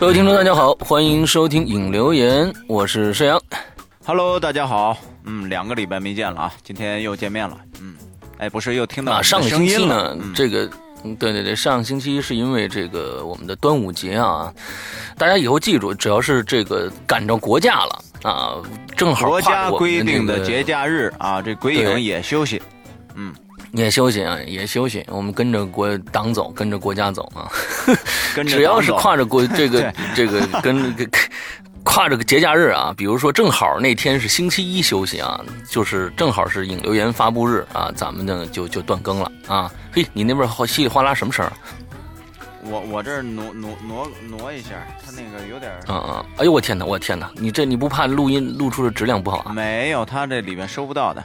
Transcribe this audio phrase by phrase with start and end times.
[0.00, 3.42] 各位听众，大家好，欢迎收听影留言，我是沈阳。
[4.06, 7.96] Hello，大家好，嗯，两个礼拜没见了啊，今天又见面了，嗯，
[8.38, 10.32] 哎，不是又听到声音星期呢了，，嗯。
[10.32, 10.70] 这个，
[11.02, 14.54] 嗯对对对，上个星期是因为这个我们的端午节啊，
[15.16, 18.54] 大家以后记住，只要是这个赶着国假了啊，
[18.96, 22.62] 正好国家规定的节假日啊，这鬼影也休息，
[23.72, 27.50] 也休息啊，也休息，我们跟着国党走，跟着国家走啊。
[28.34, 31.08] 跟着 只要是跨着国 这个这个跟跟
[31.82, 35.40] 跨着个节假日啊，比如说正好那天是星期一休息啊，
[35.70, 39.70] 就是正好是影留言发布日啊，咱们呢就就断更了啊。
[39.92, 41.52] 嘿，你那边好稀里哗啦什么声儿？
[42.64, 44.70] 我我这儿挪挪挪挪一下，
[45.02, 46.26] 它那个有点儿啊啊！
[46.36, 47.30] 哎呦我天哪，我天哪！
[47.36, 49.52] 你这你不怕录音录出的质量不好啊？
[49.52, 51.24] 没有，它这里面收不到的。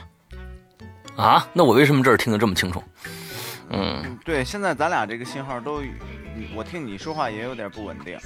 [1.15, 1.47] 啊？
[1.53, 2.83] 那我为什么这儿听得这么清楚？
[3.69, 5.81] 嗯，对，现在咱俩这个信号都，
[6.55, 8.17] 我听你说话也有点不稳定。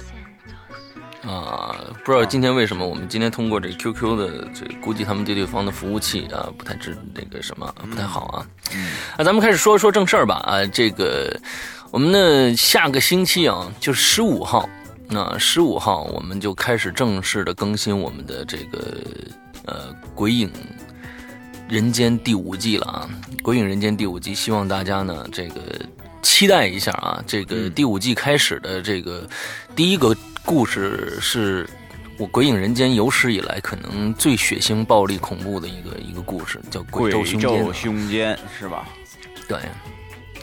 [1.22, 8.46] 啊，不知道今天为什么我们今天通过这 QQ 的这估计他们对对方的服务器啊不太知那个什么不太好啊。
[8.74, 11.36] 嗯那咱们开始说说正事儿吧啊，这个
[11.90, 14.68] 我们呢下个星期啊就是十五号，
[15.08, 18.96] 那十五号我们就开始正式的更新我们的这个
[19.66, 20.50] 呃鬼影。
[21.68, 23.08] 人间第五季了啊，
[23.42, 25.60] 《鬼影人间》第五季，希望大家呢这个
[26.22, 27.22] 期待一下啊。
[27.26, 29.28] 这个嗯第五季开始的这个
[29.76, 31.68] 第一个故事是
[32.16, 38.88] 我《鬼影人间》有史以来可能最血腥、暴力、恐怖的一个一个故事，叫《鬼咒凶间》咒胸间是吧？
[39.46, 39.58] 对，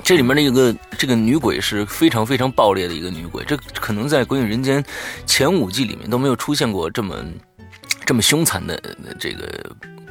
[0.03, 4.83] 这里面的一个这个女鬼是非常非常暴烈的一个女鬼，这可能在《鬼影人间》
[5.25, 7.15] 前五季里面都没有出现过这么
[8.05, 8.79] 这么凶残的
[9.19, 9.47] 这个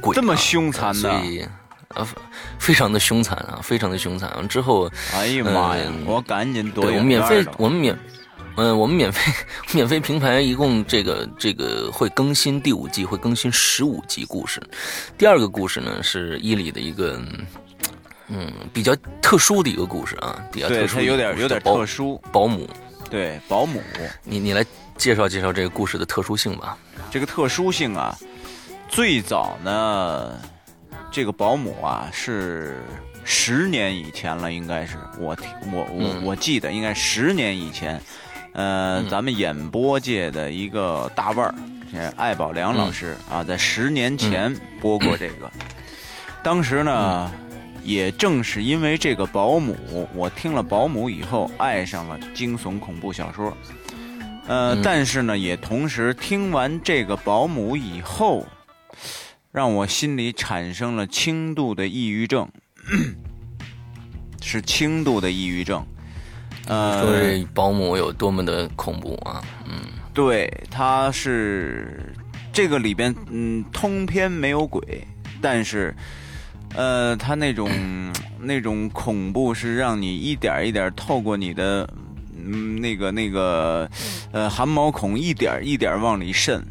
[0.01, 1.45] 鬼啊、这么凶残的所以
[1.89, 2.07] 呃
[2.59, 4.29] 非常的凶残啊，非常的凶残。
[4.35, 5.83] 完之后，哎呀妈呀！
[5.87, 7.97] 嗯我赶紧躲对我们免费我们免。
[8.57, 9.33] 嗯，我们免费
[9.73, 14.61] 免费平台一共这个这个会更新第五季，会更新十五集故事。
[15.17, 17.19] 第二个故事呢是伊里的一个
[18.29, 22.17] 嗯比较特殊的一个故事啊，比较特，殊有点有点特殊。
[22.31, 22.65] 保姆，
[23.09, 23.81] 对，保姆
[24.23, 24.65] 你你来
[24.97, 26.77] 介绍介绍这个故事的特殊性吧。
[27.11, 28.17] 这个特殊性啊，
[28.89, 30.37] 最早呢，
[31.11, 32.83] 这个保姆啊是
[33.23, 35.37] 十年以前了，应该是我
[35.71, 36.23] 我我嗯。
[36.25, 38.01] 我记得应该十年以前，
[38.53, 39.09] 呃，嗯。
[39.09, 41.55] 咱们演播界的一个大腕儿，
[41.93, 45.49] 这艾宝良老师啊，在十年前播过这个，
[46.43, 47.31] 当时呢。
[47.85, 53.55] 也正是因为这个保姆，我听了保姆以后，爱上了惊悚恐怖小说。
[54.47, 58.45] 呃，嗯但是呢，也同时听完这个保姆以后，
[59.51, 62.49] 让我心里产生了轻度的抑郁症，
[64.41, 65.85] 是轻度的抑郁症。
[66.67, 69.43] 说呃，这保姆有多么的恐怖啊！
[69.67, 69.81] 嗯
[70.15, 72.11] 对，他是
[72.51, 75.05] 这个里边，嗯，通篇没有鬼，
[75.41, 75.93] 但是，
[76.75, 77.69] 呃，他那种
[78.39, 81.87] 那种恐怖是让你一点一点透过你的，
[82.35, 83.89] 嗯，那个那个，
[84.31, 86.63] 呃，汗毛孔一点一点往里渗，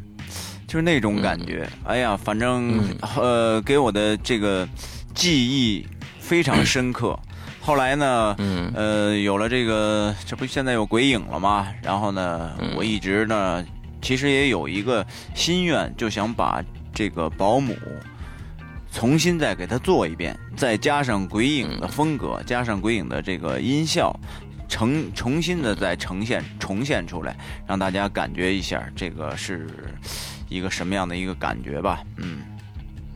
[0.66, 1.68] 就是那种感觉。
[1.84, 4.68] 哎呀，反正嗯呃，给我的这个
[5.14, 5.86] 记忆
[6.20, 7.18] 非常深刻。
[7.60, 11.66] 后来呢，嗯呃，有了这个，这不现在有鬼影了吗？
[11.82, 13.64] 然后呢，嗯我一直呢，
[14.02, 15.04] 其实也有一个
[15.34, 17.74] 心愿，就想把这个保姆
[18.94, 24.16] 重新再给它做一遍，再加上鬼影的风格，加上鬼影的这个音效，
[24.68, 29.66] 重重新的再呈现重现出来，让大家感觉一下这个是
[30.48, 32.02] 一个什么样的一个感觉吧。
[32.18, 32.42] 嗯，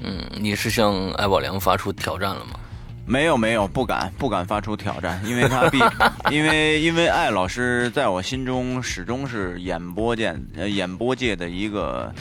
[0.02, 2.58] 嗯，你是向艾宝良发出挑战了吗？
[3.08, 5.78] 没有没有，不敢不敢发出挑战，因为他必
[6.30, 12.12] 因为因为艾老师在我心中始终是演播界呃演播界的一个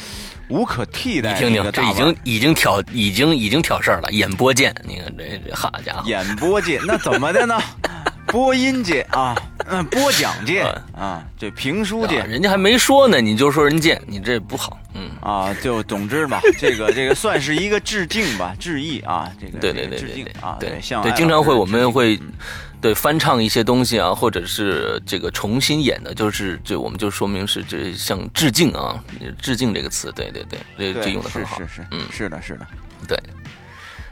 [0.48, 7.60] 无可替代你听听，这已经已经挑已经已经挑事儿了，演播界，你看这这好家伙，演播界，那怎么的呢？
[8.28, 9.36] 播音界啊，
[9.70, 10.62] 嗯，播讲界
[10.96, 14.80] 啊，这评书界啊人家还没说呢，你就说人贱，你这不好。
[14.94, 22.32] 嗯，啊，就总之吧，这个这个算是一个致敬吧，致意啊，这个对对对对对致敬啊，对对，向艾经常会我们会嗯
[22.80, 29.04] 对翻唱一些东西啊，或者是这个重新演的，就是这我们就说明是这像致敬啊，
[29.42, 31.68] 致敬这个词，对对对，这这用的很好是。
[31.68, 32.66] 是是，嗯是的，是的，
[33.08, 33.20] 对，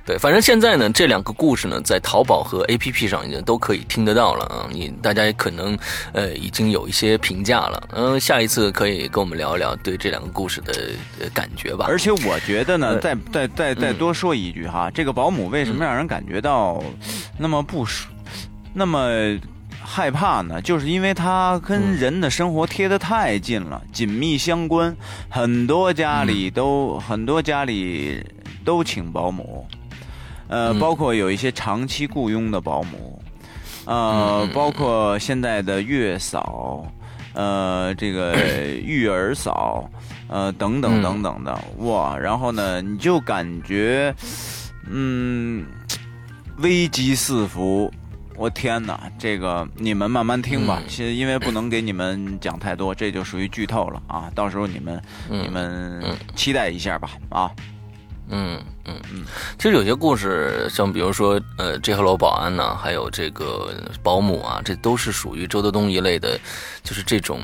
[0.05, 4.69] 对，反正现在呢，这两个故事呢，在淘宝和 APP 上已经都可以听得到了啊。
[4.71, 5.75] 你大家可能
[6.13, 10.73] 呃已经有一些评价了，嗯、下一次可以跟我们聊一聊对这两个故事的
[11.19, 11.85] 呃感觉吧。
[11.89, 16.83] 而且我觉得呢，呃再再再再嗯多说一句哈，这个保姆为什么让人感觉到
[17.39, 18.07] 那么不舒，
[18.73, 19.09] 那么
[19.83, 20.61] 害怕呢？
[20.61, 24.95] 就是因为它跟人的生活贴得太近了，紧密相关。
[25.29, 28.23] 很多家里都很多家里
[28.63, 29.67] 都请保姆，
[30.47, 33.21] 呃，嗯包括有一些长期雇佣的保姆，
[33.85, 36.85] 呃嗯，包括现在的月嫂，
[37.33, 38.35] 呃，这个
[38.83, 39.89] 育儿嫂，
[40.27, 42.17] 呃，等等嗯等等的，哇！
[42.17, 44.13] 然后呢，你就感觉，
[44.89, 45.65] 嗯，
[46.57, 47.91] 危机四伏。
[48.37, 50.79] 我天哪，这个你们慢慢听吧。
[50.81, 54.29] 嗯其实因为不能给你们讲太多，这就属于剧透了啊。
[54.35, 57.49] 到时候你们、嗯你们嗯期待一下吧啊。
[58.27, 59.23] 嗯嗯嗯，
[59.57, 63.73] 其实有些故事，像比如说，呃，这号楼保安呐、还有这个
[64.03, 66.39] 保姆啊，这都是属于周德东一类的，
[66.83, 67.41] 就是这种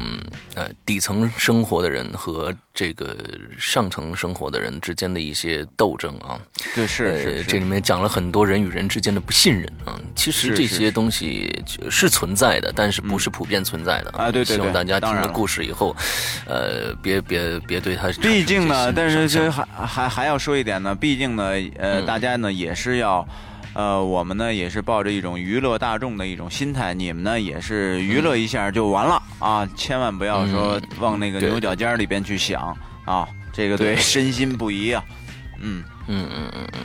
[0.55, 3.15] 呃底层生活的人和这个
[3.57, 6.39] 上层生活的人之间的一些斗争啊。
[6.75, 9.99] 对，是这里面讲了很多人与人之间的不信任啊。
[10.15, 14.31] 其实这些东西是存在的，但是不是普遍存在的啊。
[14.31, 15.95] 对对对希望大家听了故事以后，
[16.45, 19.43] 呃，别别别对他毕竟呢，但是想象。
[19.45, 23.27] 这还还还要说一点呢，毕竟呢，呃，嗯大家呢也是要。
[23.73, 35.01] 呃，我们呢也是抱着一种娱乐大众的一种心态，你们呢也是娱乐一下就完了、啊，千万不要说嗯往那个牛角尖儿里边去想啊，这个对对身心不宜啊。
[35.61, 36.79] 嗯，嗯嗯嗯嗯，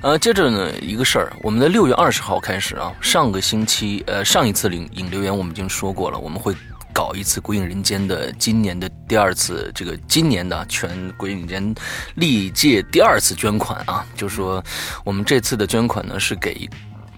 [0.00, 6.54] 呃，接着呢，一个事儿，我们的六月二十号开始啊，上个星期，呃，上一次领引留言我们已经说过了，我们会
[6.92, 11.74] 搞一次《鬼影人间》的今年的第二次，这个今年的全《鬼影人间》
[12.16, 14.62] 历届第二次捐款啊，就是说
[15.04, 16.68] 我们这次的捐款呢是给。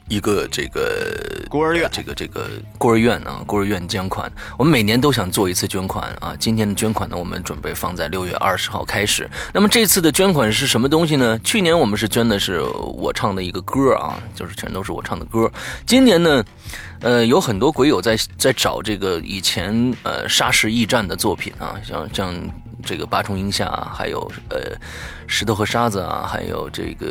[0.08, 6.34] 一个这个孤儿院呃这个这个孤儿院啊，孤儿院捐款，我们每年都想做一次捐款啊。
[6.38, 9.28] 今天的捐款呢，我们准备放在六月二十号开始。
[9.52, 11.38] 那么这次的捐款是什么东西呢？
[11.42, 15.50] 去年我们是捐的是我唱的一个歌啊，就是全都是我唱的歌。
[15.86, 16.44] 今年呢，
[17.00, 22.34] 呃，有很多鬼友在在找这个以前呃沙石驿站的作品啊，像像
[22.84, 24.20] 这个八重音下，还有
[24.50, 24.76] 呃
[25.26, 27.06] 石头和沙子啊，还有这个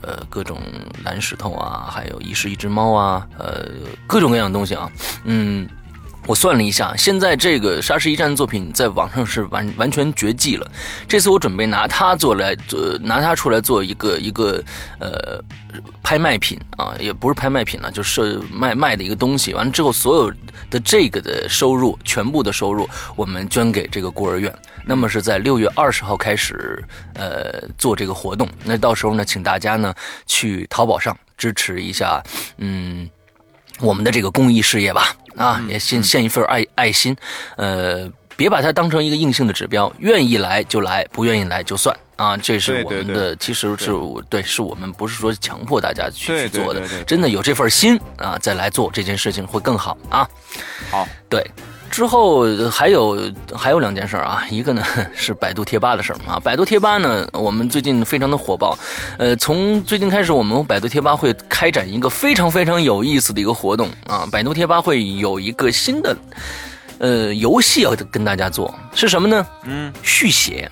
[0.00, 0.58] 呃各种
[1.04, 3.68] 蓝石头啊，还有一是一只猫啊，呃
[4.06, 4.90] 各种各样的东西啊，
[5.24, 5.68] 嗯。
[6.26, 10.70] 我算了一下，现在这个沙石驿站的作品在网上是完完全绝迹了。
[11.08, 14.62] 这次我准备拿它做来做，拿它出来做一个一个
[15.00, 15.42] 呃
[16.00, 19.52] 拍卖品啊，也不是拍卖品了，就是卖卖的一个东西。
[19.52, 20.32] 完了之后，所有
[20.70, 24.54] 的这个的收入，全部的收入，我们捐给这个孤儿院。
[24.86, 26.84] 那么是在六月二十号开始，
[27.14, 28.48] 呃，做这个活动。
[28.62, 29.92] 那到时候呢，请大家呢
[30.26, 32.22] 去淘宝上支持一下，
[32.58, 33.10] 嗯。
[33.80, 37.16] 我们的这个公益事业吧，啊，也献献一份爱爱心，
[37.56, 41.96] 呃，别把它当成一个硬性的指标，愿意来就来，不愿意来就算。
[42.16, 50.28] 啊，这是我们的，其实是我对，是我们不是说强迫大家去对去做的真的有这份心啊，再来做这件事情会更好啊。
[50.88, 51.44] 好，对，
[51.92, 54.82] 之后呃还有还有两件事啊，一个呢
[55.14, 56.40] 是百度贴吧的事儿啊。
[56.40, 58.76] 百度贴吧呢，我们最近非常的火爆，
[59.18, 64.26] 呃，从最近开始，我们百度贴吧会开展一个非常非常有意思的一个活动啊。
[64.32, 66.16] 百度贴吧会有一个新的
[66.98, 69.46] 呃游戏要跟大家做，是什么呢？
[69.64, 70.68] 嗯，续写。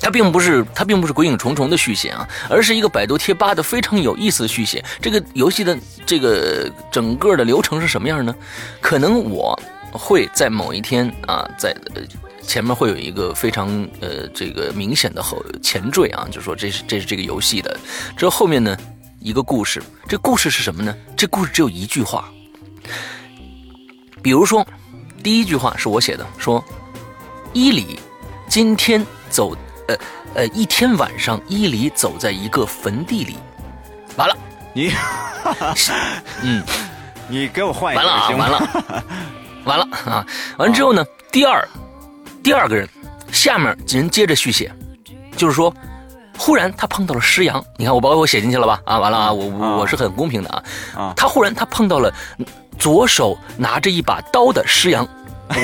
[0.00, 4.84] 它并不是它并不是鬼影重重的续写啊，而是一个百度贴吧的非常有意思的续写。
[5.00, 8.34] 这个游戏的这个整个的流程是什么样呢？
[8.82, 9.58] 可能我
[9.94, 11.74] 会在某一天啊，在
[12.42, 13.68] 前面会有一个非常
[14.00, 17.78] 呃这个明显的后前缀啊，就说这是这是这个游戏的。
[18.16, 18.76] 之后后面呢
[19.20, 20.94] 一个故事，这故事是什么呢？
[21.16, 22.28] 这故事只有一句话，
[24.20, 24.66] 比如说
[25.22, 26.62] 第一句话是我写的，说
[27.52, 27.98] 伊犁
[28.48, 29.56] 今天走
[29.88, 29.96] 呃
[30.34, 33.36] 呃一天晚上，伊犁走在一个坟地里，
[34.16, 34.36] 完了，
[34.74, 34.92] 你
[36.42, 36.62] 嗯。
[37.26, 39.04] 你给我换一个完了啊，行完了，
[39.64, 40.26] 完了啊！
[40.58, 41.66] 完了之后呢，第二，
[42.42, 42.88] 第二个人，
[43.32, 44.72] 下面人接着续写，
[45.36, 45.74] 就是说，
[46.38, 48.80] 忽然他碰到了施阳，你看我把我写进去了吧？
[48.84, 50.64] 啊，完了啊，我啊我我是很公平的啊。
[50.94, 52.12] 啊他忽然他碰到了
[52.78, 55.06] 左手拿着一把刀的施阳，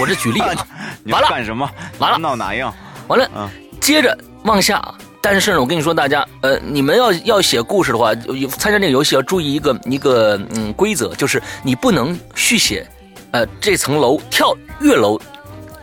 [0.01, 0.67] 我这举例啊，
[1.05, 1.69] 你完了干什么？
[1.99, 2.75] 完了闹哪样？
[3.09, 3.49] 完了，嗯
[3.81, 4.83] 接着往下。
[5.23, 12.89] 但是呢，我跟你说，大家，呃，你们要要写故事的话，有参加这个游戏要注意一个一个嗯规则，就是你不能续写，
[13.33, 15.21] 呃，这层楼跳跃楼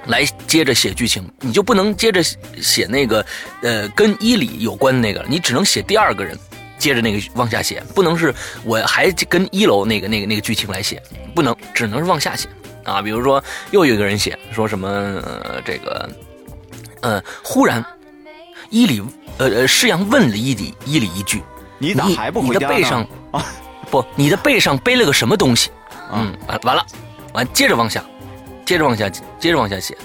[0.08, 2.22] 来接着写剧情，你就不能接着
[2.62, 3.26] 写那个
[3.62, 6.38] 呃跟伊里有关的那个，你只能写第二个人
[6.78, 11.02] 接着那个往下写，不能是我还跟一楼那个那个那个剧情来写，
[11.36, 12.48] 不能，只能是往下写
[12.84, 13.02] 啊。
[13.02, 16.10] 比如说又有一个人写说什么呃这个
[17.02, 17.84] 呃忽然
[18.70, 19.02] 伊里
[19.38, 21.42] 呃呃施阳问了伊里伊里一句，
[21.80, 22.76] 你咋还不回家呢？
[22.76, 23.46] 你的背上啊
[23.90, 25.70] 不，你的背上背了个什么东西？
[26.14, 26.86] 嗯，完完了，
[27.34, 28.04] 完接着往下，
[28.66, 29.98] 接着往下，接着往下写。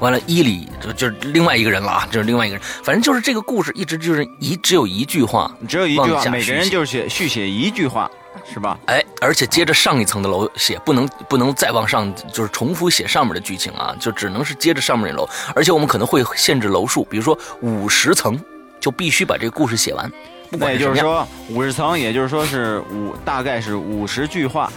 [0.00, 2.64] 完了，伊里就就是另外一个人了啊，就是另外一个人。
[2.82, 8.10] 反正就是这个故事一直就是一只有一句话，只有一句话，每个人就是写续写一句话，
[8.52, 8.78] 是吧？
[8.86, 15.28] 哎，而且接着上一层的楼写，不能不能再往上，就是重复写上面的剧情啊，就只能是接着上面的楼。
[15.54, 18.38] 而且我们可能会限制楼数，比如说五十层，
[18.80, 20.10] 就必须把这个故事写完。
[20.50, 24.70] 不管也就是说，五十层，也就是说是五，大概是五十句话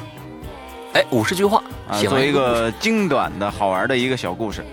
[0.98, 4.66] 哎，五十句话啊，写完一个精短的好玩的一个小故事。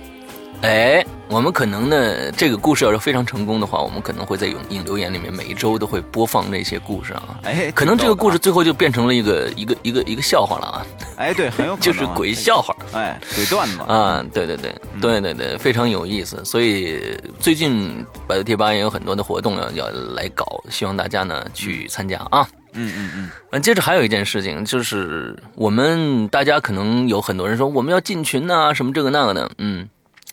[0.62, 7.38] 哎，我们可能呢，这个故事要是非常成功的话，我们可能会在影影留言里面每一周都会播放这些故事啊。
[7.42, 10.86] 哎，可能这个故事最后就变成了一个一个一个一个笑话了啊，
[11.18, 16.42] 哎，对，很有可能就是啊鬼笑话哎，鬼段子，啊，对对对对对对，非常有意思。
[16.42, 22.48] 所以最近百度贴吧也有很多的活动要要来搞，希望大家呢去参加啊。
[22.74, 29.88] 嗯嗯嗯，嗯，接着还有一件事情，就是我们大家可能有很多人说我们要进群呐、什么这个那个的，嗯，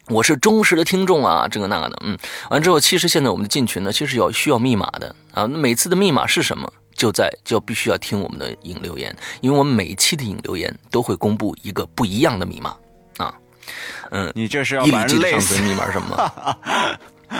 [0.07, 2.17] 我是忠实的听众啊，这个那个的，嗯，
[2.49, 5.15] 完之后，其实现在我们的进群呢，其实要需要密码的。
[5.33, 6.71] 啊，那每次的密码是什么？
[6.93, 12.75] 就在就必须要听我们的引留言，因为我们每一期的引留言都会公布一个不一样的密码。
[13.17, 13.33] 啊，
[14.11, 16.57] 嗯，你这是要伊把里记上次人累死，的密码是什么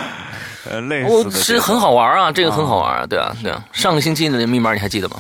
[0.65, 0.71] 吗？
[0.71, 5.17] 呃，累我死的这很好玩啊，这个很好玩啊，对啊，对啊，上个星期的密码你还记得吗？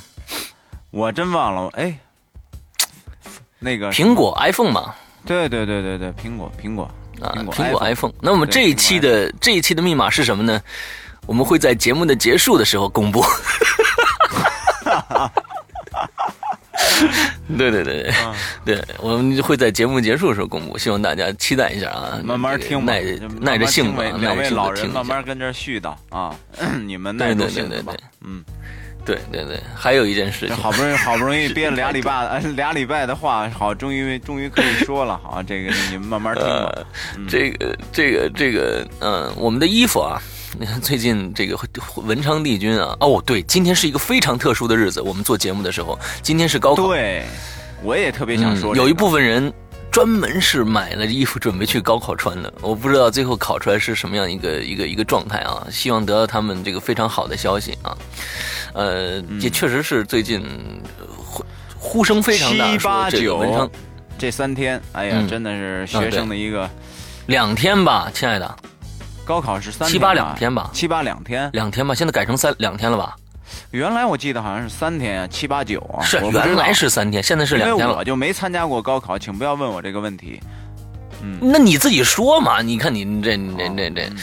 [0.91, 1.97] 我真忘了，哎，
[3.59, 4.93] 那个苹果 iPhone 嘛，
[5.25, 6.83] 对对对对对，苹果苹果
[7.21, 8.13] 啊，苹果 iPhone iPhone。
[8.21, 10.61] 那我们这一期的这一期的密码是什么呢？
[11.25, 13.23] 我们会在节目的结束的时候公布。
[17.57, 18.03] 对对对
[18.63, 23.01] 对，对， 我们会在节目结束的时候公布，希望大家期待一下啊，慢慢听吧，耐
[23.39, 26.35] 耐着性子两位老人慢慢跟这儿絮叨啊，
[26.85, 28.03] 你们对耐住对对对性子吧对。
[28.23, 28.43] 嗯，
[29.03, 36.71] 对对对，还有一件事情，好不容易好不容易 憋了俩礼拜， 呃俩礼拜的话，好，终于终于可以说了，好，这个你们慢慢听吧。
[36.75, 36.85] 呃，
[37.27, 40.21] 这个这个这个，嗯、我们的衣服啊，
[40.81, 41.57] 最近这个
[41.95, 47.23] 文昌帝君啊，哦，对，今天是一个非常特殊的日子，我们做节目的时候，今天是高考，对，
[47.81, 49.51] 我也特别想说这个、嗯有一部分人
[49.91, 57.97] 专门是买了衣服准备去高考穿的，我不知道最后考出来是什么样一个一个一个状态啊，希望得到他们这个非常好的消息啊，
[58.73, 60.41] 呃，嗯也确实是最近
[60.99, 61.45] 呃呼
[61.77, 63.71] 呼声非常大，七八说这个文昌九
[64.17, 66.69] 这三天，哎呀，嗯真的是学生的一个
[67.27, 68.55] 两天吧，亲爱的，
[69.25, 71.49] 高考是三七八两天吧七八两天。
[71.53, 73.15] 两天吧，现在改成三两天了吧？
[73.71, 77.97] 原来我记得好像是三天啊，七八九啊，是原来是三天，现在是两天了。
[77.97, 80.39] 我就没参加过高考，请不要问我这个问题。
[81.21, 82.61] 嗯那你自己说嘛？
[82.61, 84.17] 你看你这这这这嗯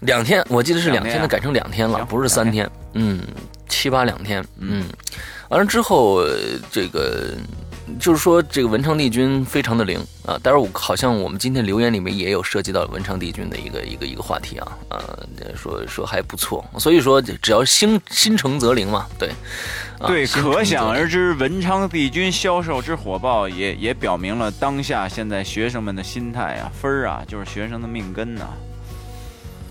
[0.00, 2.68] 两天，我记得是两天的，改成两天了，不是三天。
[2.94, 3.20] 嗯，
[3.68, 4.44] 七八两天。
[4.58, 4.84] 嗯，
[5.48, 6.38] 完了之后，呃
[6.70, 7.34] 这个
[7.98, 10.38] 就是说这个文昌帝君非常的灵啊。
[10.42, 14.98] 待会儿我好像我们今天留言里面也有涉及到文昌帝君的一个一个一个话题啊，呃，
[15.56, 16.64] 说说还不错。
[16.78, 19.30] 所以说只要心心诚则灵嘛，对。
[19.98, 28.44] 啊对，可想而知，文昌帝君销售之火爆，也也表明了当下现在学生们的心态啊，分儿啊，就是学生的命根呐、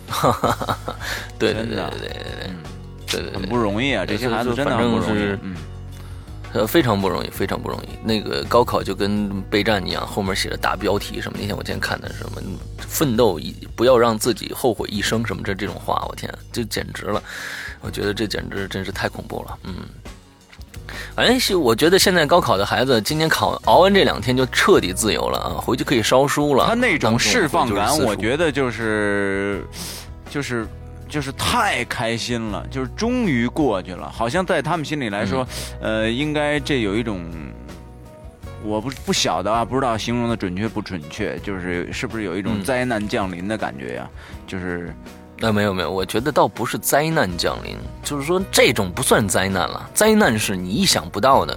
[1.37, 2.55] 对对真的对对对对嗯，
[3.05, 5.21] 对对对很不容易啊，这些孩子真的很不容易。
[5.43, 5.55] 嗯，
[6.55, 7.89] 呃，非常不容易，非常不容易。
[8.01, 11.37] 那个高考就跟备战一样，后面写着大标题什么。
[11.37, 12.41] 那天我今天看的是什么，
[12.77, 17.21] 奋斗一不要让自己后悔一生什么这这种话，我天，这简直了！
[17.81, 19.57] 我觉得这简直真是太恐怖了。
[19.63, 19.73] 嗯，
[21.13, 26.65] 反正是我觉得现在高考的孩子，今天考熬完这两天就彻底自由了啊，回去可以烧书了。
[26.67, 29.61] 他那种释放感，我觉得就是
[30.29, 30.65] 就是
[31.15, 35.47] 就是太开心了，就是终于过去了，好像在他们心里来说，
[35.79, 37.23] 嗯呃，应该这有一种。
[38.65, 44.09] 我不不晓得啊，不知道形容的准确不准确，就是是不是有一种嗯灾难降临的感觉呀、
[44.45, 44.93] 就是
[45.39, 51.55] 呃，没有没有，我觉得倒不是灾难降临，就是说这种不算灾难了，灾难是你意想不到的，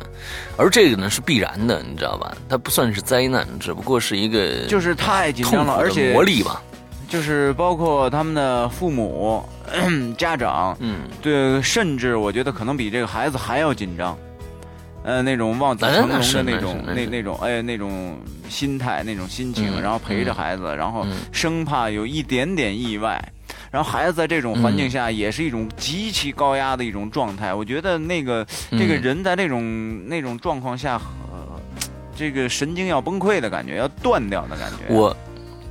[0.56, 2.36] 而这个呢是必然的，你知道吧？
[2.48, 6.62] 它不算是灾难，只不过是一个就是太紧张了，而的且魔力吧。
[7.08, 9.42] 就是包括他们的父母、
[10.18, 14.16] 家长，嗯，对，甚至我觉得可能比这个孩子还要紧张，
[15.02, 23.18] 呃，那种望子成龙的那种、是那那那种哎那种心态、那种心情，嗯然后陪着嗯孩子，然后嗯生怕有一点点意外，
[23.70, 27.54] 然后孩子在这种环嗯境下也是一种极其高压的一种状态。
[27.54, 31.00] 我觉得那个这个嗯人在那种那种状况下，
[31.32, 31.60] 呃，
[32.14, 34.94] 这个神经要崩溃的感觉，要断掉的感觉。
[34.94, 35.16] 我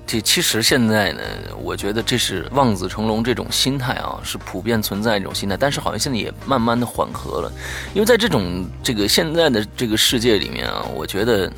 [0.08, 1.22] 这其实现在呢，
[1.62, 7.52] 我觉得这是望子成龙这种心态啊，是普遍存在一种心态，但是好像现在也慢慢的缓和了，
[7.94, 11.52] 因为在这种这个现在的这个世界里面啊，我觉得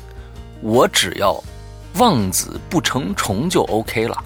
[0.60, 1.40] 我只要
[1.94, 4.18] 望子不成虫就 OK 了，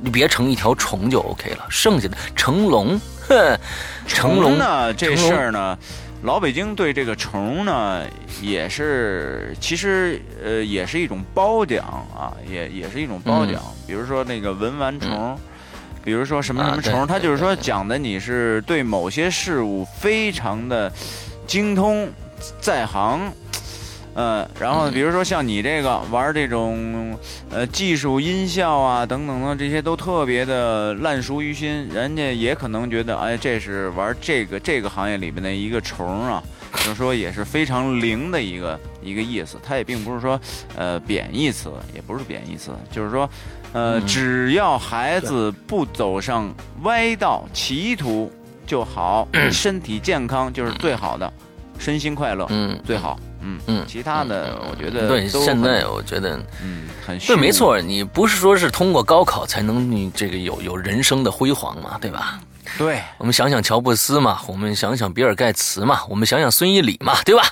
[0.00, 3.58] 你别成一条虫就 OK 了，剩下的成龙，哼，
[4.06, 5.78] 成龙呢这事儿呢，
[6.22, 8.04] 老北京对这个虫呢
[8.42, 11.84] 也是，其实呃也是一种褒奖
[12.14, 13.62] 啊，也也是一种褒奖。
[13.86, 15.38] 比如说那个文玩虫，
[16.04, 20.92] 比如说什么什么虫，它就是说讲的你是对某些事物非常的
[21.46, 22.08] 精通
[22.60, 23.32] 在行。
[24.18, 27.16] 呃，然后比如说像你这个玩这种
[27.50, 36.42] 呃技术音效啊等等的这些都特别的烂熟于心，人家也可能觉得哎这是玩这个这个行业里边的一个虫啊，
[36.78, 39.56] 就是说也是非常灵的一个一个意思。
[39.62, 40.40] 它也并不是说
[40.74, 43.30] 呃贬义词，也不是贬义词，就是说
[43.72, 48.32] 呃嗯只要孩子不走上歪道歧途
[48.66, 51.32] 就好， 身体健康就是最好的，
[51.78, 53.16] 身心快乐嗯最好。
[53.40, 56.36] 嗯嗯其他的我觉得对，现在我觉得。
[56.62, 62.38] 嗯很对，没错，你不是说是通过高考才能你这个有有人生的辉煌嘛，对吧？
[62.76, 67.42] 对，我们想想乔布斯嘛，我们想想比尔盖茨嘛，我们想想孙一礼嘛，对吧？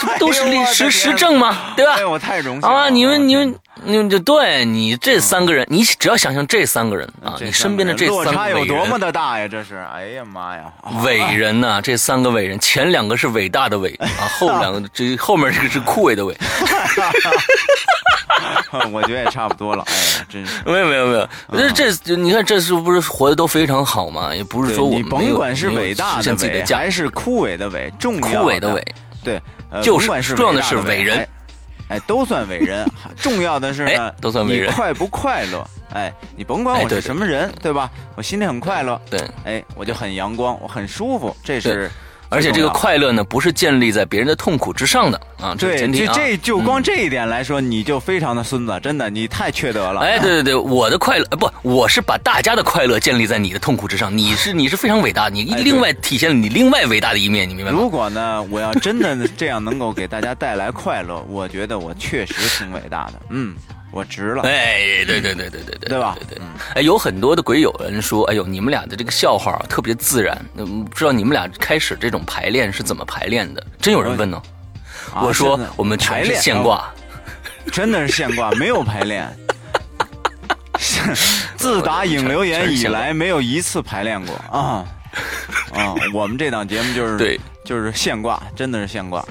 [0.00, 2.04] 这不都是历 史实证嘛，对吧哎？
[2.04, 9.46] 我太荣幸了啊，你们你们你们就对你这三个人，你只要想想这三个人啊，这你身边的这落三个人差有多么，的大呀？
[9.46, 16.32] 这是，哎呀妈呀，啊伟人呐、这三个伟人，前两个是伟大的伟啊，后两个这后面这个是枯萎的萎，
[18.92, 19.82] 我觉得也差不多了。
[19.88, 20.62] 哎呀，真是。
[20.64, 24.32] 没有没有没有，这这你看这是不是活的都非常好嘛？
[24.32, 26.36] 也不是说我们甭管是伟大的
[26.68, 30.06] 还是枯萎的伟，重要枯萎的伟，对，呃就是
[30.36, 31.18] 重要的是伟人
[31.88, 32.88] 哎，哎，都算伟人。
[33.18, 35.66] 重要的是呢哎，都算伟人你快不快乐？
[35.92, 37.90] 哎，你甭管我是什么人，对吧？
[38.14, 39.20] 我心里很快乐，对。
[39.44, 41.90] 哎，我就很阳光，我很舒服，这是
[42.28, 46.12] 而且这个快乐呢，不是建立在别人的痛苦之上的啊，这前提啊。
[46.14, 50.00] 这这就光这一点来说，你就非常的孙子，真的，你太缺德了。
[50.00, 54.16] 哎，对对对，我的快乐呃不，我是把大家的快乐建立在你的痛苦之上。
[54.16, 57.78] 你是你是非常伟大，你另外体现了你另外伟大的一面，你明白吗？
[57.78, 63.12] 如果呢，我要真的这样能够给大家带来快乐，我觉得我确实挺伟大的。
[63.30, 63.54] 嗯，
[63.96, 64.42] 我值了。
[64.42, 66.48] 哎，对对对对对对，对吧对对嗯。
[66.74, 73.66] 哎，有很多的鬼友人说，哎呦，你们俩的这个笑话特别自然，嗯不知道你们俩开始这种排练是怎么排练的？
[73.80, 74.40] 真有人问呢。
[75.14, 76.76] 啊我说我们全是排练现挂。
[76.76, 76.84] 哦
[77.72, 79.28] 真的是现挂，没有排练。
[80.78, 84.86] 是自打影留言以来，没有一次排练过啊
[85.74, 85.94] 啊！
[86.14, 89.26] 我们这档节目就是对，就是现挂，真的是现挂。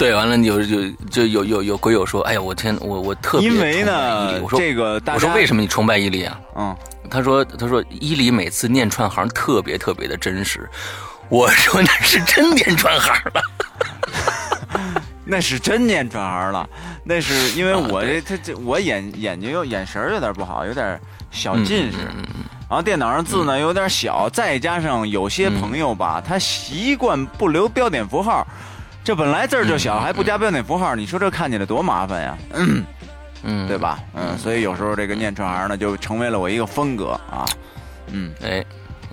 [0.00, 6.40] 嗯，对，完了有有就有有有鬼友说，哎呀，我天，我我特别因为崇拜伊呢我，说这个大家我说为什么你崇拜伊犁啊？
[6.56, 6.76] 嗯，
[7.10, 10.68] 他说他说伊犁每次念串行特别特别的真实。
[11.28, 13.42] 我说那是真念串行了。
[15.24, 16.68] 那是真念串行了，
[17.04, 20.98] 那是因为啊我这他这这我眼眼睛又眼神儿有点不好，有点
[21.30, 21.98] 小近视，
[22.68, 28.44] 然后电脑上字呢有点小，再加上有些朋友吧，他习惯不留标点符号，
[29.10, 32.38] 这本来字儿就小，嗯还不加标点符号，你说这看起来多麻烦呀，
[33.42, 33.76] 嗯，对？
[33.76, 33.98] 吧？
[34.14, 37.44] 嗯，所以有时候这个念串行呢，就成为了我一个风格啊，
[38.12, 38.64] 嗯，哎，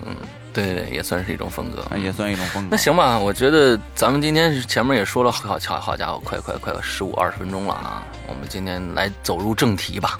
[0.06, 0.14] 嗯，
[0.52, 1.84] 对对对，也算是一种风格。
[1.96, 2.76] 也算一种风格那。
[2.76, 8.04] 行吧，我觉得咱们今天是前面也说了好好好家伙，快快快十五二十分钟了啊！
[8.28, 10.16] 我们今天来走入正题吧。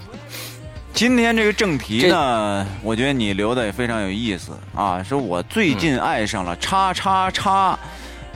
[0.93, 7.79] 今天这个正题呢，我觉得你留的也非常有意思啊，说我最近爱上了叉叉叉，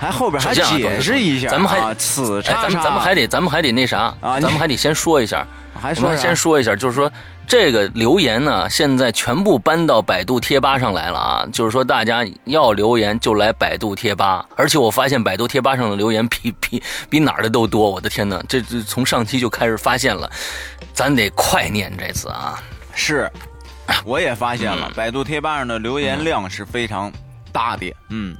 [0.02, 5.46] 还后边还解释一下啊，咱们还哎，此叉叉，咱们还得咱们还得那啥啊咱们还得先说一下，
[5.80, 7.08] 还说先说一下，就是说
[7.46, 11.46] 这个留言呢，现在全部搬到百度贴吧上来了啊。
[11.52, 17.88] 就是说大家要留言就来百度贴吧，而且我发现百度贴吧上的留言比比比哪儿的都多。
[17.88, 20.28] 我的天哪，这这从上期就开始发现了，
[20.92, 22.60] 咱得快念这次啊。
[22.92, 23.30] 是，
[24.04, 27.12] 我也发现了，嗯百度贴吧上的留言量是非常
[27.52, 27.94] 大的。
[28.08, 28.36] 嗯，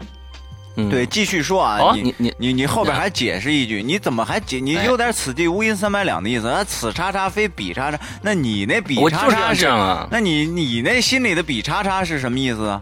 [0.76, 4.58] 嗯，对，继续说啊，哦，你你你你你后边还解释一句，你怎么还解？
[4.58, 6.46] 你哎有点此地无银三百两的意思。
[6.46, 10.08] 那此叉叉非彼叉叉，那你那彼叉叉是这样啊。
[10.11, 12.80] 那你你那心里的彼叉叉是什么意思啊？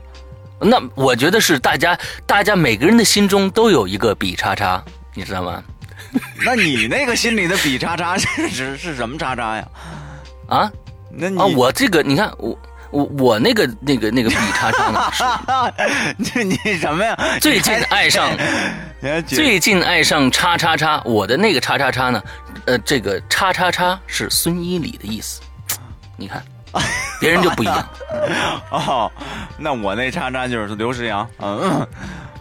[0.60, 4.80] 那我觉得是大家大家每个人的心中都有一个彼叉叉，
[5.14, 5.62] 你知道吗？
[6.44, 9.68] 那你那个心里的彼叉叉是是是什么叉叉呀？
[10.48, 10.70] 啊
[11.12, 12.56] 那你啊，我这个你看我。
[12.90, 15.24] 我我那个那个那个比叉叉呢，是
[16.32, 17.16] 这你什么呀？
[17.40, 18.30] 最近爱上
[19.26, 22.22] 最近爱上叉叉叉，我的那个叉叉叉呢，
[22.66, 25.40] 呃，这个叉叉叉是孙一礼的意思。
[26.16, 26.42] 你看，
[27.20, 27.88] 别人就不一样。
[28.70, 29.10] 哦，
[29.56, 31.86] 那我那叉叉就是刘诗阳，嗯，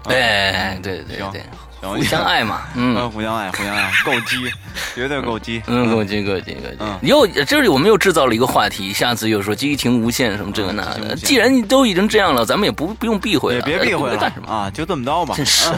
[0.05, 1.43] 哎，对对对对，
[1.81, 4.35] 互相爱嘛，嗯，互相爱，互相爱，够鸡，
[4.93, 7.07] 绝对够鸡，嗯，够鸡，够鸡，够鸡。
[7.07, 11.15] 又这里我们又制造了一个话题，下次又说激情无限什么这个那的。
[11.15, 14.69] 既然你都已经这样了，咱们也不不用避讳了，别避讳了，干什么啊？
[14.69, 15.33] 就这么着吧。
[15.37, 15.69] 真是。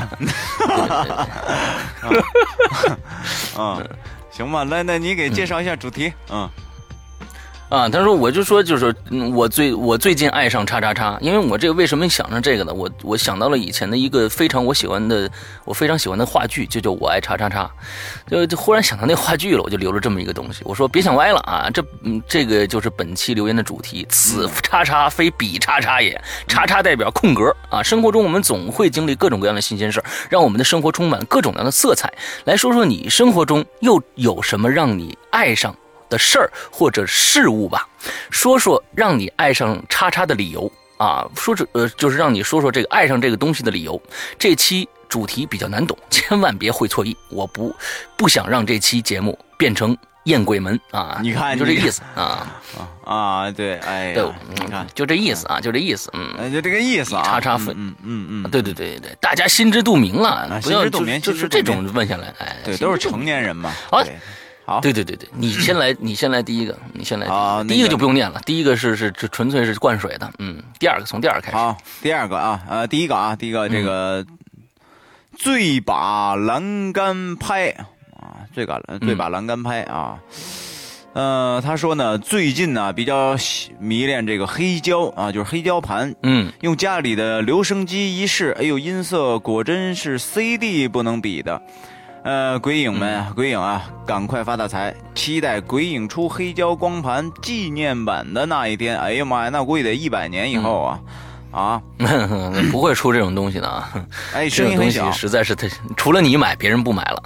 [3.58, 3.88] 嗯，
[4.32, 6.50] 行吧，那那你给介绍一下主题，嗯。
[7.72, 8.94] 啊，他说，我就说，就是
[9.34, 12.74] 我最我最近爱上叉叉叉，因为我这个为什么想上这个呢？
[12.74, 15.32] 我我想到了以前的一个非常我喜欢的，
[15.64, 17.72] 我非常喜欢的话剧，就叫我爱叉叉叉，
[18.30, 20.64] 就就忽然想到那话剧了，我就留了这么一个东西。
[20.66, 21.82] 我说别想歪了啊，这
[22.28, 27.82] 这个就是本期留言的主题，此叉叉非彼叉叉也，叉叉代表空格啊。
[27.82, 32.12] 生活中我们总会经历各种各样的新鲜事儿，让我们的生活充满各种各样的色彩。
[32.44, 35.74] 来说说你生活中又有什么让你爱上？
[36.12, 37.88] 的事儿或者事物吧，
[38.30, 44.00] 说说让你爱上叉叉的理由啊，说这呃就是让你说说这个爱上这个东西的理由。
[44.38, 47.76] 这期主题比较难懂，千万别会错意，我不
[48.16, 51.20] 不想让这期节目变成艳鬼门啊！
[51.24, 52.48] 你看，就这意思啊
[53.04, 64.04] 啊对，哎，对，你看，就这意思啊，就这意思，嗯，就这个意思啊，叉叉粉，嗯嗯嗯，对对对对大家心知肚明了，心知肚明，就是这种问下来，哎，对，都是成年人嘛，好。
[64.66, 67.28] 好，对对对对，你先来， 你先来第一个，你先来。
[67.28, 70.62] 啊，第一个就不用念了，第一个是是纯粹是灌水的，嗯。
[70.80, 71.58] 第二个从第二个开始。
[71.58, 74.26] 好，第二个啊，呃，第一个啊，第一个这个
[75.36, 77.70] 醉把栏杆拍
[78.16, 80.20] 啊，醉把醉把栏杆拍啊。
[81.14, 83.36] 呃，他说呢，最近呢比较
[83.80, 91.62] 迷恋这个黑胶啊，就是黑胶盘，嗯，用家里的留声机一试，哎呦，音色果真是 CD 不能比的。
[92.24, 94.94] 呃，鬼影们，鬼影啊，赶快发大财！
[95.16, 98.96] 期待鬼影出黑胶光盘纪念版的那一天。
[99.00, 101.00] 哎呀妈呀，那估计得一百年以后啊！
[101.52, 101.82] 啊，
[102.72, 103.92] 不会出这种东西的啊！
[104.36, 107.24] 哎，声音很小，实在是太，除了你买，别人不买了。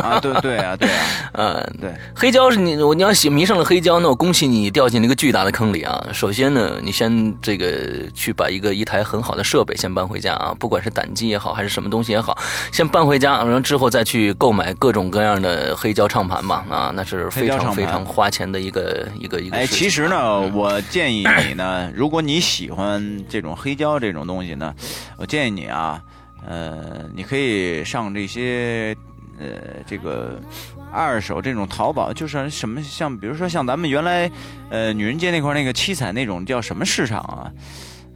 [0.00, 1.04] 啊，对对啊，对啊，
[1.34, 6.06] 嗯，对，黑胶是你，我你要喜迷上了黑胶，那我恭喜你掉进了一个巨大的坑里啊！
[6.12, 12.36] 首先呢，你先这个去把一个一台很好的设备先搬回家啊，不管是胆机也好，还是什么东西也好，
[12.72, 19.56] 先搬回家，然后之后再去购买各种各样的黑胶唱盘吧啊，那是非常非常花钱的一个一个一个。
[19.56, 24.74] 哎，其实呢，我建议你呢， 如果你喜欢这种黑胶这种东西呢，
[25.16, 26.00] 我建议你啊，
[26.46, 28.96] 呃，你可以上这些。
[29.38, 29.46] 呃，
[29.86, 30.40] 这个
[30.92, 34.30] 二手这种淘宝，就是什么像，比如说像咱们原来，
[34.70, 37.50] 呃，女人街那块那个七彩那种叫什么市场啊？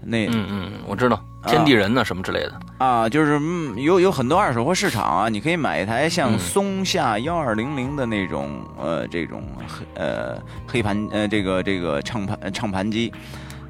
[0.00, 3.38] 那嗯嗯，我知道天地人呢什么之类的啊，就是
[3.76, 13.12] 有有很多二手货市场啊，你可以买一台像松下幺二零零的那种呃这种黑呃黑盘呃这个这个唱盘唱盘机，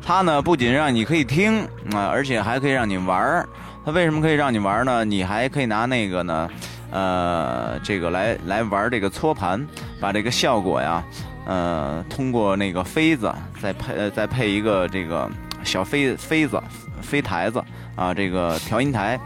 [0.02, 3.48] 它呢不仅让你可以听啊，而且还可以让你玩儿。
[3.84, 5.02] 它为什么可以让你玩呢？
[5.02, 6.48] 你还可以拿那个呢？
[6.90, 9.66] 呃，这个来来玩这个搓盘，
[10.01, 11.05] 把这个效果呀，
[11.44, 15.31] 呃，通过那个飞子再配再配一个这个
[15.64, 16.59] 小飞飞子
[17.03, 17.62] 飞台子
[17.94, 19.20] 啊，这个调音台，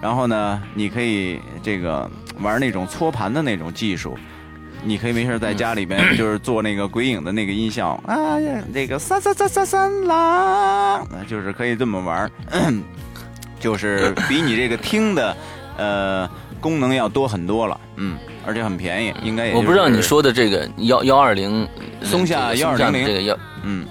[0.00, 4.18] 然后呢，你可以这个玩那种搓盘的那种技术，
[4.82, 8.36] 你可以没事在家里边 就是做那个鬼影的那个音效啊，
[8.74, 12.28] 这个三三三三三啦，就是可以这么玩，
[13.60, 15.36] 就是比你这个听的
[15.76, 16.28] 呃。
[16.60, 19.54] 功能要多很多了，嗯，而且很便宜，应该也。
[19.54, 21.66] 我不知道你说的这个幺幺二零
[22.02, 23.86] 松下幺二零零这个幺嗯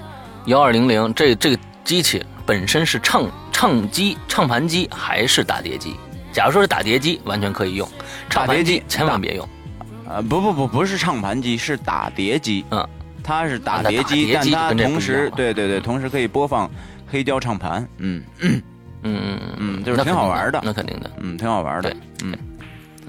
[0.45, 5.95] 幺二零零这这个机器本身是唱唱机唱盘机还是打碟机？
[6.31, 7.87] 假如说是打碟机，完全可以用；
[8.29, 9.47] 唱盘机千万别用。
[10.07, 12.65] 啊不不不不是唱盘机，是打碟机。
[12.71, 12.87] 嗯，
[13.23, 16.69] 它是打碟机，但它同时对对对，同时可以播放
[17.07, 17.87] 黑胶唱盘。
[17.97, 18.61] 嗯嗯
[19.03, 22.35] 嗯嗯，就是挺好玩的，那肯定的，嗯，挺好玩的，嗯。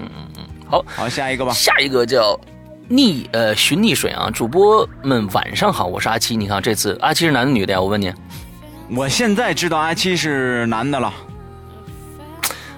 [0.01, 1.53] 嗯嗯嗯，好好下一个吧。
[1.53, 2.39] 下一个叫
[2.87, 6.35] 逆呃寻逆水啊，主播们晚上好，我是阿七。
[6.35, 7.79] 你看这次阿七是男的女的呀？
[7.81, 8.13] 我问你，
[8.89, 11.13] 我现在知道阿七是男的了。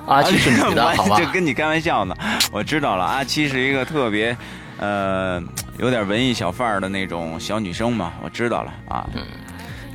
[0.05, 1.17] 阿七是女的， 好吧？
[1.17, 2.15] 就跟你开玩笑呢。
[2.51, 4.36] 我知道了，阿七是一个特别
[4.77, 5.41] 呃
[5.77, 8.12] 有点文艺小范儿的那种小女生嘛。
[8.21, 9.09] 我知道了啊。
[9.15, 9.21] 嗯。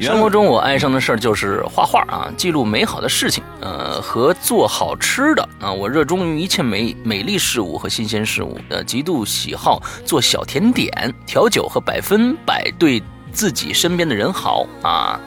[0.00, 5.72] 生活中我爱上的事儿就是画画啊，记录美好的事情，呃，和做好吃的啊。
[5.72, 15.18] 我热衷于一切美美丽事物和新鲜事物，呃，极度喜好做小甜点、调酒和百分百对自己身边的人好啊。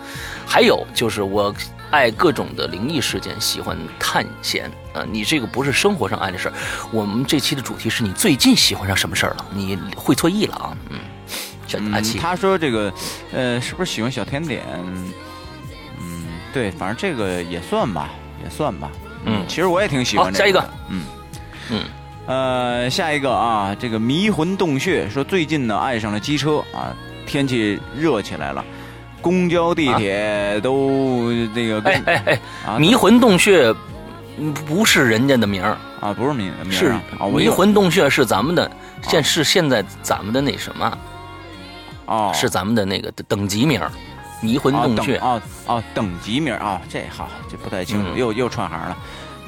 [0.47, 1.53] 还有就是我
[1.89, 5.03] 爱各种的灵异事件，喜欢探险啊。
[5.12, 6.53] 你这个不是生活上爱的事儿，
[6.91, 9.45] 我们这期的主题是你最近喜欢上什么事儿了？
[9.53, 10.97] 你会错意了啊，嗯。
[11.71, 12.93] 小阿七，他说这个，
[13.31, 14.62] 呃，是不是喜欢小甜点？
[14.86, 18.10] 嗯，对，反正这个也算吧，
[18.43, 18.91] 也算吧。
[19.23, 20.69] 嗯，其实我也挺喜欢这好下一个。
[20.89, 21.03] 嗯。
[21.69, 21.84] 嗯，
[22.25, 26.93] 呃，下一个啊，这个迷魂洞穴说最近呢爱上了机车啊，
[27.25, 28.65] 天气热起来了，
[29.21, 33.73] 公交地铁都那个跟哎哎哎，啊迷魂洞穴
[34.38, 38.69] 嗯不是人家的名儿，啊不是名名儿啊，啊迷魂洞穴是咱们的，
[39.03, 40.97] 现是现在咱们的那什么，
[42.12, 42.32] 哦。
[42.34, 43.82] 是咱们的那个等级名，
[44.41, 45.17] 迷魂洞穴。
[45.17, 48.17] 啊等啊啊等级名儿啊，这好这不太清楚，嗯。
[48.17, 48.97] 又又串行了。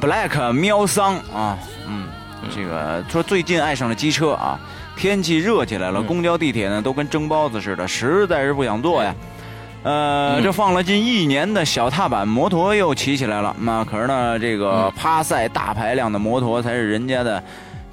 [0.01, 2.07] Black 喵桑啊，嗯，
[2.53, 4.59] 这个说最近爱上了机车啊，
[4.97, 6.07] 天气热起来了，嗯。
[6.07, 9.15] 公交地铁呢都跟蒸包子似的，实在是不想坐呀。
[9.83, 10.43] 呃，嗯。
[10.43, 14.93] 这放了近一年的小踏板摩托又骑起来了，那可是呢，这个嗯。
[14.97, 17.41] 趴赛大排量的摩托才是人家的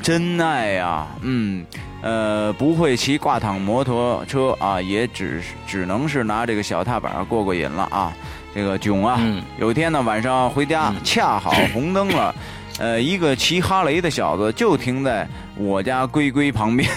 [0.02, 1.64] 真爱呀、嗯，
[2.02, 8.12] 呃，不会骑挂躺摩托车啊，也只是只能是拿这个小踏板过过瘾了啊。
[8.54, 12.34] 这个囧啊，嗯有一天呢晚上回家，嗯恰好红灯了。
[12.80, 16.88] 呃，一个骑哈雷的小子就停在我家龟龟旁边，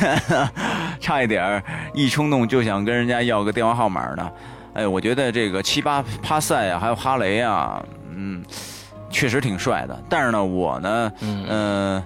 [1.02, 1.64] 差一点儿
[1.94, 4.32] 一冲动就想跟人家要个电话号码呢。
[4.74, 7.84] 哎，我觉得这个七八趴赛啊，还有哈雷啊，
[8.16, 8.42] 嗯，
[9.10, 10.02] 确实挺帅的。
[10.08, 12.04] 但是呢，我呢，嗯呃，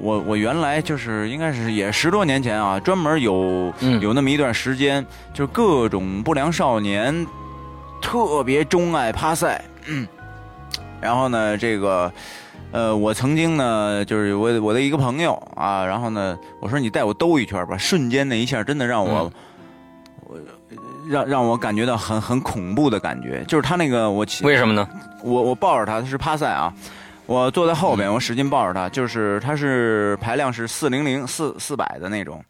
[0.00, 7.26] 我我原来就是应该是也十多年前啊，专门有、嗯有那么一段时间，就是各种不良少年
[8.00, 10.06] 特别钟爱趴赛，嗯，
[11.00, 12.12] 然后呢，这个。
[12.70, 19.32] 呃，我曾经呢，就是我我的一个朋友啊，然后呢，我说你带我兜一圈吧，瞬间那一下真的让我，
[20.26, 20.36] 我
[21.08, 24.86] 让让我感觉到很很恐怖的感觉，就是他那个我为什么呢？
[25.24, 26.70] 我我抱着他，他是趴赛啊，
[27.28, 32.42] 我坐在后边，我使劲抱着他，就是它是排量是四零零四四百的那种，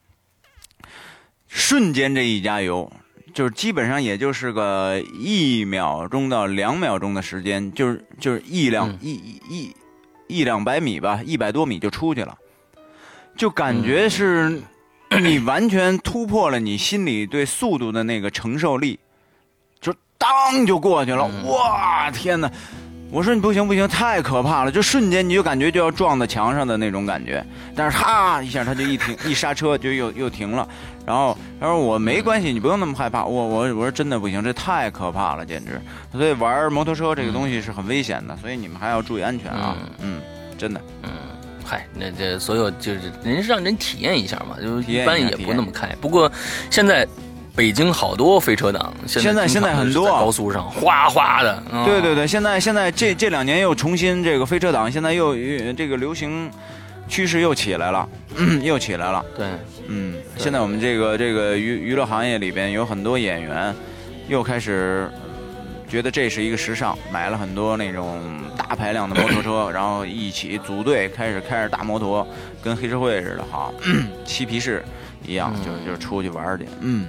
[1.49, 2.89] 瞬间这一加油，
[3.35, 9.15] 就是基本上也就是个一秒钟到两秒钟的时间，就是就是一两、一
[9.51, 9.75] 一
[10.29, 12.39] 一两百米吧，一百多米就出去了，
[13.37, 14.63] 就感觉是
[15.21, 18.97] 你完全突破了你心里对速度的那个承受力，
[19.81, 22.49] 就当就过去了，哇天哪！
[23.11, 24.71] 我说你不行不行，太可怕了！
[24.71, 27.45] 就瞬间你就感觉就要撞到墙上的那种感觉，
[27.75, 30.69] 但是哈一下他就一停一刹车就又又停了，
[31.07, 33.25] 然后他说我没关系，你不用那么害怕。
[33.25, 35.81] 我我我说真的不行，这太可怕了，简直。
[36.13, 39.75] 所以玩摩托车这个东西是很危险的，所以你们还要注意安全啊。
[40.01, 40.21] 嗯，
[40.59, 40.81] 真的。
[41.03, 41.11] 嗯，
[41.65, 45.89] 嗨，那这所有就是人是让人体验一下嘛，就是一般也不那么开。
[45.99, 46.31] 不过
[46.71, 47.09] 现在
[47.59, 51.61] 北京好多飞车党，现现在现在很多在高速上哗哗的。
[51.73, 51.85] 嗯。
[51.85, 56.49] 对对对，现在现在这这两年又重新这个飞车党，现在又又这个流行
[57.09, 59.25] 趋势又起来了，嗯， 又起来了。
[59.37, 59.49] 对，
[59.89, 63.75] 嗯，现在我们这个这个娱娱乐行业里边有很多演员，
[64.29, 65.11] 又开始
[65.89, 68.21] 觉得这是一个时尚，买了很多那种
[68.57, 72.25] 大排量的摩托车，然后一起组队开始开着大摩托，
[72.63, 73.73] 跟黑社会似的哈，
[74.25, 74.85] 嬉皮士
[75.27, 77.09] 一样，嗯就是就是出去玩儿去，嗯，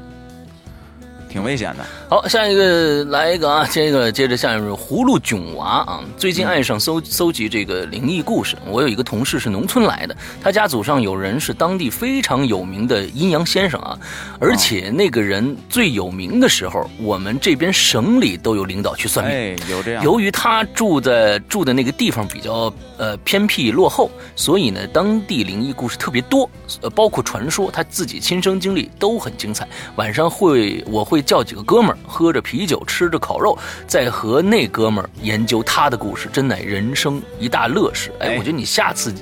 [1.29, 1.85] 挺危险的。
[2.09, 8.57] 好，下一个来一个啊，这个接着下面是葫芦囧娃啊，最近爱上搜搜集这个灵异故事。
[8.67, 13.97] 我有一个同事是农村来的，他家祖上有人是当地非常有名的阴阳先生啊，
[14.39, 19.35] 而且那个人最有名的时候，我们这边省里都有领导去算命。
[19.35, 26.49] 哎，有这样，由于他住在住的那个地方比较呃偏僻落后，所以呢，当地灵异故事特别多，
[26.81, 29.67] 呃，包括传说，他自己亲身经历都很精彩。
[29.95, 38.11] 晚上会我会叫几个哥们儿，喝着啤酒，吃着烤肉，再和那哥们儿研究他的故事，真乃人生一大乐事。
[38.19, 39.13] 哎，哎我觉得你下次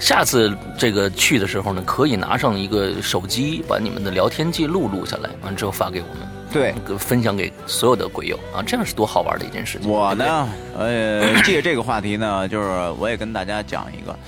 [0.00, 6.28] 下次这个去的时候呢，可以拿上一个手机，把你们的聊天记录录下来，完之后发给我们。
[6.50, 6.74] 对。
[6.98, 9.90] 分享给所有的鬼友啊，这样是多好玩的一件事情。
[9.90, 10.48] 我对对呢，
[10.78, 14.18] 呃，借这个话题呢，就是我也跟大家讲一个，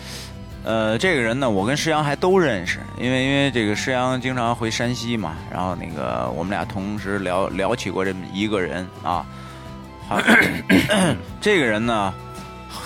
[0.63, 9.25] 呃，这个人呢，我跟施阳还都认识，因为因为这个施阳经常回山西嘛，然后那个我们俩同时聊聊起过这么一个人啊，
[10.07, 10.21] 好，
[11.41, 12.13] 这个人呢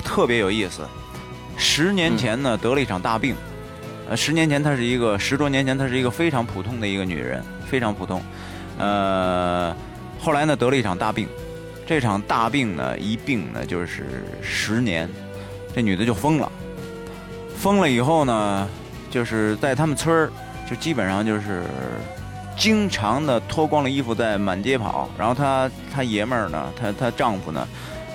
[0.05, 0.87] 特别有意思，
[1.57, 3.35] 十年前呢得了一场大病，
[4.09, 8.23] 呃，十年前她是一个十多年前她是一个非常普通的一个女人，非常普通，
[8.79, 9.75] 呃，
[10.21, 11.29] 后来呢得了一场大病。
[11.87, 15.07] 这场大病呢，一病呢就是十年，
[15.75, 16.51] 这女的就疯了。
[17.65, 18.69] 疯了以后呢，
[19.11, 20.31] 就是在他们村儿，
[20.69, 21.63] 就基本上就是
[22.59, 25.09] 经常的脱光了衣服在满街跑。
[25.17, 27.67] 然后她她爷们儿呢，她她丈夫呢，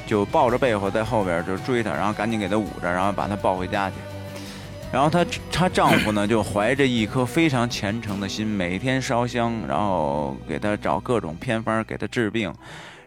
[0.05, 3.95] 就抱着被子在后边就追她，然后赶紧给她捂着，然后把她抱回家去。
[4.91, 12.53] 然后她她丈夫呢，就怀着一颗非常虔诚的心，每天烧香，然后给她找各种偏方给她治病，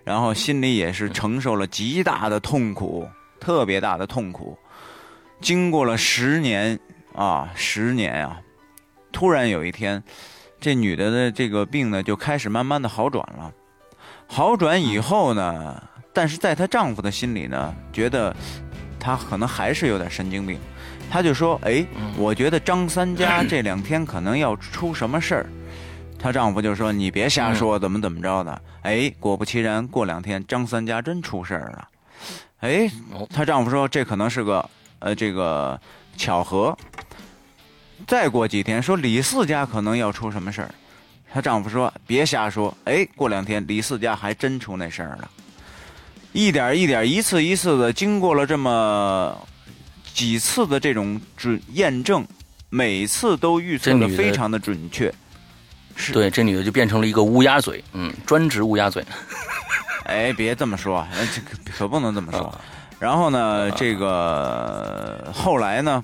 [0.03, 4.59] 然后心里也是承受了极大的痛苦，特别大的痛苦。
[5.43, 6.79] 经过了十年
[7.15, 8.41] 啊，十年啊，
[9.11, 10.03] 突然有一天，
[10.61, 13.53] 这女的的这个病呢，就开始慢慢的好转了。
[14.29, 15.83] 好转以后呢，
[16.15, 18.35] 但是在她丈夫的心里呢，觉得
[18.99, 20.59] 她可能还是有点神经病。
[21.11, 21.85] 他就说：“哎，
[22.17, 25.47] 我觉得张三家 这两天可能要出什么事儿。”
[26.19, 31.89] 她丈夫就说：“你别瞎说，怎么怎么着的。”哎，果不其然，过两天张三家真出事儿了。
[32.61, 32.89] 哎，
[33.29, 34.67] 她丈夫说：“这可能是个
[35.03, 35.79] 呃这个
[36.17, 36.77] 巧合。”
[38.09, 40.75] 再过几天，说李四家可能要出什么事儿。
[41.33, 45.31] 她丈夫说：“别瞎说。”哎，过两天李四家还真出那事儿了。
[46.33, 49.37] 一点一点，一次一次的，经过了这么。
[50.15, 52.23] 几次的这种准验证，
[52.69, 55.11] 每次都预测的非常的准确。
[55.97, 59.03] 是对，这女的就变成了一个乌鸦嘴，嗯，专职乌鸦嘴。
[60.05, 62.61] 哎，别这么说，这可不能这么说。
[63.03, 66.01] 然后呢，这个后来呢，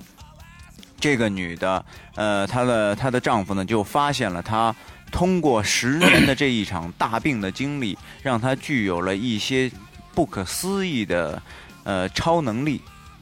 [0.99, 1.85] 这个女的，
[2.15, 4.75] 呃，她的她的丈夫呢，就发现了她
[5.09, 9.71] 通过十年的这一场大病的经历，让她具有了一些
[10.13, 11.41] 不可思议的
[11.85, 12.81] 呃超能力。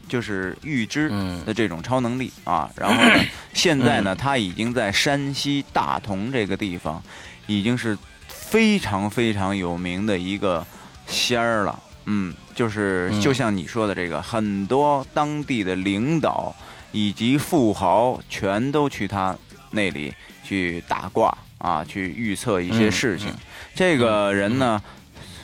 [0.09, 1.09] 就是预知
[1.45, 7.03] 的这种超能力啊，然后呢， 现在呢，他已经在山西大同这个地方，
[7.45, 7.97] 已经是
[8.29, 10.65] 非常非常有名的一个
[11.07, 11.77] 仙儿了。
[12.09, 16.55] 嗯，就是就像你说的这个，很多当地的领导
[16.91, 19.37] 以及富豪全都去他
[19.71, 23.27] 那里去打卦啊，去预测一些事情。
[23.75, 24.81] 这个人呢，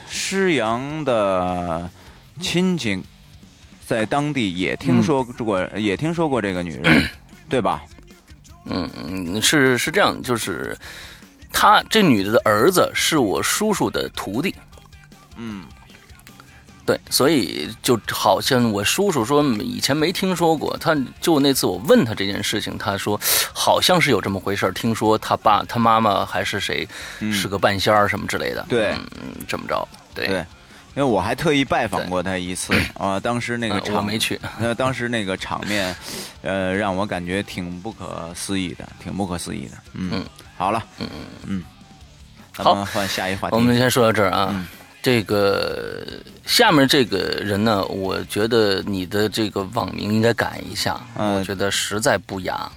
[0.10, 1.90] 施阳的
[2.42, 3.04] 亲戚。
[3.86, 7.10] 在当地也听说过，也听说过这个女人，
[7.50, 7.84] 对吧？
[8.66, 10.76] 嗯嗯，是是这样，就是
[11.52, 14.56] 她这女的的儿子是我叔叔的徒弟。
[15.36, 15.66] 嗯，
[16.86, 23.20] 对，所以就好像我叔叔说以前没听说过，他就那次我问他这件事情，他说
[23.54, 26.88] 好像是有这么回事听说他爸他妈妈还是谁
[27.32, 28.66] 是个半仙儿什么之类的。
[28.68, 28.92] 对，
[29.22, 30.46] 嗯，这么着，对。
[30.96, 35.96] 因为我还特意拜访过他一次啊，当时那个场没去，那，当时那个场面，
[36.44, 39.72] 呃，让我感觉挺不可思议的，挺不可思议的。
[39.94, 40.24] 嗯，
[40.56, 41.64] 好了，嗯嗯嗯，
[42.56, 43.56] 好，换下一话题。
[43.56, 44.64] 我们先说到这儿啊，
[45.04, 46.02] 这个
[46.46, 52.72] 下面这个人呢，我觉得你的这个网名应该改一下，我觉得实在不雅。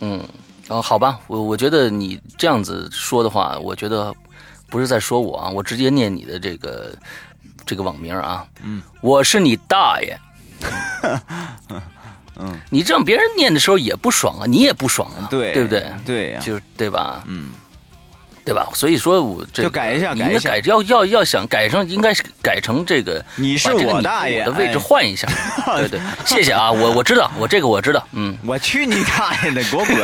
[0.00, 0.26] 嗯，
[0.68, 4.14] 哦，好吧，我我觉得你这样子说的话，我觉得。
[4.70, 6.92] 不是在说我啊，我直接念你的这个
[7.64, 10.18] 这个网名啊，嗯，我是你大爷，
[12.40, 15.92] 嗯，你这样别人念的时候也不爽啊，你也不爽啊，对对不对？
[16.04, 17.22] 对呀，就是对吧？
[17.28, 17.52] 嗯。
[18.44, 18.68] 对吧？
[18.74, 23.24] 所以说，我这就改一下，改一下，要要要想改成，应该是改成这个。
[23.36, 25.26] 你是我大爷的位置换一下。
[25.76, 28.06] 对对，谢谢啊，我我知道，我这个我知道。
[28.12, 29.96] 嗯，我去你大爷的，给我滚！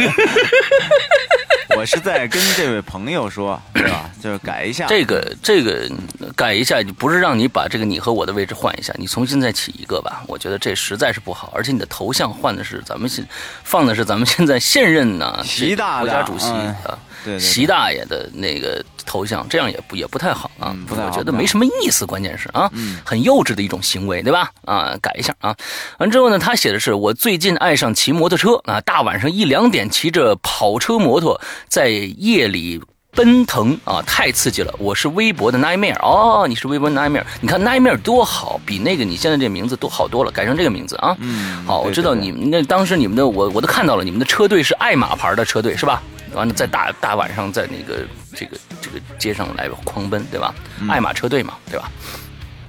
[1.76, 4.10] 我是在跟这位朋友说，对吧？
[4.20, 5.88] 就是改一下这个这个
[6.34, 10.22] 改一下，不是让你把这个你和我的位置换一下，你重新再起一个吧。
[10.26, 13.24] 我觉得这实在是不好，而且你的头像换的是咱们现
[13.62, 16.98] 放的是咱们现在现任呢习大国家主席啊。
[17.24, 22.70] 对习大爷的那个头像，这样也不也不太好啊，我觉得没什么意思，关键是啊，
[23.04, 24.50] 很幼稚的一种行为，对吧？
[24.64, 25.54] 啊，改一下啊。
[25.98, 32.80] 完之后呢，他写的是我最近爱上骑摩托车啊，大晚上一两点骑着跑车摩托在夜里
[33.12, 34.72] 奔腾啊，太刺激了。
[34.78, 41.16] 我是微博的 nightmare 哦，你是微博 nightmare，你看 nightmare 多好，比那个你现在这名字都好多了，改成这个名字啊。
[41.18, 46.00] 嗯，好，我知道你们那当时你们的我我都看到了，你们的车队是爱玛牌的车队是吧？
[46.34, 50.54] 完了，在大大晚上在那个这个这个街上来狂奔，对吧？
[50.88, 51.90] 爱玛车队嘛，对吧？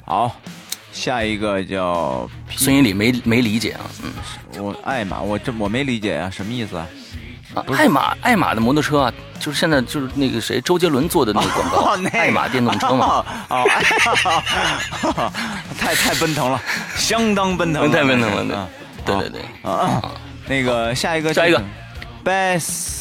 [0.06, 0.36] 好，
[0.92, 4.12] 下一个叫孙一礼没没理解啊，嗯，
[4.64, 6.88] 我爱玛，我这我没理解啊，什么意思啊？
[7.54, 13.66] 啊，爱玛爱玛的摩托车啊，就是现在就是那个谁周杰伦做的那个广告，爱玛电动车嘛，哦，
[15.78, 16.62] 太太奔腾了，
[16.96, 18.70] 相当奔腾， 太奔腾了，
[19.06, 19.16] 对。
[19.18, 20.00] 对对，啊，
[20.48, 21.60] 那个下一个下一个
[22.24, 23.01] ，Best。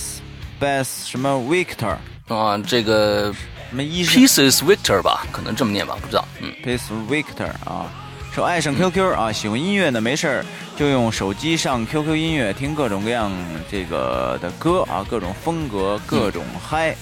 [0.60, 1.96] Best 什么 Victor
[2.28, 3.32] 啊，这个
[3.70, 6.24] 什么 Pieces Victor 吧，可能这么念吧，不知道。
[6.40, 7.90] 嗯，Pieces Victor 啊，
[8.32, 10.44] 说爱上 QQ 啊，喜欢音乐呢，没事儿
[10.76, 13.32] 就用手机上 QQ 音乐听各种各样
[13.70, 16.94] 这个的歌啊，各种风格，各种嗨。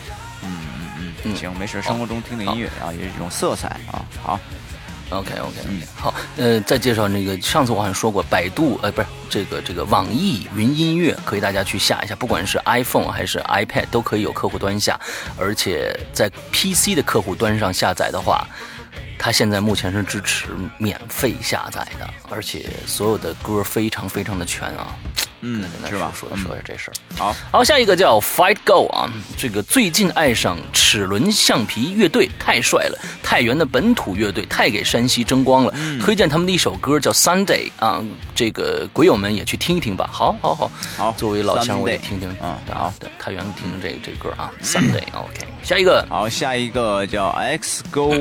[0.45, 0.51] 嗯
[1.01, 4.05] 嗯嗯，行，没事，生活中听听音乐啊，也是一种色彩啊。
[4.23, 4.41] 好，
[5.11, 14.99] OK OK 嗯好，呃，再介绍那个，上次我好像说过，百度，呃，不是这个这个网易云音乐，可以大家去下一下，不管是 iPhone 还是 iPad 都可以有客户端下，
[15.39, 18.47] 而且在 PC 的客户端上下载的话，
[19.19, 20.49] 它现在目前是支持
[20.79, 24.95] 免费下载的，而且所有的歌非常非常的全啊。
[25.41, 26.11] 嗯，是吧？
[26.13, 26.95] 说说一下这事儿。
[27.17, 32.99] 好，好，下一个叫 Fight Go 啊，这个最近爱上齿轮橡皮乐队，太帅了！
[33.23, 35.73] 太原的本土乐队，太给山西争光了。
[36.01, 38.03] 推荐他们的一首歌叫 Sunday 啊，
[38.35, 40.11] 这个鬼友们也去听一听吧。
[40.13, 41.13] 好，好，好，好。
[41.13, 42.29] 作为老乡，我也听听。
[42.43, 45.05] 嗯，好，太原听听这这歌啊，Sunday。
[45.13, 46.05] OK，下一个。
[46.11, 48.13] 好，下一个叫 X Go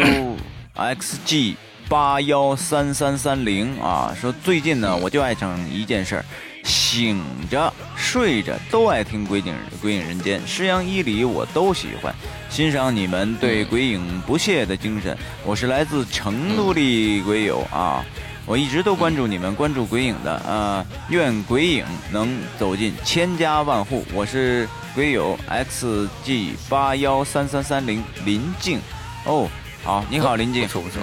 [0.78, 1.57] X G
[1.89, 6.25] 八幺三三三零啊，说最近呢，我就爱上一件事儿。
[6.63, 12.13] 醒着睡着都爱听《鬼影鬼影人间》，诗阳伊里我都喜欢，
[12.49, 15.17] 欣赏你们对鬼影不懈的精神。
[15.45, 18.03] 我是来自成都的鬼友啊，
[18.45, 24.03] 我一直都关注你们，关注鬼影的啊，愿鬼影能走进千家万户。
[24.13, 28.82] 我是鬼友 xg 八幺三三三零林静，
[29.23, 29.47] 哦，
[29.88, 30.99] 好，你好林静，不错不错，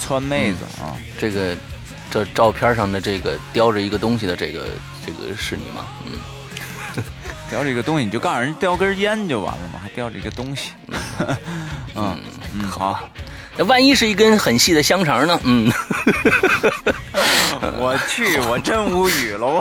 [0.00, 1.56] 川妹子啊，这个
[2.08, 4.64] 这照片上的这个叼着一个东西的这个。
[5.04, 5.84] 这个是你吗？
[6.06, 6.12] 嗯，
[7.50, 10.70] 叼着一个东西，你就告诉人叼根烟就完了嘛，还叼着一个东西。
[11.96, 12.16] 嗯
[12.54, 13.00] 嗯，好。
[13.56, 15.40] 那万一是一根很细的香肠呢？
[15.42, 15.68] 嗯，
[17.80, 19.60] 我去，我真无语了，我，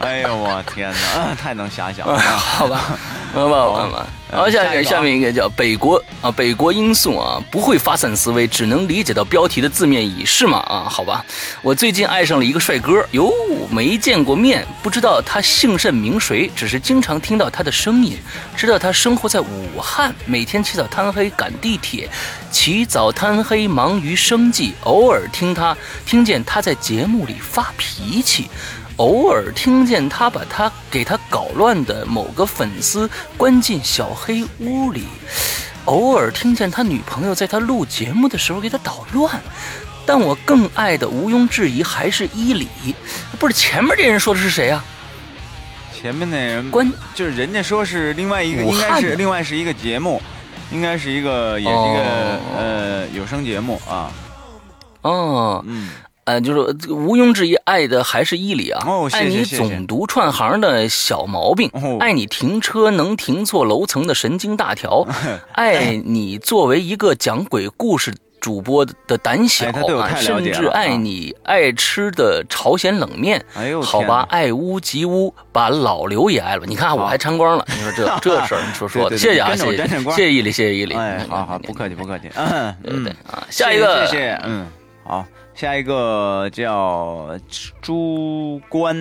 [0.00, 2.80] 哎呦我天哪，太能遐想了，好吧，
[3.34, 4.06] 好吧，好吧。
[4.32, 10.58] 好，下面下面一个叫北国啊，北国音素啊，不会发散思维，只能理解到标题的字面意是吗？
[10.68, 11.24] 啊，好吧，
[11.62, 13.32] 我最近爱上了一个帅哥，哟，
[13.72, 18.16] 没见过面，不知道他姓甚名谁，只是经常听到他的声音，
[18.56, 22.08] 知道他生活在武汉，每天起早贪黑赶地铁，
[22.52, 25.76] 起早贪黑忙于生计，偶尔听他
[26.06, 28.48] 听见他在节目里发脾气。
[29.00, 35.06] 偶尔听见他把他给他搞乱的某个粉丝关进小黑屋里，
[35.86, 39.40] 偶尔听见他女朋友在他录节目的时候给他捣乱，
[40.04, 42.68] 但我更爱的毋庸置疑还是伊里，
[43.38, 44.84] 不是前面这人说的是谁啊？
[45.98, 50.20] 前面那人关就是人家说是另外一个，应该是另外是一个节目，
[50.70, 54.12] 应该是一个也是一个呃有声节目啊。
[55.00, 55.88] 哦，嗯。
[56.30, 56.60] 呃，就是
[56.92, 58.80] 毋庸置疑，爱的还是伊里啊。
[59.10, 61.68] 爱你总读串行的小毛病，
[61.98, 65.04] 爱你停车能停错楼层的神经大条，
[65.54, 69.66] 爱你作为一个讲鬼故事主播的胆小
[69.98, 73.44] 啊，甚至爱你爱吃的朝鲜冷面。
[73.54, 76.64] 哎呦，好吧，爱屋及乌，把老刘也爱了。
[76.64, 80.94] 你看我还沾光了，你说这 这事儿，你说说的，谢谢啊，谢谢，谢谢伊犁，谢谢伊犁。
[80.94, 82.30] 哎，好好，不客气，不客气。
[82.36, 84.68] 嗯，对对啊，下一个，谢谢，嗯，
[85.02, 85.26] 好。
[85.60, 87.38] 下一个叫
[87.82, 88.96] 朱关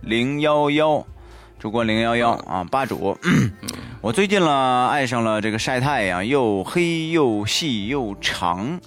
[0.00, 1.06] 零幺幺，
[1.56, 3.16] 朱关零幺幺啊，吧主，
[4.00, 8.80] 我最近了爱上了这个晒太阳，又黑又细又长，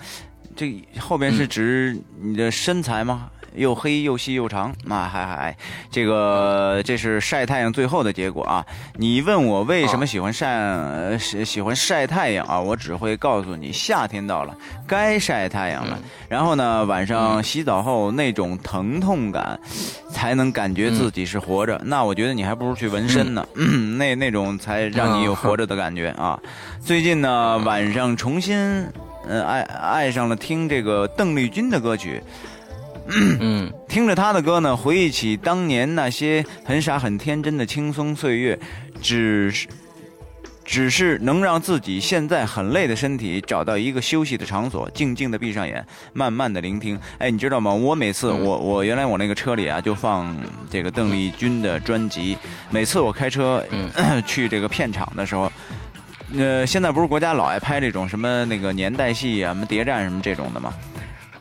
[0.54, 3.30] 这后边是指你的身材吗？
[3.56, 5.56] 又黑又细又长，那还还，
[5.90, 8.66] 这个这是晒太阳最后的结果啊！
[8.96, 12.60] 你问我为什么喜欢晒喜喜欢晒太阳啊？
[12.60, 14.56] 我只会告诉你，夏天到了，
[14.88, 16.00] 该晒太阳了。
[16.30, 19.60] 然后呢，晚上洗澡后那种疼痛感，
[20.12, 21.80] 才能感觉自己是活着。
[21.84, 23.46] 那我觉得你还不如去纹身呢，
[23.98, 26.40] 那那种才让你有活着的感觉啊！
[26.80, 28.58] 最近呢，晚上重新
[29.28, 32.24] 嗯爱爱上了听这个邓丽君的歌曲。
[33.14, 38.58] 嗯，听着他的歌呢，回忆起当年那些很傻很天真的轻松岁月，
[39.02, 39.68] 只是，
[40.64, 46.98] 只是能让自己现在很累的身体找到一个休息的场所，静静的闭上眼，慢慢的聆听。
[47.18, 47.74] 哎，你知道吗？
[47.74, 50.34] 我每次我我原来我那个车里啊，就放
[50.70, 52.38] 这个邓丽君的专辑，
[52.70, 53.64] 每次我开车
[54.26, 55.52] 去这个片场的时候，
[56.38, 60.74] 呃，现在不是国家老爱拍这种什么那个年代戏啊，什么谍战什么这种的吗？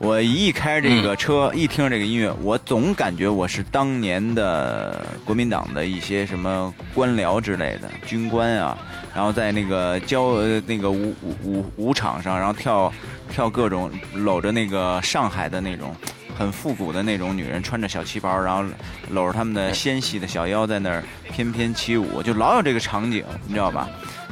[0.00, 8.78] 我一开这个车，一听这个音乐，我总感觉我是当年的国民党的一些什么官僚之类的军官啊，
[9.14, 12.90] 然后在那个交那个舞舞舞舞场上，然后跳
[13.30, 15.94] 跳各种搂着那个上海的那种
[16.34, 18.64] 很复古的那种女人，穿着小旗袍，然后
[19.10, 23.86] 搂着他们的纤细的小腰在那儿翩翩起舞，就老有这个场景，你知道吧？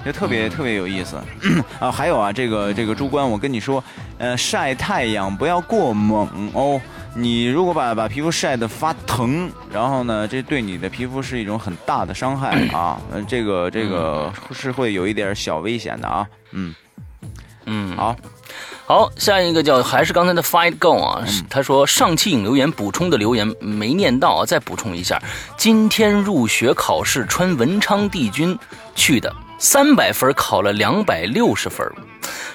[0.08, 1.20] 就特别特别有意思
[1.78, 1.92] 啊！
[1.92, 3.84] 还有啊，这个这个朱官，我跟你说，
[4.16, 6.80] 呃，晒太阳不要过猛哦。
[7.14, 12.98] 你如果把把皮肤晒得发疼，然后呢，这对你的皮肤是一种很大的伤害啊。
[13.28, 16.26] 这个这个是会有一点小危险的啊。
[16.52, 16.74] 嗯，
[17.66, 18.16] 嗯，好，
[18.86, 25.22] 好，下一个叫还是刚才的 Fight Go 啊，他说上期引留言补充的留言没念到啊，再补充一下，
[25.58, 28.58] 今天入学考试穿文昌帝君
[28.94, 31.86] 去的，三百分考了两百六十分，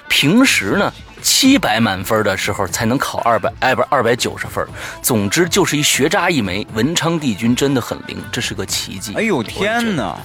[0.08, 0.92] 平时呢
[1.22, 4.66] 七百满分的时候才能考二百二百二百九十分，
[5.02, 9.14] 总之就是一学渣一枚，文昌帝君真的很灵，这是个奇迹。
[9.14, 10.18] 哎呦天哪，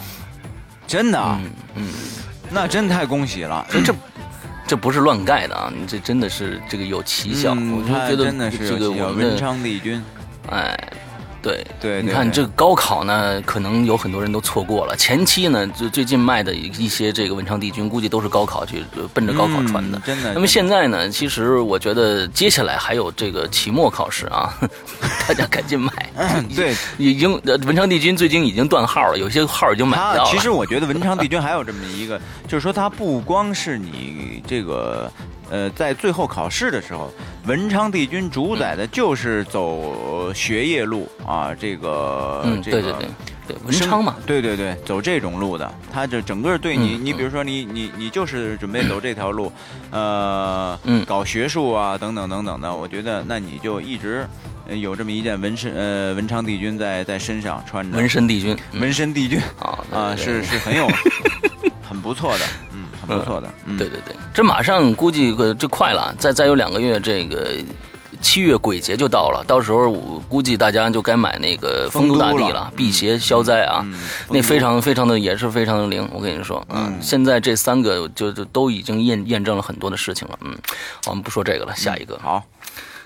[0.88, 1.94] 真的啊，嗯嗯，
[2.50, 3.66] 那真太恭喜了。
[3.70, 3.94] 所以这
[4.68, 10.04] 这不是乱盖的啊，你这真的是这个有奇效，嗯我就觉得真的是这个我们的昌帝君，
[10.50, 10.78] 哎，
[11.42, 14.96] 对对对你看这个高考呢，可能有很多人都错过了。
[14.96, 19.98] 前期呢，就最近卖的一些这个文昌帝君，估计都是高考去呃奔着高考穿的。
[19.98, 20.34] 嗯真的。
[20.34, 24.54] 那么现在呢，其实我觉得接下来还有这个期末考试啊，
[25.28, 25.92] 大家赶紧买。
[26.56, 30.30] 对已经呃文昌帝君最近已经断号了，有些号已经买不到了。
[30.30, 35.12] 其实我觉得文昌帝君还有这么一个，就是说它不光是你这个。
[35.50, 37.12] 呃，在最后考试的时候，
[37.46, 43.10] 文昌帝君主宰的就是走学业路啊，这个，嗯，这个对对对
[43.48, 49.52] 对，文昌嘛，对对对，走这种路的，他就整个对你，嗯你比如说你你你就是准备走这条路，
[49.90, 51.04] 呃，嗯。
[51.06, 54.28] 搞学术啊等等等等的，我觉得那你就一直
[54.68, 58.82] 呃有这么一件纹身呃文昌帝君在在身上穿着，纹身帝君嗯。
[58.82, 59.42] 纹身帝君
[59.90, 60.88] 啊是是很有
[61.82, 67.50] 很不错的，嗯，很不错的，嗯，对对对，这马上估计呃这快了，再再有两个月，这个
[68.22, 74.00] 七月鬼节就到了，到时候我估计大家就该买那个丰都大帝了了，辟邪消灾啊，嗯
[74.30, 76.98] 那非常非常的也是非常的灵，我跟你说，嗯。
[77.02, 80.56] 现在这三个就就都已经验验证了很多的事情了，嗯，
[81.08, 82.44] 我们不说这个了，下一个，好。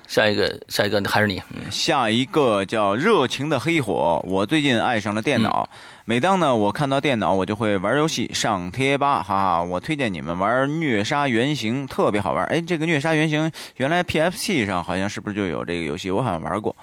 [0.06, 1.62] 下一个，下一个还是你，嗯。
[1.72, 4.22] 下一个叫热情的黑火。
[4.28, 5.68] 我最近爱上了电脑，
[6.06, 9.64] 每当呢我看到电脑，我就会玩游戏、上贴吧，哈哈。
[9.64, 12.44] 我推荐你们玩《虐杀原型》，特别好玩。
[12.48, 16.12] 哎，这个《虐杀原型》原来 PFC 上好像是不是就有这个游戏？
[16.12, 16.76] 我好像玩过。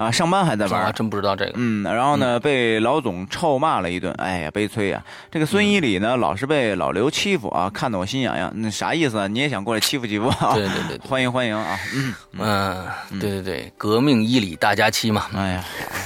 [0.00, 0.90] 啊，上班还在玩。
[0.94, 5.04] 真不知道这个，嗯，然后呢，被老总臭骂了一顿，哎呀，悲催呀！
[5.30, 8.50] 这个孙一礼呢，老是被老刘欺负啊，看得我心痒痒。
[8.54, 9.26] 那啥意思啊？
[9.26, 10.54] 你也想过来欺负欺负啊？
[10.54, 11.06] 对对对对。
[11.06, 11.78] 欢迎欢迎啊！
[11.94, 12.86] 嗯，嗯，
[13.20, 15.64] 对对对，革命一里大家期嘛，哎呀，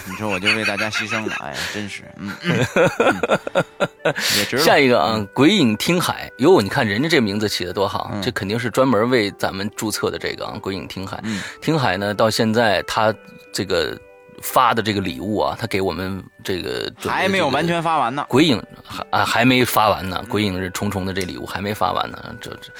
[0.08, 2.32] 你说我就为大家牺牲了，哎呀，真是，嗯。
[4.58, 8.20] 下一个啊，鬼影听海，哟，你看人家这名字起的多好，嗯。
[8.20, 11.20] 这肯定是专门为咱们注册的这个啊，鬼影听海。
[11.22, 11.40] 嗯。
[11.62, 13.14] 听海呢，到现在他
[13.52, 14.13] 这个 äh,
[14.44, 18.26] 发的这个礼物啊，他给我们这个还没有完全发完呢。
[18.28, 22.18] 鬼影还啊还没发完呢，鬼影是重重的这礼物还没发完呢。
[22.40, 22.70] 这这，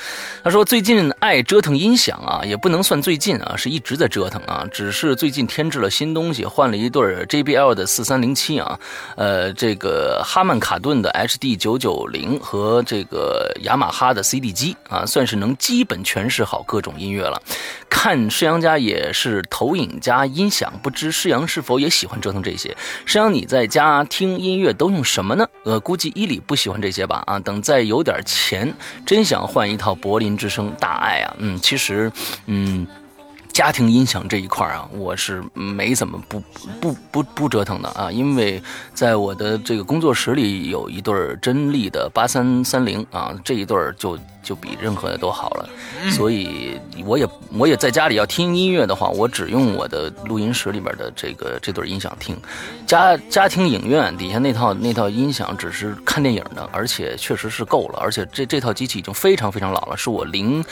[0.44, 8.78] 他说最近爱折腾音响啊，也不能算最近啊，是一直在折腾啊，只是最近添置了新东西，换了一对 JBL 的四三零七啊，
[9.16, 17.40] 呃，这个哈曼卡顿的 HD 九九零和这个雅马哈的 CD 机啊，算是能基本诠释好各种音乐了。
[17.88, 22.76] 看世阳家也是投影加音响，不知世阳是否也喜欢折腾这些？
[23.04, 25.46] 实际上，你在家听音乐都用什么呢？
[25.62, 27.22] 呃，估计伊里不喜欢这些吧？
[27.28, 28.74] 啊，等再有点钱，
[29.06, 31.36] 真想换一套柏林之声大爱啊！
[31.38, 32.10] 嗯，其实，
[32.46, 32.84] 嗯。
[33.54, 36.42] 家庭音响这一块啊，我是没怎么不
[36.80, 38.60] 不不不折腾的啊，因为
[38.92, 45.68] 在我的这个工作室里有一对儿真力的八三三零啊，这一对儿就就比任何的都好了，
[46.10, 52.36] 所以我也我也在家里要听音乐的话，我只用我的录音室里边的这个这对音响听。
[52.84, 60.62] 家家庭影院底下那套那套音响只是看电影的，而且确实是够了，而且这这套机器已经非常非常老了，是我零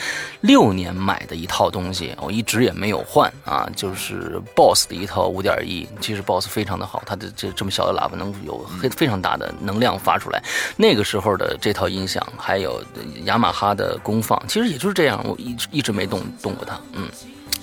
[0.41, 10.43] 六年买的一套东西，我一直也没有换啊，就是 BOSS 的一套五点一，其实 BOSS 非常的好，它的这这么小的喇叭能有非非常大的能量发出来。
[10.75, 12.83] 那个时候的这套音响，还有
[13.25, 16.79] 雅马哈的功放，其实也就是这样，我一直一直没动动过它。
[16.93, 17.07] 嗯，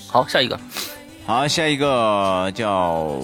[0.07, 0.59] 好，下一个，
[1.27, 3.21] 好，下一个叫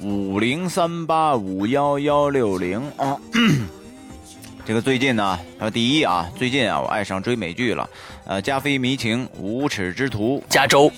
[0.00, 3.16] 五零三八五幺幺六零啊。
[4.66, 7.88] 这个最近呢，呃，第一啊，最近啊，我爱上追美剧了，
[8.24, 10.90] 呃，《加菲迷情》《无耻之徒加州，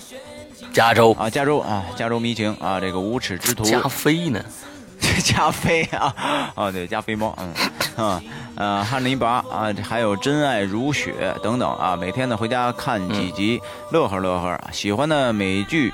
[0.73, 4.43] 加州》，啊，加州啊，加州迷情啊，这个《无耻之徒》加菲呢？
[5.23, 6.13] 加菲啊，
[6.55, 8.21] 哦对，加菲猫，嗯，啊，
[8.55, 13.61] 呃，汉尼拔啊，还有真爱如雪等等啊，每天呢回家看几集，
[13.91, 14.59] 乐呵乐呵。
[14.73, 15.93] 喜欢的美剧，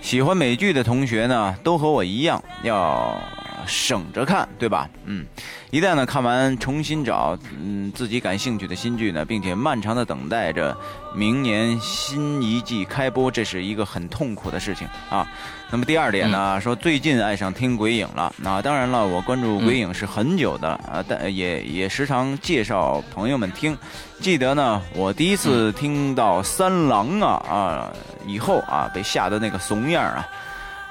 [0.00, 3.20] 喜欢美剧的同学呢，都和我一样，要
[3.66, 4.88] 省着看，对吧？
[5.04, 5.24] 嗯，
[5.70, 10.76] 一旦呢看完，重新找嗯自己感兴趣的新剧呢，并且漫长的等待着
[11.14, 15.26] 明年新一季开播，这是一个很痛苦的事情啊。
[15.72, 18.32] 那么第二点呢，说最近爱上听鬼影了。
[18.36, 23.76] 那当然了，我关注鬼影是很久的啊，但也也时常介绍朋友们听。
[24.20, 27.92] 记得呢，我第一次听到三郎啊啊
[28.26, 30.26] 以后啊，被吓得那个怂样啊。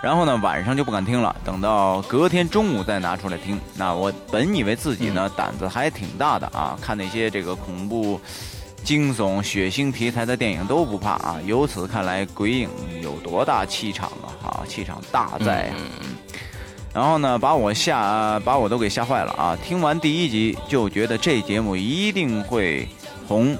[0.01, 3.59] 然后呢，晚上就不敢听了，等到隔天中午再拿出来听。
[3.75, 8.19] 那我本以为自己呢胆子还挺大的啊，看那些这个恐怖。
[8.81, 11.37] 惊悚、血腥题材的电影都不怕啊！
[11.45, 12.69] 由此看来，鬼影
[13.03, 14.31] 有多大气场啊！
[14.41, 15.69] 啊，气场大在。
[16.93, 19.57] 然后呢，把我吓，把我都给吓坏了啊！
[19.61, 22.87] 听完第一集就觉得这节目一定会
[23.27, 23.55] 红，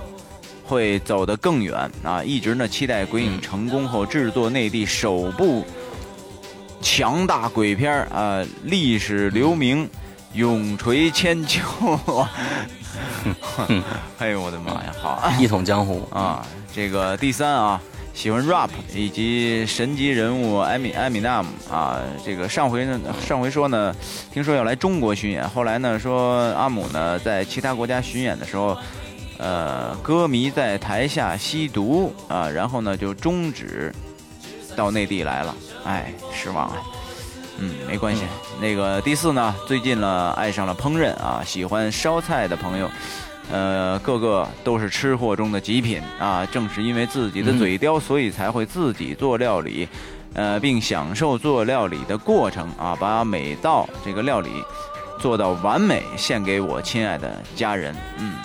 [0.66, 2.24] 会走得更远啊！
[2.24, 5.66] 一直呢期待鬼影成功后制作内地首部
[6.82, 9.90] 强大鬼片啊，历史留名，
[10.34, 11.62] 永垂千秋。
[14.18, 14.94] 哎呦我的妈呀！
[15.02, 16.46] 好，一统江湖啊！
[16.74, 17.82] 这个第三啊，
[18.14, 22.00] 喜欢 rap 以及神级人物艾米艾米纳姆啊。
[22.26, 23.96] 这个上回呢，上回说呢，
[24.32, 28.78] 听说要来中国巡演，后来呢说阿姆呢在其他国家巡演的时候，
[29.38, 33.94] 呃，歌迷在台下吸毒啊，然后呢就终止
[34.76, 35.56] 到内地来了。
[35.86, 36.78] 哎，失望啊！
[37.58, 38.24] 嗯，没关系。
[38.62, 42.90] 那个第四呢，最近呢爱上了烹饪啊，喜欢烧菜的朋友，
[43.52, 46.46] 呃，个个都是吃货中的极品啊。
[46.46, 49.88] 正是因为自己的嘴刁，所以才会自己做料理，
[50.34, 54.64] 呃，并享受做料理的过程啊，把每道这个料理
[55.20, 57.94] 做到完美，献给我亲爱的家人。
[58.20, 58.36] 嗯，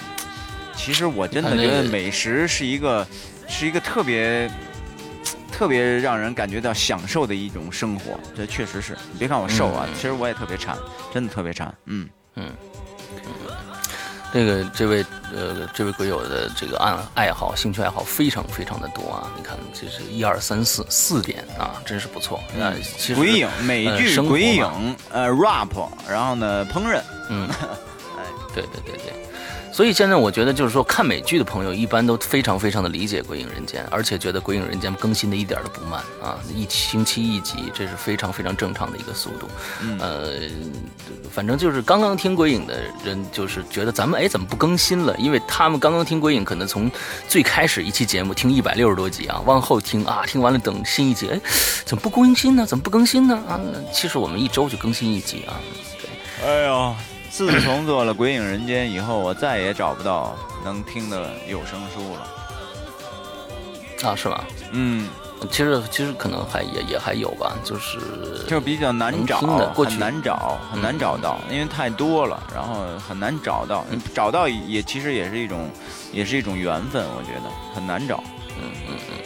[0.74, 3.06] 其实我真的觉得美食是一个，
[3.46, 4.50] 是一个特别。
[5.56, 8.98] 特别让人感觉到享受的一种生活，这确实是。
[9.12, 10.76] 你别看我瘦啊，其实我也特别馋，
[11.12, 11.72] 真的特别馋。
[11.84, 12.50] 嗯嗯。
[14.32, 19.30] 这个这位呃这位鬼友的这个爱爱好兴趣爱好非常非常的多啊！
[19.36, 22.42] 你看这是一二三四四点啊，真是不错。
[22.58, 25.70] 那其实鬼影美剧鬼影呃 rap，
[26.10, 27.00] 然后呢烹饪。
[27.30, 27.48] 嗯，
[28.18, 29.23] 哎，对对对对。
[29.74, 39.48] 所以现在我觉得，就是说看美剧的朋友一般都非常非常的理解《鬼影人间》，而且觉得《鬼影人间》更新的一点都不慢啊，一星期一集，这是非常非常正常的一个速度。
[39.98, 40.34] 呃，
[41.28, 45.12] 反正就是刚刚听《鬼影》的人，就是觉得咱们哎怎么不更新了？
[45.18, 46.88] 因为他们刚刚听《鬼影》，可能从
[47.26, 51.40] 最开始一期节目听一百六十多集啊，往后听啊，听完了等新一集，哎，
[51.84, 52.64] 怎么不更新呢？
[52.64, 53.34] 怎么不更新呢？
[53.48, 53.58] 啊，
[53.92, 55.58] 其实我们一周就更新一集啊。
[56.00, 56.94] 对，哎呦。
[57.34, 64.08] 自从做了《鬼影人间》以后，我再也找不到能听的有声书了。
[64.08, 64.44] 啊，是吧？
[64.70, 65.08] 嗯，
[65.50, 67.98] 其实其实可能还也也还有吧，就是
[68.46, 73.84] 就比较难找，很难找，很难找到，因为太多了，然后很难找到。
[74.14, 75.68] 找到也其实也是一种，
[76.12, 78.22] 也是一种缘分，我觉得很难找。
[78.50, 79.16] 嗯嗯嗯。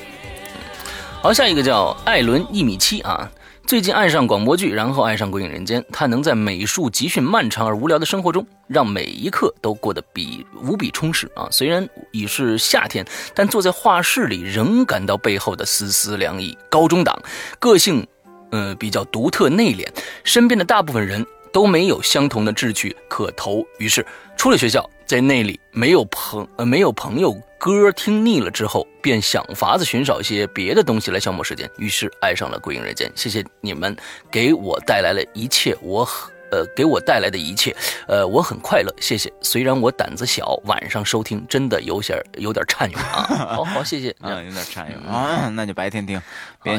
[1.21, 3.31] 好，下一个叫艾伦一米七啊。
[3.69, 5.83] 最近爱上广播剧，然后爱上《鬼影人间》。
[5.93, 11.47] 他能在美术集训漫长而无聊的生活中，让每一刻都过得比无比充实啊！
[11.51, 13.05] 虽然已是夏天，
[13.35, 16.57] 但坐在画室里仍感到背后的丝丝凉意。
[16.71, 17.21] 高中党，
[17.59, 18.07] 个性，
[18.53, 19.87] 呃，比较独特内敛，
[20.25, 24.05] 身边的大部分人都没有相同的志趣可投，于是
[24.37, 27.37] 出了学校，在那里没有朋呃没有朋友。
[27.61, 33.09] 歌听腻了之后，便想法子寻找一些别的东西来消磨时间，于是爱上了《鬼影人间》。
[33.17, 33.97] 谢谢你们
[34.31, 37.75] 给我带来了一切，我很呃给我带来的一切，
[38.07, 38.95] 呃我很快乐。
[39.01, 43.27] 谢谢，虽然我胆子小，晚上收听真的有些有点颤悠啊。
[43.57, 46.23] 好好谢谢啊，有点颤悠啊，那就白天听。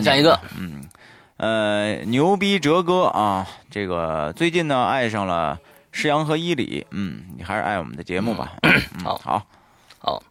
[0.01, 0.81] 下一个，嗯，
[1.39, 5.57] 呃牛逼哲哥啊，这个最近呢爱上了
[5.93, 8.51] 施阳和伊里，嗯，你还是爱我们的节目吧。
[9.03, 9.41] 好好
[9.99, 10.21] 好。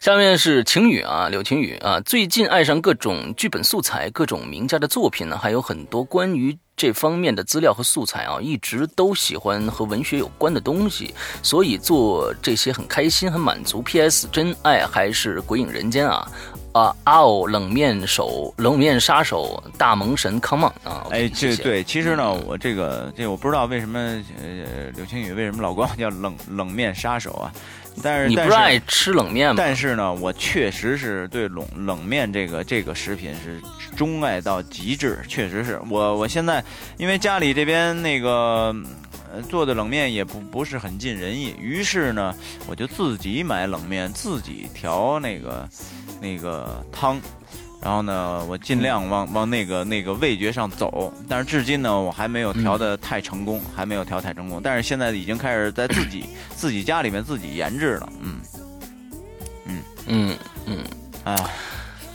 [0.00, 13.82] 下面是晴雨啊，柳晴雨啊，最近爱上各种剧本素材，各种名家的作品呢，还有很多关于这方面的资料和素材啊，一直都喜欢和文学有关的东西，所以做这些很开心，很满足。
[13.82, 14.28] P.S.
[14.30, 16.26] 真爱还是鬼影人间啊
[16.76, 21.06] 啊啊哦，冷面手，冷面杀手，大萌神，Come on 啊！
[21.10, 23.98] 哎，这对，其实呢，我这个这我不知道为什么
[24.42, 27.50] 呃，柳青雨为什么老管我叫冷冷面杀手啊？
[28.02, 29.54] 但是你不是爱吃冷面吗？
[29.56, 33.58] 但是呢，我确实是对冷冷面这个这个食品是
[33.96, 35.18] 钟爱到极致。
[35.26, 36.62] 确实是我我现在
[36.98, 38.74] 因为家里这边那个
[39.48, 42.34] 做的冷面也不不是很尽人意，于是呢，
[42.66, 45.66] 我就自己买冷面，自己调那个
[46.20, 47.20] 那个汤。
[47.82, 54.60] 然后呢，我尽量往往那个那个味觉上走，但是至今呢，我还没有调的太成功，还没有调太成功。
[54.62, 56.24] 但是现在已经开始在自己
[56.56, 58.40] 自己家里面自己研制了，嗯。
[59.66, 59.82] 嗯。
[60.08, 60.78] 嗯嗯，
[61.22, 61.36] 啊，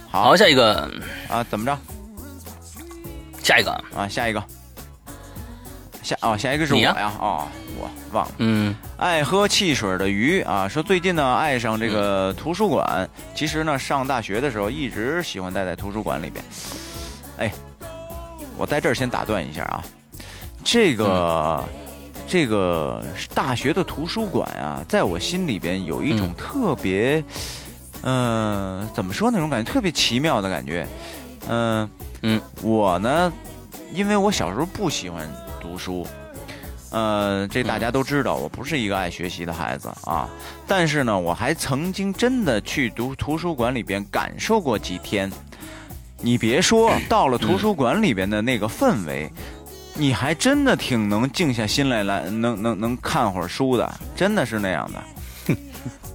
[0.10, 0.92] 好，下一个。
[1.30, 1.78] 啊，怎么着？
[3.42, 4.44] 下一个啊，下一个，
[6.04, 7.48] 下哦，下一个是我呀，哦，
[7.78, 16.44] 我忘了，嗯，爱喝汽水的鱼啊，说最近呢爱上这个图书馆，其实呢上大学的时候一直喜欢待在图书馆里边，
[17.38, 17.52] 哎，
[18.58, 19.84] 我在这儿先打断一下啊，
[20.64, 21.64] 这个
[22.28, 27.24] 这个大学的图书馆啊，在我心里边有一种特别，
[28.04, 30.88] 嗯，怎么说那种感觉，特别奇妙的感觉，
[31.48, 31.90] 嗯。
[32.24, 33.34] 嗯，我呢，
[33.94, 35.28] 因为我小时候不喜欢
[35.62, 36.06] 读书，
[36.90, 40.28] 呃，这大家都知道，我不是一个爱学习的孩子啊。
[40.68, 45.32] 但是呢，我还曾经真的去读图书馆里边感受过几天。
[46.24, 49.32] 你别说，到了图书馆里边的那个氛围，
[49.94, 55.56] 你还真的挺能静下心来来，能能能看会儿书的，真的是那样的。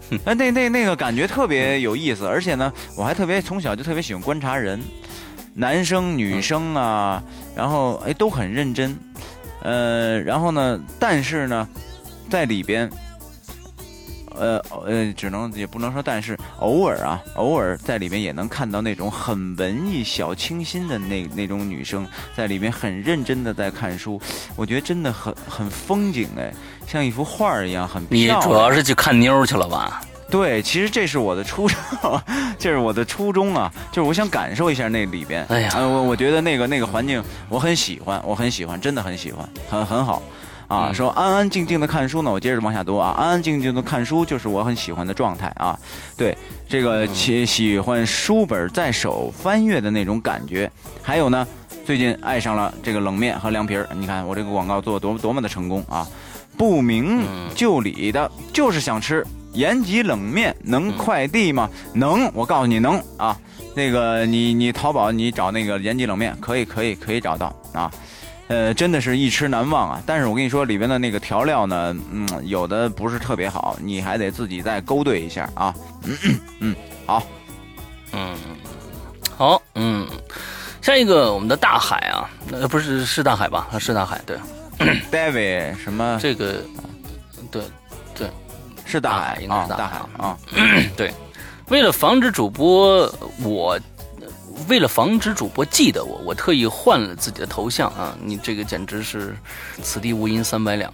[0.25, 4.81] 哎，那那那个感觉特别有意思，而且呢，我还特别从小就特别喜欢观察人。
[5.59, 7.23] 男生女生啊，
[7.57, 8.95] 然后哎都很认真，
[9.67, 11.69] 呃，然后呢，但是呢，
[12.31, 12.89] 在里边，
[14.31, 22.07] 呃呃，只能也不能说，但是偶尔啊，偶尔在里边也能看到那种很文艺、小清新的那那种女生，
[22.37, 24.21] 在里面很认真的在看书，
[24.55, 26.55] 我觉得真的很很风景哎，
[26.87, 28.39] 像一幅画一样，很漂亮。
[28.39, 30.01] 你主要是去看妞去了吧？
[30.29, 31.79] 对，其实这是我的初衷，
[32.59, 35.45] 这是我的初衷啊，就是我想感受一下那里边。
[35.49, 40.21] 哎呀，我我觉得那个那个环境我很喜欢，我很喜欢，真的很喜欢，很很好，
[40.67, 45.79] 啊，说安安静静的看书呢，我接着往下读啊，安安静静的看书就是我很喜欢的状态啊。
[46.17, 46.37] 对，
[46.69, 50.69] 这个喜喜欢书本在手翻阅的那种感觉，
[51.03, 51.47] 还有呢，
[51.85, 56.05] 最近爱上了这个冷面和凉皮儿，你看我这个广告做的多多么的成功啊，
[56.59, 57.25] 不明
[57.55, 59.25] 就里的，就是想吃。
[59.57, 61.69] 延吉冷面能快递吗？
[61.95, 63.37] 能，我告诉你能啊。
[63.75, 67.91] 那个你你淘宝你找那个延吉冷面可以可以可以找到啊。
[68.49, 70.03] 呃，真的是一吃难忘啊。
[70.07, 75.75] 但是我跟你说里边的那个调料呢，嗯，有的不是特别好，你还得自己再勾兑一下啊。
[76.05, 76.77] 嗯嗯，
[77.07, 77.23] 好，
[78.13, 78.37] 嗯
[79.37, 80.07] 好，嗯，
[80.81, 83.69] 下一个我们的大海啊，呃不是是大海吧？
[83.81, 84.39] 是大海对。
[85.11, 86.19] David 什么？
[86.23, 86.63] 这个
[87.51, 87.63] 对。
[88.87, 90.39] 是大海，应该是大海啊。
[90.97, 91.13] 对，
[91.69, 93.13] 为了防止主播
[93.43, 93.79] 我，
[94.69, 98.17] 为了防止主播记得我，我特意换了自己的头像啊。
[98.25, 99.37] 你这个简直是
[99.83, 100.91] 此地无银三百两。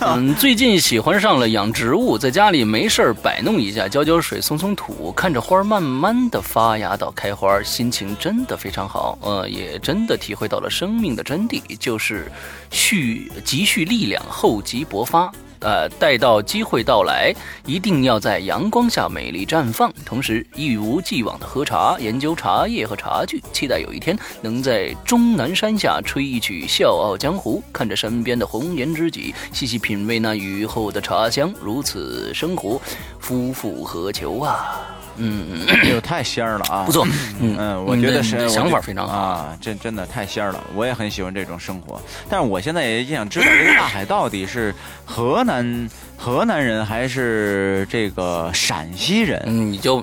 [0.00, 9.18] 嗯，最近喜欢上了养植物，在家里没事摆弄一下，浇浇水，松松土，看着花慢慢的发芽到开花，心情真的非常好。
[9.22, 12.30] 呃，也真的体会到了生命的真谛，就是
[12.70, 15.32] 蓄积蓄力量，厚积薄发。
[15.62, 17.34] 呃，待到机会到来，
[17.64, 32.80] 一定要在阳光下美丽绽放，同时一如既往的喝茶，研究茶叶和茶具，期待有一天能在终南山下吹一曲《笑傲江湖》，看着身边的红颜知己，细细品味那雨后的茶香，如此生活，
[33.18, 34.91] 夫复何求啊！
[35.16, 36.84] 嗯，哎呦，太仙儿了啊！
[36.86, 37.06] 不错，
[37.40, 42.00] 嗯，我觉得是想法非常好啊，真真的太仙儿了，我也很喜欢这种生活。
[42.28, 49.42] 但是我现在也想知道，这个大海到底是河南河南人还是这个陕西人？
[49.46, 49.96] 你就，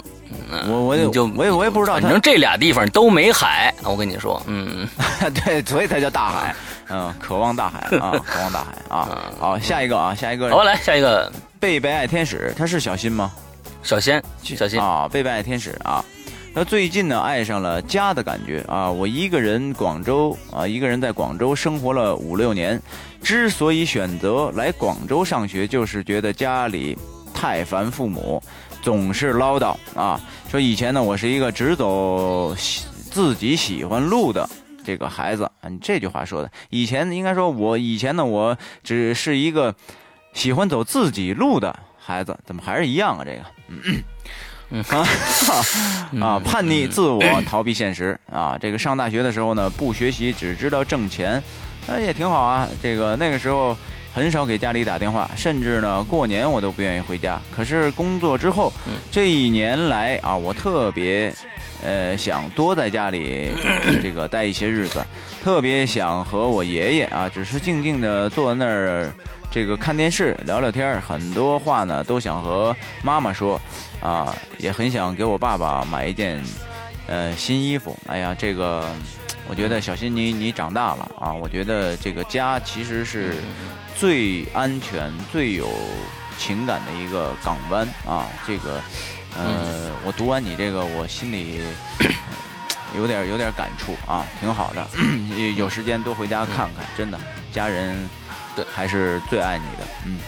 [0.67, 4.87] 我我就我也我也不知道，反正这俩地方都没海，我跟你说，嗯，
[5.43, 6.55] 对，所以才叫大海，
[6.89, 9.07] 嗯，渴望大海啊，渴望大海啊。
[9.39, 13.31] 好，下一个啊，下一个，好来下一个，贝贝爱天使，他是小新吗？
[13.81, 16.03] 小仙，小仙啊，贝贝爱天使啊，
[16.53, 18.91] 那最近呢，爱上了家的感觉啊。
[18.91, 22.79] 我一个人广州啊，一个人在广州生活了五六年，
[23.23, 26.95] 之所以选择来广州上学，就是觉得家里
[27.33, 28.41] 太烦父母，
[28.81, 30.19] 总是唠叨啊。
[30.49, 32.53] 说以前呢，我是一个只走
[33.09, 34.47] 自己喜欢路的
[34.83, 35.69] 这个孩子啊。
[35.69, 39.73] 你这句话说的，以前应该说我以前呢，我只是一个
[40.33, 41.79] 喜欢走自己路的。
[42.01, 43.23] 孩子怎么还是一样啊？
[43.23, 45.03] 这个，嗯啊
[46.21, 48.55] 啊，叛逆、自我、逃避现实啊！
[48.61, 51.41] 这个上大学的时候呢，不学习，只知道挣钱，
[51.87, 52.69] 那也挺好啊。
[52.81, 53.75] 这个那个时候
[54.13, 57.41] 很少给家里打电话，甚至呢过年我都不愿意回家。
[57.55, 58.71] 可是工作之后，
[59.11, 61.33] 这一年来啊，我特别
[61.83, 63.49] 呃想多在家里
[64.03, 65.03] 这个待一些日子，
[65.43, 69.11] 特别想和我爷爷啊，只是静静的坐在那儿。
[69.51, 73.59] 这个看电视聊聊天很多话呢都想和妈妈说，
[73.99, 76.43] 啊，也很想给我爸爸买一件
[77.07, 77.97] 呃新衣服。
[78.07, 78.85] 哎呀，这个
[79.49, 83.35] 我觉得小新你你长大了啊，我觉得这个家其实是
[83.95, 85.67] 最安全、最有
[86.37, 88.27] 情感的一个港湾啊。
[88.45, 88.79] 这个
[89.35, 91.61] 呃，我读完你这个，我心里。
[92.97, 94.87] 有点有点感触啊，挺好的。
[95.55, 97.19] 有时间多回家看看，真的，
[97.53, 97.95] 家人
[98.63, 99.87] 对还是最爱你的。
[100.05, 100.19] 嗯，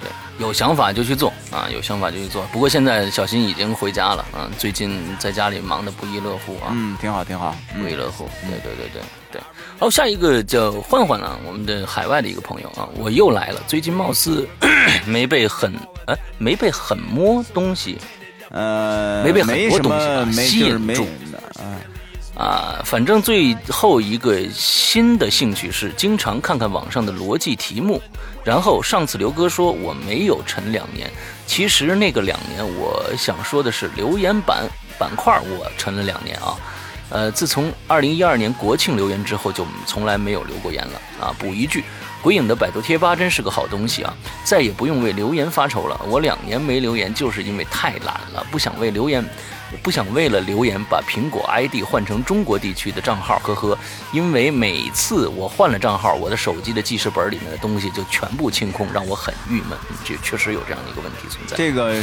[0.00, 0.08] 对，
[0.38, 2.42] 有想法就去做啊，有想法就去做。
[2.52, 6.68] 不过现在小新已经回家了啊，最近在家里忙得不亦乐乎啊。
[6.72, 8.28] 嗯，挺好挺好，不亦乐乎。
[8.42, 9.02] 对对对对
[9.32, 9.40] 对。
[9.78, 13.62] 好，下一个叫焕焕啊，我们的海外的一个朋友啊，我又来了。
[13.66, 14.48] 最近貌似
[15.06, 15.72] 没被很
[16.06, 17.98] 哎没被很摸东西。
[18.50, 21.06] 呃，没被很多东西吸引住，
[22.40, 28.00] 啊，反正最后一个新的兴趣是经常看看网上的逻辑题目。
[28.42, 31.10] 然后上次刘哥说我没有沉两年，
[31.46, 34.66] 其实那个两年我想说的是留言板
[34.98, 36.56] 板块我沉了两年啊。
[37.10, 41.34] 呃，自从二零一二年国庆留言之后，就从来没有留过言了啊。
[41.38, 41.84] 补一句。
[42.22, 44.14] 鬼影的百度贴吧真是个好东西啊！
[44.44, 45.98] 再也不用为留言发愁了。
[46.06, 49.24] 我两年没留言，就是因为太懒了，不想为留言，
[49.82, 53.38] 不想为了留言把苹果 ID 换成中国地区的账号。
[53.40, 53.78] 呵呵，
[54.12, 59.78] 因为每次我换了账号，我的手机的记事本里面的东西就全部清空，让我很郁闷。
[60.04, 61.56] 这确实有这样的一个问题存在。
[61.56, 61.94] 这个，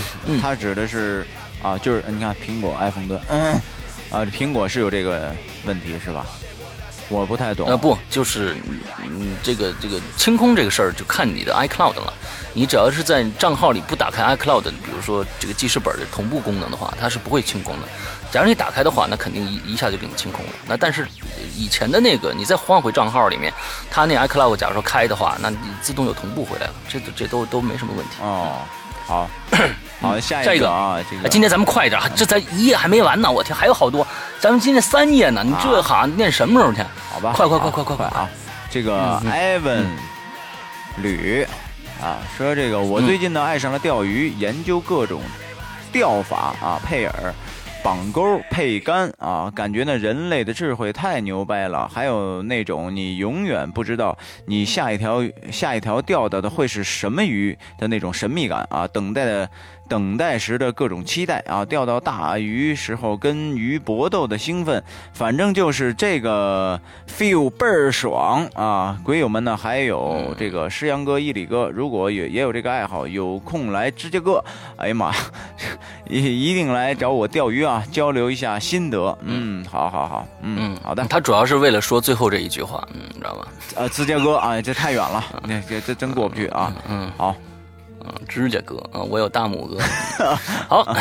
[0.41, 1.26] 它指的是
[1.61, 3.53] 啊，就是你看苹果 iPhone 端，嗯，
[4.09, 6.26] 啊，苹果是有这个问题是吧？
[7.09, 7.67] 我不太懂。
[7.67, 8.55] 呃，不，就是
[9.03, 12.13] 嗯，这个这个清空这个事儿，就看你的 iCloud 了。
[12.53, 17.87] 你只要是在账号里不打开 iCloud，比如说这个记事本的同步功能的话，它是不会清空的。
[18.31, 20.51] 假如你打开的话，那肯定一一下就给你清空了。
[20.67, 21.07] 那但是
[21.55, 23.53] 以前的那个，你再换回账号里面，
[23.91, 28.15] 它那 iCloud 假如说开的话，那你自动又同步回来了，这这都都没什么问题。
[28.21, 28.57] 哦，
[29.05, 29.29] 好。
[29.99, 34.05] 好，下一个啊，这个今天咱们快一点，这咱一页还没完呢，我天，还有好多，
[34.39, 36.81] 咱们今天三页呢，你这好念什么时候去？
[37.09, 38.29] 好吧，快快快快快快啊！
[38.69, 39.85] 这个艾文
[40.97, 41.45] 吕
[42.01, 45.21] 啊，说这个我最近呢爱上了钓鱼，研究各种
[45.91, 47.11] 钓法啊，配饵。
[47.83, 51.87] 绑钩配竿啊，感觉呢人类的智慧太牛掰了。
[51.87, 59.49] 还有那种你永远不知道你下一条下一条钓到的会是什么鱼的那种神秘感啊，等待的。
[59.88, 64.83] 等待时的各种期待啊，钓到大鱼时候跟鱼搏斗的兴奋，
[65.13, 68.99] 反正就是这个 feel 倍儿爽啊！
[69.03, 74.43] 鬼友们呢，还有这个诗阳哥、伊里哥，如果也也有这个爱好，有空来芝加哥，
[74.77, 75.11] 哎呀妈，
[76.09, 79.17] 一一定来找我钓鱼啊，交流一下心得。
[79.21, 81.05] 嗯，好好好，嗯，好的。
[81.05, 83.47] 他主要是为了说最后这一句话，嗯，你知道吧？
[83.75, 86.73] 呃，芝加哥啊，这太远了，那这这真过不去啊。
[86.89, 87.35] 嗯，好。
[88.07, 89.77] 啊指甲哥啊，我有大拇哥。
[90.67, 90.79] 好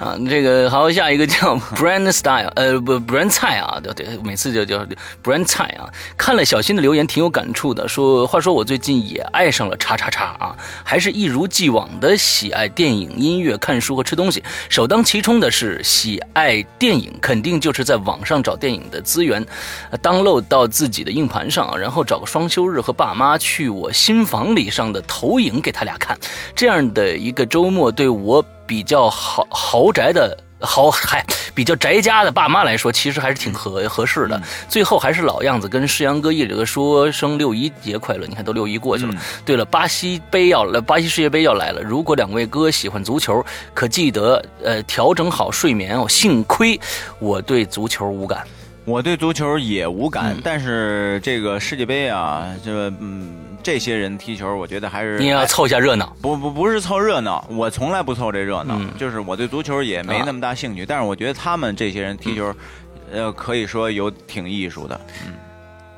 [0.00, 4.86] 啊，这个好，下一个叫 Brand Style，呃，不，Brand 菜啊，对对，每次就叫
[5.22, 5.88] Brand 菜啊。
[6.16, 7.86] 看了小新的留言，挺有感触的。
[7.86, 14.42] 说话说我最近也爱上了叉叉叉啊，还是一如既往的喜爱电影、音乐、看书和吃东西。
[14.70, 19.44] 首当其冲的是喜爱电影，肯定就是在网上找电影的资源
[20.02, 25.49] ，download 到自己的硬盘上，然后找个双休日和爸妈去我新房里上的投影。
[25.58, 26.18] 给他俩看，
[26.54, 31.24] 这样的一个周末，对我比较豪豪宅的豪嗨
[31.54, 34.38] 比较宅家的爸妈来说，其实还是挺合合适的。
[34.68, 38.26] 最后还是老样子，跟世阳哥一直说声六一节快乐。
[38.26, 39.14] 你看都六一过去了。
[39.46, 41.80] 对了，巴西杯要来，巴西世界杯要来了。
[41.80, 43.42] 如果两位哥喜欢足球，
[43.72, 46.06] 可记得呃调整好睡眠哦。
[46.06, 46.78] 幸亏
[47.18, 48.46] 我对足球无感，
[48.84, 53.49] 我对足球也无感，但是这个世界杯啊，这嗯。
[53.62, 56.14] 这些人踢球，我觉得还是你要凑一下热闹。
[56.20, 58.80] 不不不是凑热闹，我从来不凑这热闹。
[58.98, 62.54] 就是我对足球也没那么大兴趣，但是我觉得他们这些人踢球，
[63.12, 65.00] 呃，可以说有挺艺术的。
[65.26, 65.34] 嗯，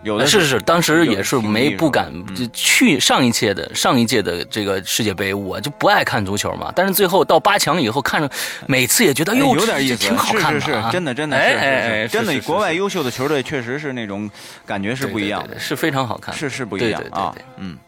[0.02, 6.72] 有的是是，当时也是没不敢就去上一届的上一届的这个世界杯，我就不爱看足球嘛。
[6.74, 8.28] 但是最后到八强以后，看着
[8.66, 12.38] 每次也觉得哟，有点意思，挺好看的，是是是，真的真的哎哎真的。
[12.40, 14.28] 国外优秀的球队确实是那种
[14.66, 17.34] 感觉是不一样的，是非常好看，是是不一样啊。
[17.56, 17.78] 嗯。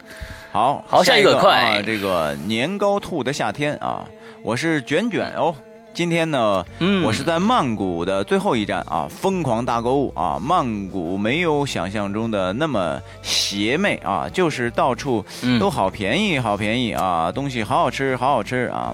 [0.53, 1.83] 好好，下一个快啊！
[1.85, 4.05] 这个年糕兔的夏天啊，
[4.41, 5.53] 我是卷卷哦。
[5.95, 6.67] 今天呢，
[7.05, 10.41] 我是在曼谷的最后一站啊，疯狂大购物啊。
[10.43, 15.25] 曼谷没有想象中的那么邪魅啊，就是到处
[15.61, 18.93] 都好便宜，好便宜啊，东西好好吃，好好吃啊。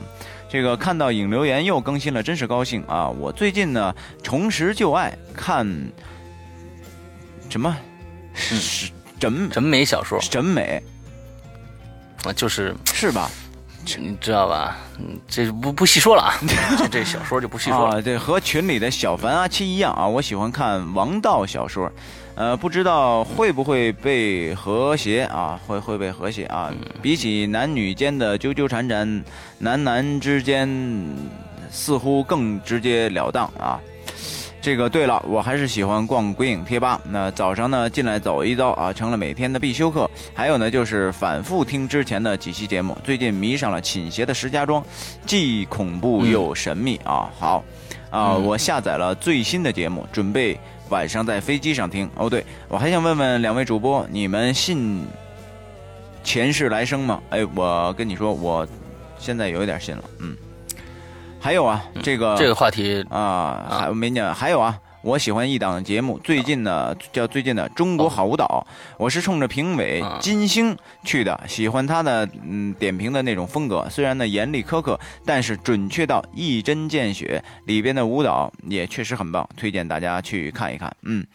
[0.51, 3.09] 这个看到影留言又更新了，真是高兴啊！
[3.09, 5.66] 我最近呢重拾旧爱，看
[7.48, 7.74] 什么？
[8.34, 10.20] 审审美小说？
[10.20, 10.82] 审美。
[12.24, 13.30] 啊，就是是吧？
[13.99, 14.76] 你知道吧？
[14.99, 16.34] 嗯，这不不细说了啊，
[16.78, 17.97] 这这小说就不细说了。
[17.97, 21.91] 啊，对，和群里的小凡阿七一样啊，我喜欢看王道小说，
[22.34, 26.70] 呃，不知道会不会被和谐啊，会会被和谐啊？
[27.01, 29.24] 比起男女间的纠纠缠缠，
[29.59, 30.68] 男男之间
[31.70, 33.80] 似乎更直截了当啊。
[34.62, 37.00] 这个对了，我还是喜欢逛鬼影贴吧。
[37.04, 40.08] 那早上呢进来走一遭啊，成了每天的必修课。
[40.34, 42.96] 还有呢，就是反复听之前的几期节目。
[43.02, 44.84] 最近迷上了倾斜的石家庄，
[45.24, 47.30] 既恐怖又神秘啊。
[47.38, 47.64] 好，
[48.11, 52.08] 啊，我下载了最新的节目，准备晚上在飞机上听。
[52.16, 55.02] 哦，对，我还想问问两位主播，你们信
[56.22, 57.22] 前世来生吗？
[57.30, 58.68] 哎，我跟你说，我
[59.18, 60.36] 现在有一点信了，嗯。
[61.41, 64.32] 还有啊，这个这个话题啊，还没讲。
[64.34, 68.66] 还有啊，我喜欢一档节目，最近呢叫最近的《中国好舞蹈》，
[68.99, 80.95] 我是冲着评委金星去的，喜欢他的嗯点评的那种风格，虽然呢严厉苛刻，但是准确到一针见血，里边的舞蹈也确实很棒，推荐大家去看一看。
[81.05, 81.26] 嗯，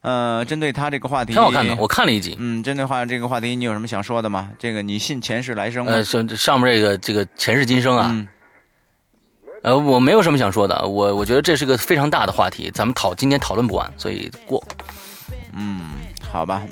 [0.00, 2.36] 呃，针对他这个话题，挺好看的，我看了一集。
[2.40, 4.50] 嗯，针对话这个话题，你有什么想说的吗？
[4.58, 5.92] 这个你信前世来生吗？
[5.92, 8.26] 呃，上上面这个这个前世今生啊。
[9.62, 14.62] 呃，我没有什么想说的，我我觉得这是个非常大的话题，咱们讨今天讨论不完，所以过。
[15.52, 15.90] 嗯，
[16.30, 16.62] 好吧，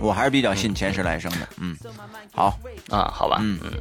[0.00, 1.48] 我还是比较信前世来生的。
[1.58, 1.76] 嗯，
[2.32, 2.58] 好
[2.90, 3.72] 啊，好吧，嗯嗯。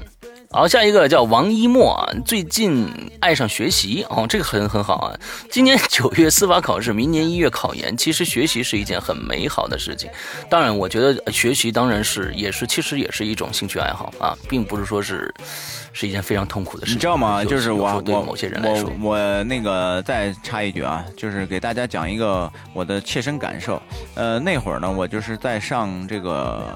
[0.53, 2.85] 好，下一个叫王一墨啊，最近
[3.21, 5.17] 爱上学习哦，这个很很好啊。
[5.49, 7.95] 今年 九月司法考试，明年一月考研。
[7.95, 10.09] 其实学习是一件很美好的事情。
[10.49, 15.33] 当然，我觉得学习当然是也是，其实也是一种兴趣爱好啊，并不是说是
[15.93, 16.97] 是一件非常痛苦的事情。
[16.97, 17.45] 你知道吗？
[17.45, 23.81] 就是我对某些人来说，我那个再插一句啊，就是给大家讲一个我的切身感受。
[24.15, 26.67] 呃，那会儿呢，我就是在上这个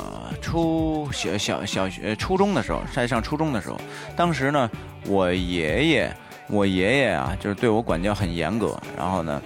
[0.42, 3.65] 初小小小学初中的时候，在上初中的时候。
[4.16, 4.70] 当时呢，
[5.08, 6.16] 我爷爷，
[6.48, 8.78] 我爷爷啊，就是对我管教很严格。
[8.98, 9.42] 然后呢，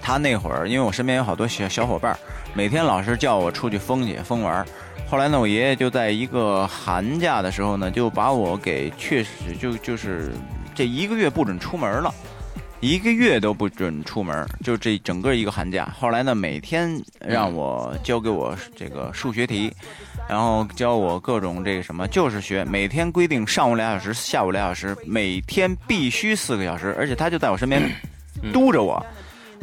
[0.00, 2.16] 他那会儿，因为我身边有好多小小伙伴，
[2.54, 4.66] 每天老是叫我出去疯去疯玩。
[5.08, 10.32] 后来呢，我爷爷就在一个寒假的时候呢，就把我给确实就就是
[10.74, 12.12] 这一个月不准出门了，
[12.80, 15.88] 一个月都不准出门，就这整个一个寒假。
[15.96, 19.72] 后来呢，每天让我交给我这个数学题。
[20.28, 27.82] 然后教我各种这个什么，就是学，每天规定上午俩小时，下午俩小时，每天必须四个小时，而且他就在我身边
[28.52, 29.04] 督着我，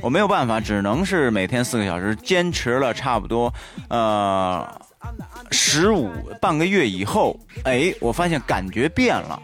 [0.01, 3.53] 我没有办法，只能是每天四个小时，坚持了差不多
[3.89, 4.65] 呃
[5.51, 6.09] 十五
[6.39, 9.37] 半个月以后，哎，我发现感觉变了，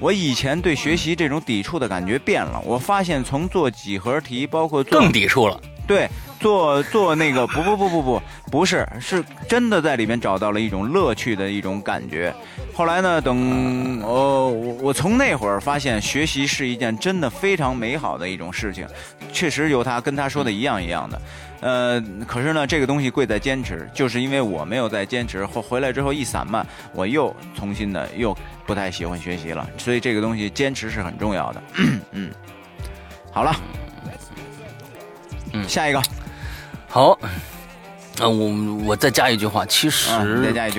[0.00, 6.08] 我以前对学习这种抵触的感觉变了，我发现从做几何题，包括更抵触了，对。
[6.40, 12.32] 做做那个不不不不不不是是真的在里面找到了一种乐趣的一种感觉。
[12.72, 18.86] 后来呢，等哦我我从那会儿发现学习是一件真的非常美好的一种事情，
[19.32, 21.20] 确实有他跟他说的一样一样的。
[21.58, 26.64] 呃，可是呢，这个东西贵在坚持，就是因为我没有在坚持，回回来之后一散漫，
[26.94, 28.32] 我又重新的又
[28.64, 29.68] 不太喜欢学习了。
[29.76, 31.62] 所以这个东西坚持是很重要的。
[32.12, 32.30] 嗯，
[33.32, 33.52] 好了，
[35.58, 36.02] 嗯，下一个。
[36.88, 37.18] 好，
[38.20, 40.10] 啊，我我再加一句话，其实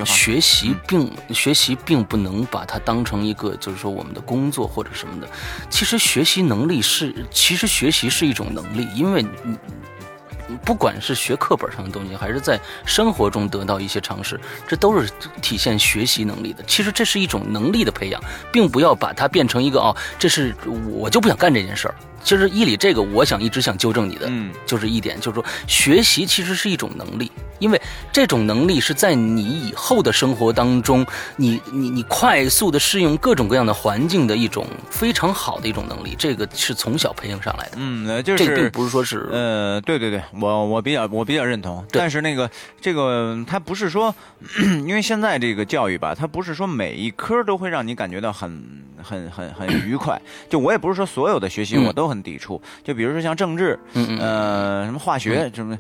[0.06, 5.28] 学习并学习并不能把它当成一个，就是说我们的工作或者什么的。
[5.70, 15.08] 其实学习能力是，其实学习是一种能力，因为你不管是学课本上的东西，还是在生活中得到一些常识，这都是
[15.42, 16.64] 体现学习能力的。
[16.64, 18.20] 其实这是一种能力的培养，
[18.52, 20.56] 并不要把它变成一个哦，这是
[20.90, 21.96] 我就不想干这件事儿。
[22.24, 31.06] 其实伊里这个，我想一直想纠正你的，嗯，就是一点，就是说学习其实是一种能力，因为这种能力是在你以后的生活当中，
[31.38, 37.78] 你你你快速的适应各种各样的环境的一种非常好的一种能力，这个是从小培养上来的。
[37.78, 42.50] 嗯，就是这并不是说是，呃，对对对，我我比较我比较认同，但是那个
[42.82, 44.14] 这个它不是说，
[44.86, 52.09] 因为现在这个教育吧，它不是说每一科都会让你感觉到很很很很愉快，就我也不是说所有的学习我都。
[52.10, 55.78] 很抵触，就比如说像政治，呃，什么化学什么，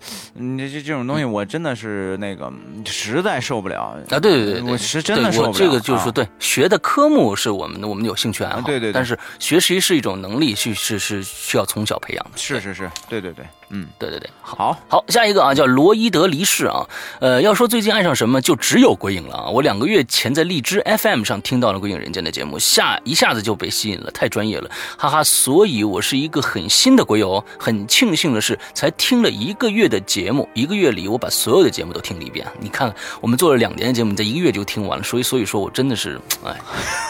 [0.57, 2.51] 这，这这种东西我真的是那个
[2.85, 4.19] 实在受不了啊！
[4.19, 5.53] 对对对，我是真的受不了。
[5.53, 8.93] 这个就是对学的科目是我们的，我们有兴趣爱好，对对。
[8.93, 12.37] 但是学习是一种能力，是是是需要从小培养的。
[12.37, 13.45] 是是是，对对对。
[13.69, 14.77] 嗯，对对对，好。
[14.87, 16.85] 好，下一个啊，叫罗伊德离世啊。
[17.19, 19.49] 呃，要说最近爱上什么，就只有鬼影了啊。
[19.49, 25.23] 我两个月前在荔枝 FM 上听到了《鬼影人间》的节目，下一下子就被吸引了，太专业了，哈哈。
[25.23, 27.45] 所以我是一个很新的鬼友哦。
[27.59, 32.45] 很庆幸的是，才听了一个月的节目，一个月里我把所有的节目都听了一遍。
[32.59, 36.55] 你看，我们做了两年的节目，你在一个月就听完了，所以所以说我真的是，哎，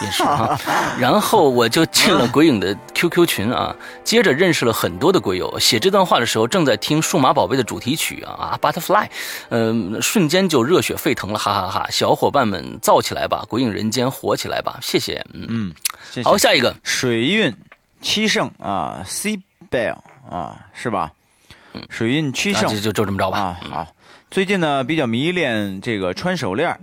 [0.02, 0.58] 也是哈。
[1.00, 5.58] 然后我就进了鬼影的 QQ 群啊，接着认识了很多的鬼友。
[5.58, 9.08] 写这段话的时候，正在听《数码宝贝》的主题曲啊啊，Butterfly，
[9.48, 15.24] 嗯、瞬间就热血沸腾了，哈哈哈小伙伴们造起来吧，鬼影人间火起来吧，谢谢。
[15.32, 15.74] 嗯，嗯，
[16.10, 16.28] 谢谢。
[16.28, 17.54] 好，下一个，水运
[18.02, 19.40] 七圣啊，C
[19.70, 19.96] Bell
[20.28, 21.12] 啊，是吧？
[21.88, 23.38] 水运七圣啊就就就这么着吧。
[23.38, 23.86] 啊，好。
[24.30, 26.80] 最近呢，比较迷恋这个穿手链儿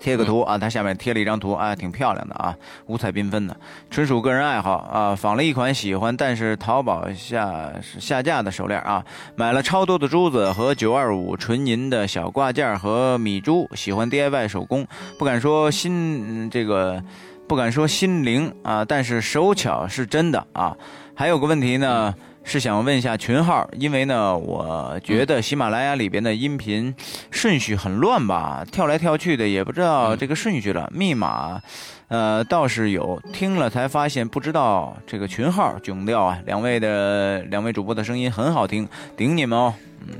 [0.00, 3.56] 贴个图啊，它下面贴了一张图啊，挺漂亮的啊，五彩缤纷的，
[3.90, 5.14] 纯属个人爱好啊。
[5.14, 7.70] 仿了一款喜欢，但是淘宝下
[8.00, 9.04] 下架的手链啊，
[9.36, 14.86] 买了超多的珠子和九二五纯银的小挂件和米珠，喜欢 DIY 手工，
[15.18, 17.00] 不敢说心嗯这个。
[17.48, 20.72] 不敢说心灵啊，但是手巧是真的啊。
[21.16, 26.94] 还有个问题呢，是想问一下群号，因为呢，我觉得喜马拉雅里边的音频
[27.30, 30.90] 顺序很乱吧，跳来跳去的，也不知道这个顺序了。
[30.92, 31.60] 密码，
[32.08, 36.38] 呃，倒是有，听了才发现不知道这个群号囧掉啊。
[36.46, 39.72] 两位的两位主播的声音很好听，顶你们哦。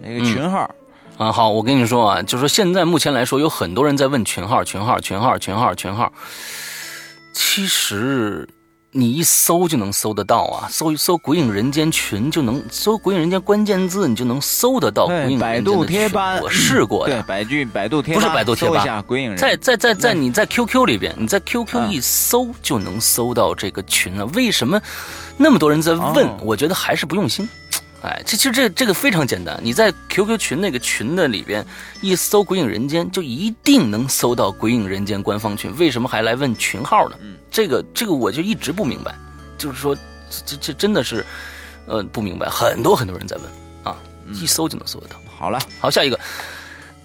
[0.03, 0.71] 那个群号，
[1.16, 6.12] 啊，好，我跟你说啊，就是说现在目前来说，有很多人在问群号，群号，群号，群号，群号。
[7.33, 8.47] 其实
[8.93, 15.97] 你一搜就能搜得到啊，搜一搜“鬼影人间群”就能搜“鬼影人间”关键字，你就能搜得到“鬼，影百人间”度的群。
[15.97, 24.26] 贴吧，我试过对，的，百度百度贴吧，不是百度贴吧搜一下鬼影人，在在在在你在 QQ 里边，你在 QQ 嗯一搜就能搜到这个群了。
[24.26, 24.80] 为什么
[25.36, 26.36] 那么多人在问哦？
[26.43, 27.49] 我觉得还是不用心。
[28.03, 31.64] 哎，这其实这这个非常简单，你在 QQ 群那个群的里边
[32.01, 35.70] 一搜“鬼影人间”，就一定能搜到“鬼影人间”官方群。
[35.76, 37.16] 为什么还来问群号呢？
[37.20, 39.14] 嗯，这个这个我就一直不明白，
[39.59, 39.96] 就是说
[40.46, 41.24] 这这真的是
[41.86, 43.46] 呃不明白，很多很多人在问
[43.82, 43.96] 啊，
[44.26, 45.16] 嗯一搜就能搜得到。
[45.36, 46.20] 好了，好，下一个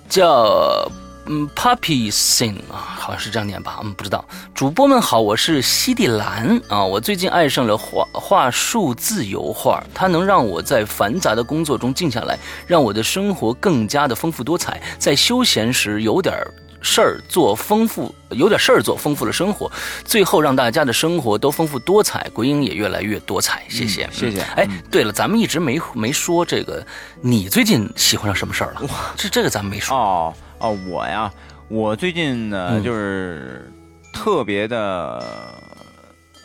[0.07, 0.87] 叫
[1.25, 4.23] 嗯 Puppy Sing 啊，好像是这样念吧，嗯，不知道。
[4.53, 12.37] 主播们好，我是西地兰啊，我最近爱上了画画数字油画，它能让我在繁杂的工作中静下来，
[12.67, 16.53] 让我的生活更加的丰富多彩，在休闲时有点儿。
[16.85, 19.69] 事儿做丰富，有点事儿做丰富了生活，
[20.05, 23.63] 最后让大家的生活都丰富多彩，鬼影也越来越多彩。
[23.67, 26.85] 谢谢，嗯谢谢哎，对了，咱们一直没没说这个，
[27.21, 28.81] 你最近喜欢上什么事儿了？
[29.17, 29.97] 这这个咱们没说。
[29.97, 31.31] 哦哦，我呀，
[31.67, 33.71] 我最近呢、嗯就是
[34.13, 35.25] 特别的，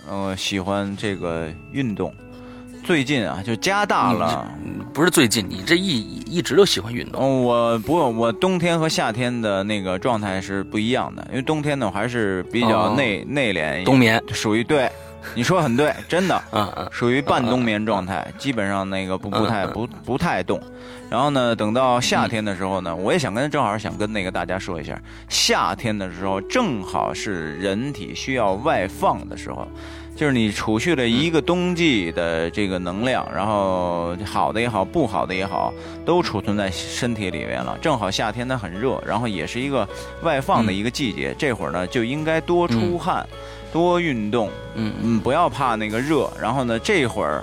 [0.09, 2.15] 呃，喜欢这个运动。
[2.91, 4.53] 最近啊，就加大了。
[4.65, 7.23] 嗯不是最近，你这一一直都喜欢运动。
[7.23, 14.91] 哦，我不，我冬天和夏天的那个状态是不一样的，因为冬天呢，我还是比较哦内、内敛冬眠，属于对，
[15.37, 16.43] 你说很对，真的。
[16.51, 20.61] 嗯嗯，属于半冬眠状态，基本上那个不不太不不太动。
[21.09, 29.69] 然后呢，等到夏天的时候呢，我也想跟正好想跟那个大家说一下，夏天的时候正好是人体需要外放的时候，
[30.17, 35.73] 就是你储蓄了一个冬季的这个能量，然后好的也好，不好的也好，
[36.05, 37.79] 都储存在身体里面了。
[37.81, 39.89] 正好夏天它很热，然后也是一个
[40.23, 43.27] 外放的一个季节，这会儿呢就应该多出汗，
[43.73, 46.31] 多运动，嗯嗯，不要怕那个热。
[46.39, 47.43] 然后呢，这会儿，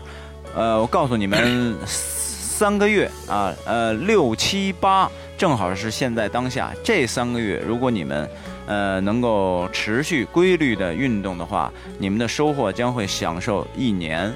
[0.55, 8.29] 呃，我告诉你们，三个月啊，呃，六七八，正好是现在当下这三个月，如果你们
[8.67, 14.31] 呃能够持续规律的运动的话，你们的收获将会享受一年，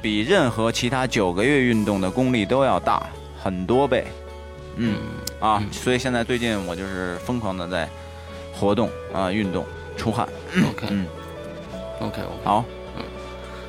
[0.00, 3.04] 比任何其他九个月运动的功力都要大
[3.42, 4.06] 很多倍。
[4.76, 4.96] 嗯
[5.40, 7.88] 啊，所以现在最近我就是疯狂的在
[8.52, 9.64] 活动啊，运动
[9.96, 10.28] 出汗。
[10.56, 11.06] ，OK 嗯
[12.00, 12.28] ，OK OK。
[12.42, 12.64] 好，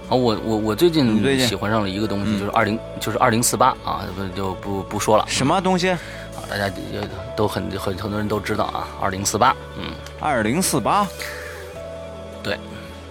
[0.07, 5.95] 好，我我我最近喜欢上了一个东西，嗯就是二零就是二零四八啊，不就不不说了什么东西？
[6.35, 7.01] 啊，大家也
[7.35, 11.07] 都很很很多人都知道啊，二零四八，嗯，二零四八。
[12.43, 12.59] 对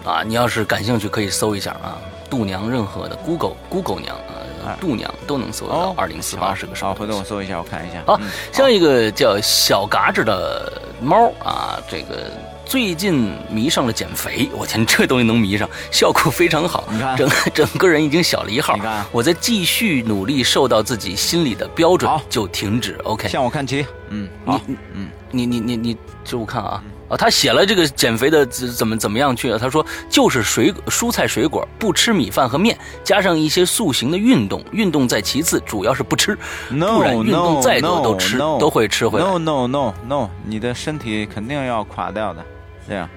[0.05, 1.99] 啊，你要是感兴趣可以搜一下啊，
[2.31, 4.35] 度娘任何的 Google Google 娘啊
[4.67, 8.03] 哎，度娘都能搜得到哦，二零四八是个什么好，回头我搜一下，我看一下。
[8.07, 10.73] 好嗯下一个叫小嘎吱的
[11.03, 12.31] 猫啊，这个
[12.65, 19.05] 最近迷上了减肥，我天，这东西能迷上，效果非常好，你看整整个人已经小了一号你看。
[19.13, 22.99] 我在继续努力，瘦到自己心里的标准就停止。
[23.05, 23.87] OK，向我看齐。
[24.11, 26.83] 嗯，好，你嗯，你你你你，这我看啊，
[27.19, 29.59] 他写了这个减肥的怎怎么怎么样去啊？
[29.61, 36.37] 他说就是水蔬菜水果，不吃米饭和面，加上一些塑形的运动，运动在其次，主要是不吃，
[36.69, 39.27] 不 No 然运动再多都 no 吃 no 都会吃回来。
[39.27, 42.45] No no no no，你的身体肯定要垮掉的，
[42.89, 43.09] 这样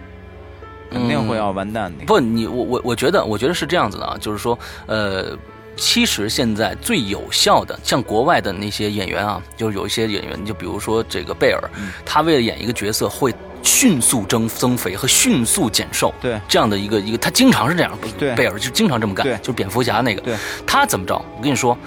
[0.89, 2.05] 肯定会要完蛋的。
[2.05, 5.37] 不，你我我我觉得，我觉得是这样子的啊，就是说，呃，
[5.75, 21.13] 其实现在最有效的，像国外的那些演员啊，就是有一些演员，就比如说这个贝尔，嗯他为了演一个角色，会迅速增增肥和迅速减瘦，对这样的一个一个，他经常是这样，对贝尔就经常这么干对，就是蝙蝠侠那个，对，他怎么着？
[21.35, 21.77] 我跟你说，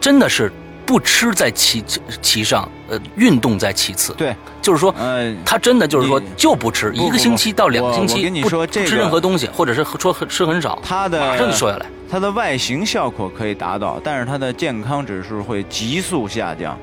[0.00, 0.50] 真的是
[0.90, 1.84] 不吃在其
[2.20, 4.92] 其上，呃，运动在其次，对，就是说。
[4.98, 11.86] 呃，他真的就是说就不吃，一个星期到两个星期不不吃任何东西，或者是说吃很少，他的马上就瘦下来。
[12.10, 16.76] 他的外形效果可以达到，但是他的健康指数会急速下降。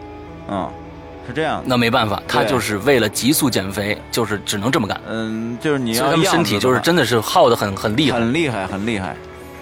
[0.50, 0.70] 嗯，
[1.28, 1.62] 是这样。
[1.66, 5.02] 那没办法，他就是为了急速减肥，就是只能这么干。
[5.10, 8.18] 嗯，就是你所要们身体就是真的是耗的很很厉害。
[8.22, 9.18] 很厉害，很厉害。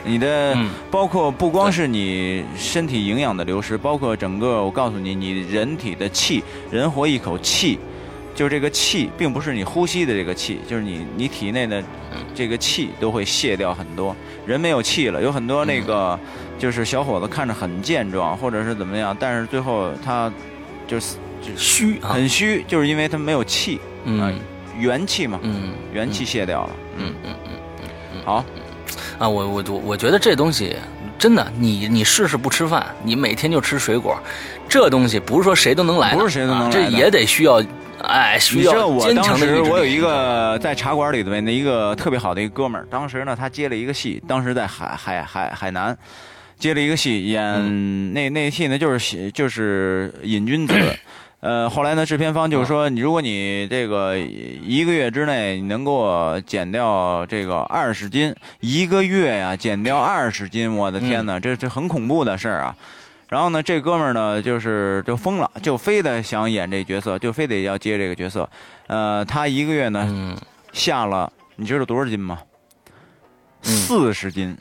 [0.06, 0.70] 你的、嗯。
[0.92, 7.78] 包括不光是你身体营养的流失，包括整个我告诉你，你人体的气，人活一口气，
[8.34, 11.84] 就是这个气，并不是你呼吸的这个气，就是你你体内的
[12.34, 14.16] 这个气都会卸掉很多。
[14.46, 16.18] 人没有气了，有很多那个、
[16.60, 20.32] 就是小伙子看着很健壮，或者是怎么样，但是最后他
[20.88, 24.40] 就是就是虚啊，很虚，就是因为他没有气，啊嗯
[24.80, 25.74] 元气嘛，嗯。
[25.94, 26.76] 元气卸掉了。
[26.98, 28.22] 嗯嗯嗯。
[28.26, 28.44] 好，
[29.18, 30.76] 啊，我我我我觉得这东西
[31.18, 34.18] 真的，你你试试不吃饭，你每天就吃水果，
[34.68, 37.64] 这东西不是说谁都能来的，不是谁都能啊来的这也得需要，
[38.04, 39.38] 哎，需要我当。
[39.38, 45.98] 时我有一个在茶馆里面的一个特别好的一个哥们儿，当时呢他接了一个戏，当时在海海海海南
[46.60, 50.74] 接了一个戏，演、嗯那那戏呢就是写就是瘾君子。
[51.42, 62.76] 呃，后来呢，制片方就是嗯说，你如果你这个一个月之内你能给我减掉这个二十斤，一个月呀减掉二十斤，我的天嗯哪，这这很恐怖的事儿啊！
[63.30, 68.50] 然后呢，这哥们儿呢，就是就疯了，就非得想演这角色，就非得要接这个角色。
[68.88, 70.38] 呃，他一个月呢嗯
[70.74, 72.40] 下了，你知道多少斤吗？
[73.66, 74.56] 嗯四十斤，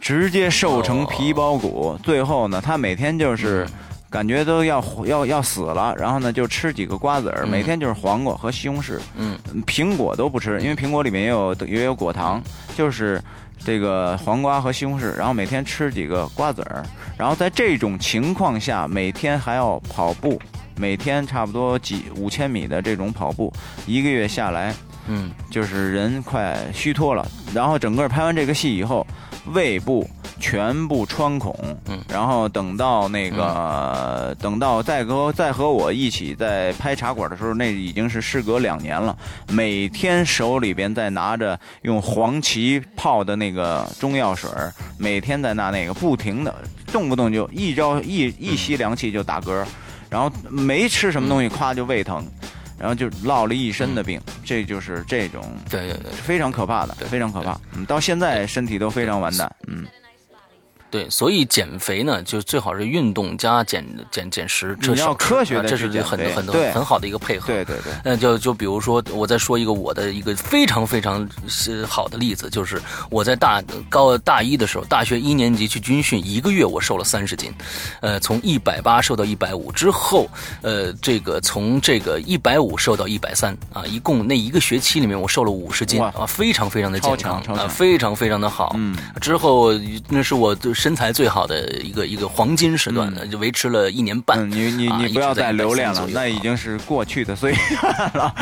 [0.00, 1.98] 直接瘦成皮包骨。
[2.02, 3.72] 最后呢，他每天就是嗯
[4.10, 7.48] 感觉都要要要死了，然后呢就吃几个瓜子儿，嗯。
[7.48, 9.38] 每天就是黄瓜和西红柿，嗯。
[9.66, 12.42] 苹果都不吃，因为苹果里面也有也有果糖，
[12.76, 13.22] 就是
[13.64, 16.84] 这个黄瓜和西红柿，然后每天吃几个瓜子儿，
[17.16, 20.40] 然后在这种情况下，每天还要跑步，
[20.74, 23.52] 每天差不多几五千米的这种跑步，
[23.86, 24.74] 一个月下来
[25.06, 25.30] 嗯。
[25.50, 27.24] 就是人快虚脱了。
[27.54, 29.06] 然后整个拍完这个戏以后，
[29.46, 30.08] 胃部
[30.38, 31.54] 全部穿孔，
[31.86, 39.16] 嗯然后等到那个、等到再和再和我一起在拍茶馆的时候，那已经是事隔两年了。
[39.48, 46.54] 每天手里边在拿着用黄芪泡的那个中药水儿，每天在拿那个不停的，
[46.92, 49.64] 动不动就一招一一吸凉气就打嗝，
[50.08, 52.24] 然后没吃什么东西，咵就胃疼。
[52.80, 57.56] 然后就落了一身的病，这就是这种对对对非常可怕的，非常可怕。
[57.76, 59.54] 嗯，到现在身体都非常完蛋。
[59.68, 59.86] 嗯，
[60.90, 67.46] 对，所以减肥呢，就最好是运动加减减减食，这你要科学这是很很对很好的一个配合。
[67.46, 77.52] 对对对，那就就比如说，我再说一个我的一个非常非常是好的例子，就是我在大高大一的时候，大学一年级去军训，一个月我瘦了三十斤，
[78.00, 80.28] 呃，从一百八瘦到一百五之后，
[80.62, 88.74] 呃，这个从这个一百五瘦到一百三啊，一共那一个学期里面我瘦了五十斤啊，非常非常的健康啊，非常非常的好。
[88.76, 89.72] 嗯，之后
[90.08, 94.38] 那是我身材最好的一个一个黄金时段，就维持了一年半。
[94.40, 97.58] 嗯，你你啊你不要再留恋了一直，在130那已经是过去的岁月
[98.14, 98.34] 了。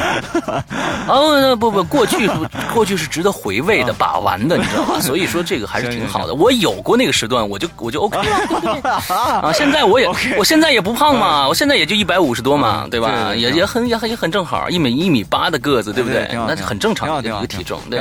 [1.08, 2.30] 哦， 不不，过去
[2.72, 5.00] 过去是值得回味的、把玩的，你知道吧？
[5.02, 6.34] 所以说这个还是挺好的。
[6.34, 9.02] 我有过那个时段，我就我就 OK 了？
[9.42, 10.06] 啊，现在我也
[10.38, 13.34] 我现在也不胖嘛，我现在也就一百五十多嘛，对吧？
[13.34, 16.28] 也也很也很也很正好，一米一米八的个子，对不对？
[16.32, 17.98] 那很正常的一个体重，对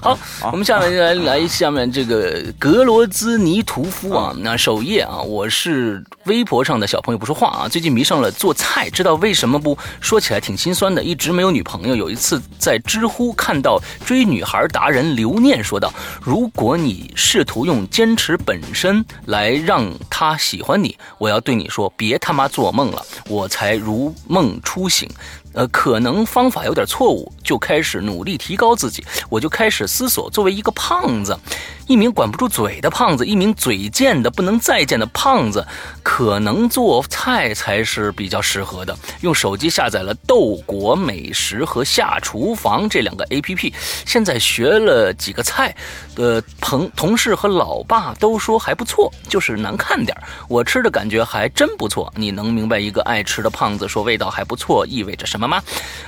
[0.00, 0.16] 好
[0.52, 9.78] 我们下面来来下面这个格罗兹尼图屠夫啊，那首页啊，我是微博上的小朋友不说话啊，最近迷上了做菜，知道为什么不？
[9.98, 11.96] 说起来挺心酸的，一直没有女朋友。
[11.96, 15.90] 有一次在知乎看到追女孩达人刘念说道
[16.20, 25.08] ：“如果你试图用坚持本身来让她喜欢你，我要对你说，别他妈做梦了，我才如梦初醒。”
[25.54, 29.04] 呃，可能方法有点错误，就开始努力提高自己。
[29.28, 31.38] 我就开始思索，作为一个胖子，
[31.86, 35.66] 一名管不住嘴的胖子，一名嘴贱的不能再贱的胖子，
[36.02, 38.96] 可能做菜才是比较适合的。
[39.20, 43.74] 用手机下载了豆果美食和下厨房这两个 A P P，
[44.06, 45.76] 现在学了几个菜，
[46.16, 50.16] 呃，朋同事和老爸都说还不错，就是难看点。
[50.48, 52.10] 我吃的感觉还真不错。
[52.16, 55.62] 你能明白一个爱吃的胖子说味道还不错意味着什么吗？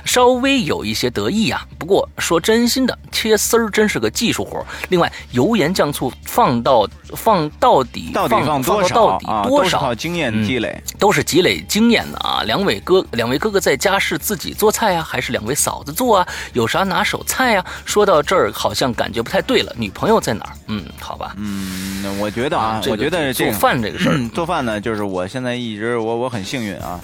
[0.05, 1.65] 稍微有一些得意呀。
[1.77, 4.65] 不过说真心的，切丝儿真是个技术活儿。
[4.89, 9.43] 另外，油盐酱醋放到放到底到底放放多少到底啊？
[9.43, 9.79] 都是多少？
[9.79, 10.81] 靠经验积累。
[10.97, 12.41] 都是积累经验的啊！
[12.45, 16.27] 两位哥，两位哥哥在家是自己做菜啊，还是两位嫂子做啊？
[16.53, 17.65] 有啥拿手菜啊？
[17.85, 19.73] 说到这儿，好像感觉不太对了。
[19.77, 20.51] 女朋友在哪儿？
[20.67, 21.35] 嗯，好吧。
[21.37, 26.99] 嗯，我觉得啊，这个我觉得这做饭这个事儿，嗯做饭呢，就是我现在一直我我很幸运啊，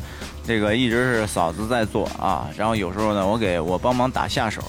[0.52, 4.62] 这个一直是嫂子在做啊，然后有时候呢，我给我帮忙打下手，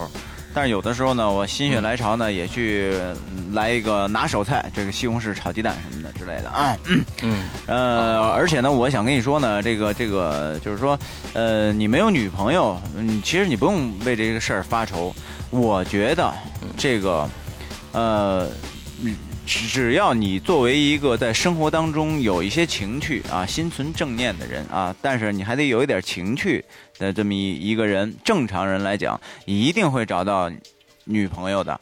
[0.55, 2.95] 但是有的时候呢，我心血来潮呢，也去
[3.35, 6.77] 嗯来一个拿手菜，这个西红柿炒鸡蛋什么的之类的啊。
[7.23, 10.97] 嗯呃，而且呢，我想跟你说呢，这个这个就是说，
[11.33, 15.13] 呃，你没有女朋友，嗯，其实你不用为这个事儿发愁。
[15.51, 16.33] 我觉得
[16.77, 17.29] 这个，
[17.91, 18.51] 呃，嗯
[19.47, 26.64] 只要你作为一个在生活当中有一些情趣啊，心存正念的人啊，但是你还得有一点情趣
[26.98, 30.51] 的这么一一个人，正常人来讲，一定会找到
[31.05, 31.78] 女朋友的。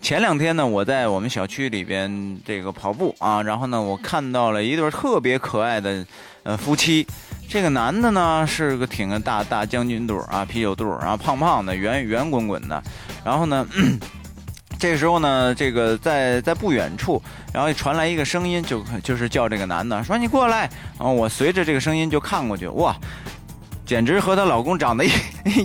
[0.00, 6.06] 前两天呢，我在我们小区里边这个跑步啊，然后呢，我看到了一对特别可爱的
[6.44, 7.06] 呃夫妻。
[7.48, 12.80] 这个男的呢是个挺个大大将军肚啊，啤酒肚，然后胖胖的，圆圆滚滚的。
[13.24, 13.66] 然后呢，
[14.78, 17.22] 这时候呢，这个在在不远处，
[17.52, 22.96] 然后传来一个声音，就就是叫这个男的说：“你过来。”然后我随着这个声音就看过去，哇！
[23.84, 25.10] 简直和她老公长得一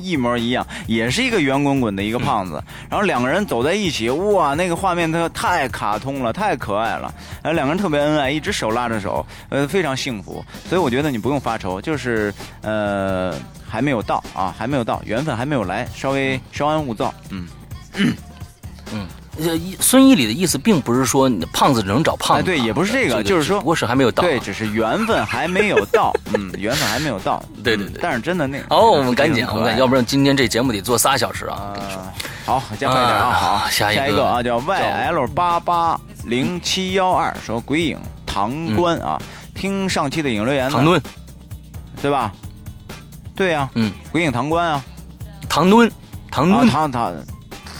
[0.02, 2.64] 一模一样，也是一个圆滚滚的一个胖子。
[2.90, 7.14] 然后两个人走在一起，哇，那个画面他太卡通了，太可爱了。
[7.44, 10.44] 然后两个人特别恩爱，一直手拉着手，呃，非常幸福。
[10.70, 13.36] 所以我觉得你不用发愁，就是呃
[13.68, 17.14] 还没有到啊，还没有到，缘分还没有来，稍微稍安勿躁。
[17.30, 17.46] 嗯，
[19.40, 24.28] 呃，一孙一礼的意思并不是说你胖子只能找胖子对也不是这个就是说只不过是还没有到啊。
[24.28, 27.44] 对，只是缘分还没有到， 嗯，缘分还没有到。
[27.64, 31.74] 对对对嗯但是真的那个，好，我们赶紧，我们，要不不然今天这节目得做仨小时啊！
[31.74, 32.02] 我跟你说，
[32.45, 33.26] 好，加快点啊！
[33.26, 37.98] 啊好，下一个一个啊，叫 YL 八八零七幺二，说鬼影
[38.28, 39.20] 唐官啊，
[39.56, 41.02] 听上期的影留言呢唐，敦，
[42.02, 42.32] 对吧？
[43.36, 44.84] 对呀，嗯，鬼影唐官啊，
[45.49, 45.91] 唐敦，
[46.30, 47.14] 唐啊敦，唐唐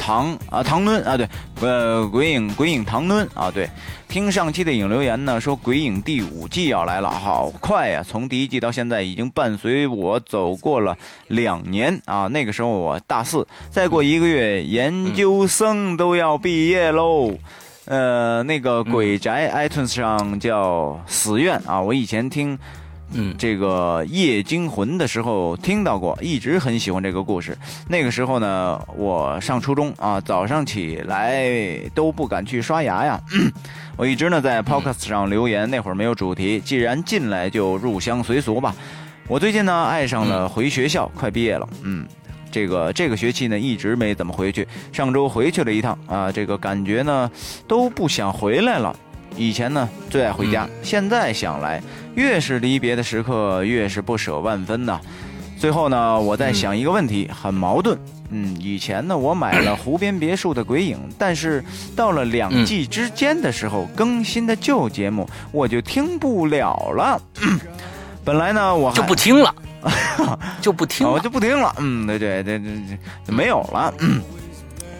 [0.06, 1.26] 唐啊唐敦啊，对，
[1.62, 3.70] 呃，鬼影鬼影唐敦啊，对。
[4.10, 8.04] 听上期的影留言呢，说鬼影第五季要来了，好快呀！
[8.06, 10.98] 从第一季到现在，已经伴随我走过了
[11.30, 12.28] 两年啊。
[12.28, 17.32] 那个时候我大四，再过一个月，研究生都要毕业喽。
[17.86, 22.60] 呃，那个鬼宅 iTunes 上叫死愿啊，我以前听
[23.14, 27.58] 嗯这个《夜惊魂》的时候听到过，一直很喜欢这个故事。
[27.88, 33.22] 那个时候呢，我上初中啊，早上起来都不敢去刷牙呀。
[33.96, 38.76] 我一直呢在 Podcast 上留言，那会儿没有主题，既然进来就入乡随俗吧。
[39.28, 42.06] 我最近呢爱上了回学校，快毕业了，嗯。
[42.52, 44.68] 这个这个学期呢，一直没怎么回去。
[44.92, 47.32] 上周回去了一趟啊，这个感觉呢
[47.68, 48.96] 都不想回来了。
[49.36, 51.82] 以前呢最爱回家，现在想来，
[52.16, 55.00] 越是离别的时刻，越是不舍万分呐。
[55.58, 57.98] 最后呢，我在想一个问题，很矛盾。
[58.36, 61.64] 嗯，以前呢，我买了湖边别墅的鬼影，但是
[61.96, 67.22] 到了两季之间的时候，更新的旧节目我就听不了了。
[68.26, 69.54] 本来呢，我就不听了，
[70.62, 71.20] 就不听了我。
[71.20, 71.74] 就不听了。
[71.78, 73.94] 嗯，对对对对没有了。
[74.00, 74.22] 嗯，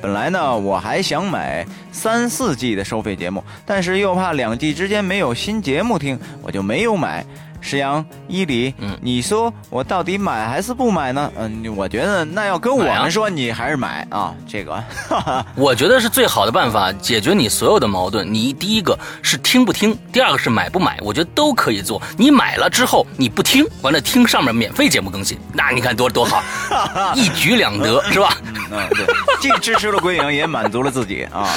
[0.04, 7.26] 本来呢，我还想买三四季的收费节目，但是又怕两季之间没有新节目听，我就没有买。
[7.64, 11.32] 石阳、伊犁，嗯你说我到底买还是不买呢？
[11.38, 14.36] 嗯，我觉得那要跟我们说，你还是买啊。
[14.48, 14.74] 这个，
[15.10, 18.32] 哈哈，我觉得是最好的办法，解决你所有的矛盾。
[18.32, 22.02] 你第一个是听不听，第二个是买不买，我觉得都可以做。
[22.18, 26.44] 你买了之后你不听，完了听上面免费节目更新，那你看多多好，
[27.16, 28.38] 一举两得，是吧？
[28.72, 29.06] 嗯，对，
[29.40, 31.48] 既支持了归影，也满足了自己啊。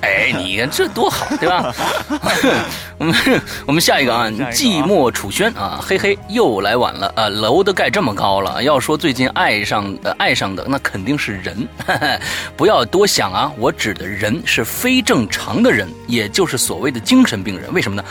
[0.00, 1.74] 那哎，你看这多好，对吧？
[2.98, 3.14] 我们
[3.66, 11.68] 我们下一个啊，寂寞楚轩啊，嘿嘿，又来晚了啊，楼都盖这么高了，要说最近爱上呃爱上的那肯定是人，
[12.56, 18.04] 不要多想啊，我指的人是非正常的人，也就是所谓的精神病人，为什么呢？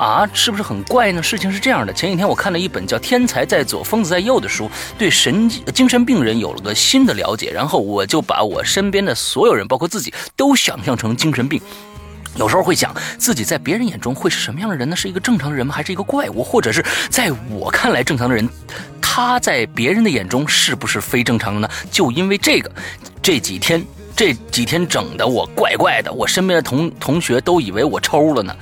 [0.00, 1.22] 啊，是不是很怪呢？
[1.22, 11.60] 事情是这样的，前几天我看了一本叫《天才在左，疯子在右》的书，对神经精神病人有了个新的了解，然后我就把我身边的所有人，包括自己，都想象成精神病。
[12.36, 14.96] 有时候会想，自己在别人眼中会是什么样的人呢？
[14.96, 15.74] 是一个正常的人吗？
[15.74, 16.42] 还是一个怪物？
[16.42, 18.48] 或者是在我看来正常的人，
[19.02, 21.68] 他在别人的眼中是不是非正常的呢？
[21.90, 22.72] 就因为这个，
[23.20, 23.84] 这几天
[24.16, 28.56] 这几天整的我怪怪的，我身边的同同学都以为我抽了呢。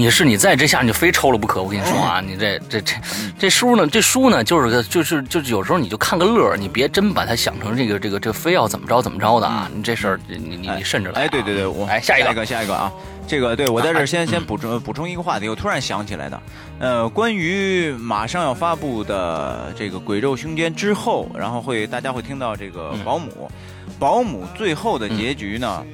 [0.00, 1.62] 你是你在这下你就非抽了不可。
[1.62, 2.94] 我跟你说啊，你这这这
[3.38, 9.70] 这书呢，这书呢就是个就是就是有时候你就看个乐儿，你别真把它想成这个这个这非要怎么着怎么着的啊！
[9.74, 11.24] 你这事儿你你你慎着来啊。
[11.24, 12.90] 哎，对对对，我哎下一个下一个啊，
[13.28, 16.42] 这个对我在这儿先嗯先补充补充一个话题，我突然想起来的，
[16.78, 23.50] 呃，关于马上要发布的这个《鬼咒凶间》之后，然后会大家会听到这个嗯保姆，
[23.98, 25.84] 保姆最后的结局呢？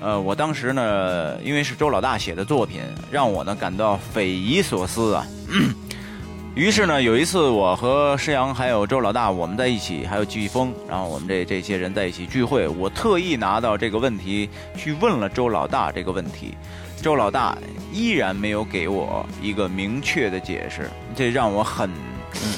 [0.00, 5.26] 呃，我当时呢，因为是周老大写的作品，让我呢感到匪夷所思啊。
[6.56, 16.54] 于是呢，有一次我和施阳还有周老大，我们在一起，还有季风，然后我们这这些人在一起聚会，我特意拿到这个问题去问了周老大这个问题，
[17.00, 17.56] 周老大
[17.92, 21.88] 依然没有给我一个明确的解释，这让我很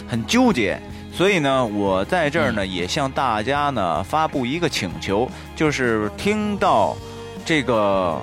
[0.09, 0.81] 很纠结。
[1.13, 6.97] 所以呢，我在这儿呢也向大家呢发布一个请求，就是听到
[7.45, 8.21] 这个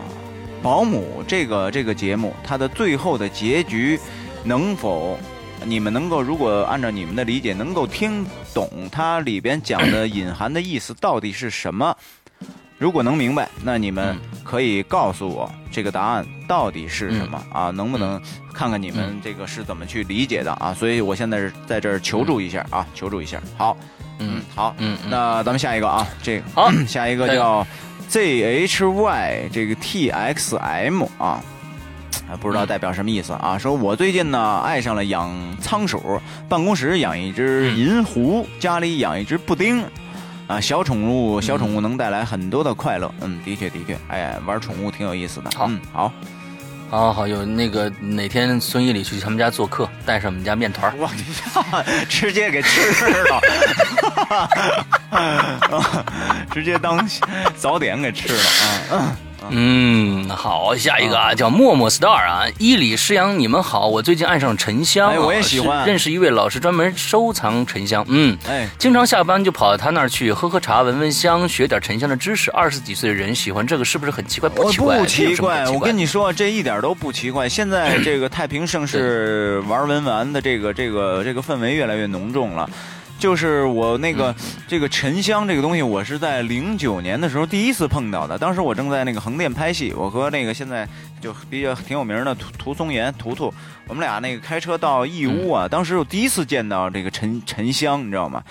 [0.61, 3.99] 保姆这个这个节目它的最后的结局
[4.43, 5.17] 能否
[5.65, 11.95] 你们能够如果按照你们的理解能够听懂它里边讲的隐含的意思到底是什么？
[12.77, 17.69] 如果能明白，那你们可以告诉我这个答案到底是什么、啊？
[17.71, 18.21] 能不能
[18.53, 20.73] 看看你们这个是怎么去理解的啊？
[20.73, 23.41] 所以我现在是在这儿求助一下啊，求助一下。
[23.57, 23.75] 好，
[24.19, 27.67] 嗯好，嗯，嗯那咱们下一个啊，这个好下一个下一个叫
[28.09, 31.43] ZHY 这个 TXM 啊。
[32.29, 33.57] 啊，不知道代表什么意思啊？
[33.57, 39.83] 说我最近呢爱上了养仓鼠，办公室养一只银狐，家里养一只布丁，
[40.45, 43.11] 啊，小宠物小宠物能带来很多的快乐。
[43.21, 45.49] 嗯，的确的确，哎呀，玩宠物挺有意思的。
[45.55, 46.13] 好嗯，好，
[46.89, 50.97] 好好有那个哪天孙一礼去他们家做客，带上我们家面团儿。
[50.97, 51.23] 哇，你
[52.09, 52.81] 直接给吃
[53.29, 53.41] 了，
[56.51, 57.07] 直接当
[57.55, 58.39] 早点给吃了
[58.97, 59.15] 啊！
[59.49, 68.37] 嗯，好，下一个啊，叫默默 star 啊，伊里诗阳，你们好，我最近爱上沉香啊，哎我也喜欢认识一位老师，专门收藏沉香，嗯。
[68.47, 72.51] 哎，经常下班就跑到他那儿去喝喝茶、闻闻香，学点沉香的知识。
[72.51, 74.49] 二十几岁的人喜欢这个，是不是很奇怪？
[74.49, 77.47] 不奇怪，不奇怪，我跟你说，这一点都不奇怪。
[77.47, 82.69] 现在这个太平盛世玩文玩的这个这个这个氛围越来越浓重了。
[83.19, 84.33] 就是我那个、
[84.65, 88.37] 这个沉香这个东西，我是在零九年的时候第一次碰到的。
[88.37, 90.87] 当时我正在那个横店拍戏，我和那个现在
[91.19, 93.53] 就比较挺有名的涂涂松岩图图，
[93.87, 98.41] 我们俩那个开车到义乌啊，当时我第一次见到这个沉沉香，你知道吗？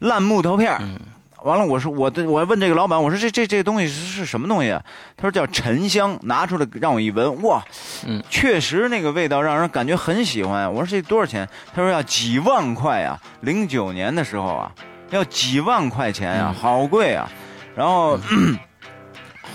[0.00, 0.98] 烂木头片儿嗯
[1.44, 4.82] 完了，我说我的，我问这个老板，我说这这这东西是是什么东西啊？
[5.16, 7.62] 他说叫沉香，拿出来让我一闻，哇，
[8.06, 10.72] 嗯，确实那个味道让人感觉很喜欢。
[10.72, 11.48] 我说这多少钱？
[11.74, 14.72] 他说要几万块啊，零九年的时候啊，
[15.10, 17.30] 要几万块钱啊，嗯好贵啊。
[17.74, 18.18] 然后。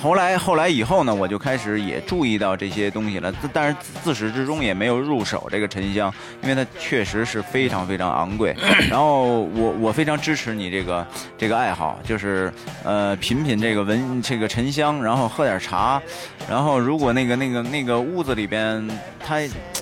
[0.01, 6.13] 后来，后来以后呢，我就开始也注意到这些东西了，但是自始至终也没有入手这个沉香，
[6.43, 8.55] 因为它确实是非常非常昂贵。
[8.89, 11.05] 然后我我非常支持你这个
[11.37, 12.51] 这个爱好，就是
[12.83, 16.01] 呃品品这个闻这个沉香，然后喝点茶，
[16.49, 18.87] 然后如果那个那个那个屋子里边
[19.19, 19.37] 它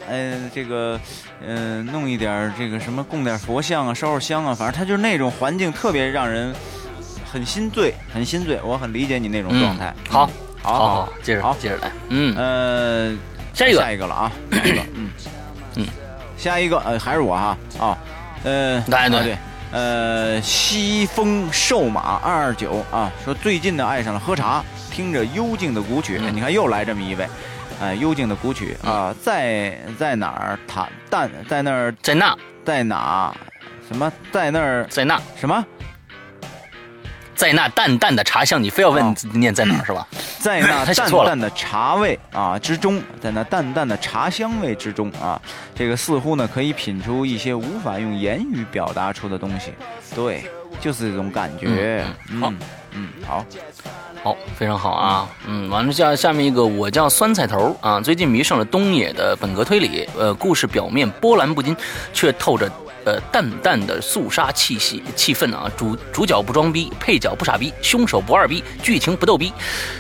[0.08, 1.00] 呃这个
[1.46, 6.54] 呃弄一点这个什么供点佛像啊，烧烧香啊，反正它就是那种环境特别让人
[7.36, 8.58] 很心醉，很心醉。
[8.64, 9.94] 我很理解你那种状态。
[9.98, 10.10] 嗯。
[10.10, 10.30] 好，
[10.64, 11.54] 好好好，接着好。
[11.60, 13.14] 接着来，嗯，呃，
[13.54, 13.82] 下一个。
[13.82, 15.10] 下一个了啊，下一个， 嗯。
[15.76, 15.88] 嗯，
[16.38, 17.98] 下一个呃还是我哈啊，
[18.46, 19.38] 呃，来对啊对，
[19.74, 26.34] 呃，西风瘦马二二九啊，说最近呢爱上了喝茶，听着幽静的古曲，嗯。
[26.34, 27.28] 你看又来这么一位，
[27.82, 32.34] 哎，幽静的古曲啊，在在哪儿谈但在那儿在那，
[32.64, 33.36] 在哪
[33.90, 34.10] 什么？
[34.32, 35.64] 在那儿在那，什么
[37.36, 40.08] 在那淡淡的茶香，你非要问哦念在哪儿是吧？
[40.40, 45.40] 在那淡淡的茶味啊之中，在那淡淡的茶香味之中啊，
[45.76, 49.74] 这个似乎呢可以品出一些无法用言语表达出的东西。
[50.16, 50.50] 对，
[50.80, 52.06] 就是这种感觉。
[52.30, 52.58] 嗯好嗯
[52.98, 53.46] 嗯，好，
[54.24, 61.76] 好，非常好啊，嗯，完了下下面一个，我叫酸菜头啊，最近迷上了东野的本格推理，呃，故事表面波澜不惊，
[62.14, 62.72] 却透着
[63.06, 69.54] 呃淡淡的肃杀气息气氛啊，主主角不装逼，配角不傻逼，凶手不二逼，剧情不逗逼，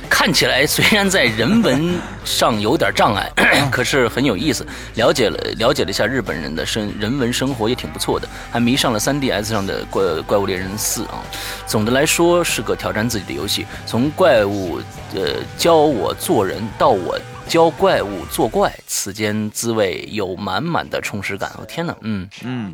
[0.09, 3.31] 看起来虽然在人文上有点障碍，
[3.71, 4.65] 可是很有意思。
[4.95, 11.21] 了解了了解了一下日本人的生人文生活也挺不错的，还迷上了 3DS 上的怪怪物猎人四啊。
[11.67, 14.79] 总的来说是个挑战自己的游戏，从怪物
[15.13, 17.17] 呃教我做人到我。
[17.47, 21.51] 教怪物作怪，此间滋味有满满的充实感。
[21.59, 22.73] 我天哪，嗯嗯，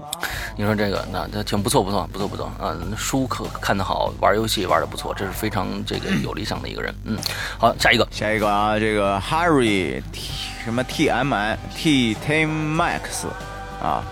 [0.55, 2.75] 你说这个那那挺不错，不错，不错，不错啊！
[2.97, 6.95] 书可看得好，玩游戏玩的不错，这是非常这个有理想的一个人。
[7.03, 7.17] 嗯，
[7.59, 10.31] 好，下一个，下一个啊，这个 Harry T
[10.63, 13.27] 什么 T M I T T Max
[13.81, 14.03] 啊，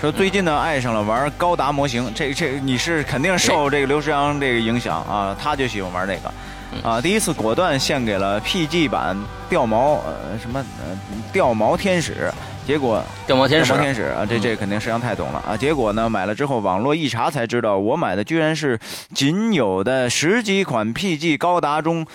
[0.00, 6.32] 说最近呢爱上了玩高达模型，这这你是肯定受这个刘诗阳这个影响啊，他就喜欢玩那个。
[6.82, 7.00] 啊！
[7.00, 9.16] 第一次果断献给了 PG 版
[9.48, 10.98] 掉毛呃什么呃
[11.32, 12.32] 掉毛天使，
[12.66, 15.56] 结果掉毛天使天使啊，这这肯定摄像太懂了啊！
[15.56, 18.78] 结果呢买了之后网络一查才知道，我买的居然是
[19.14, 22.06] 仅有的十几款 PG 高达中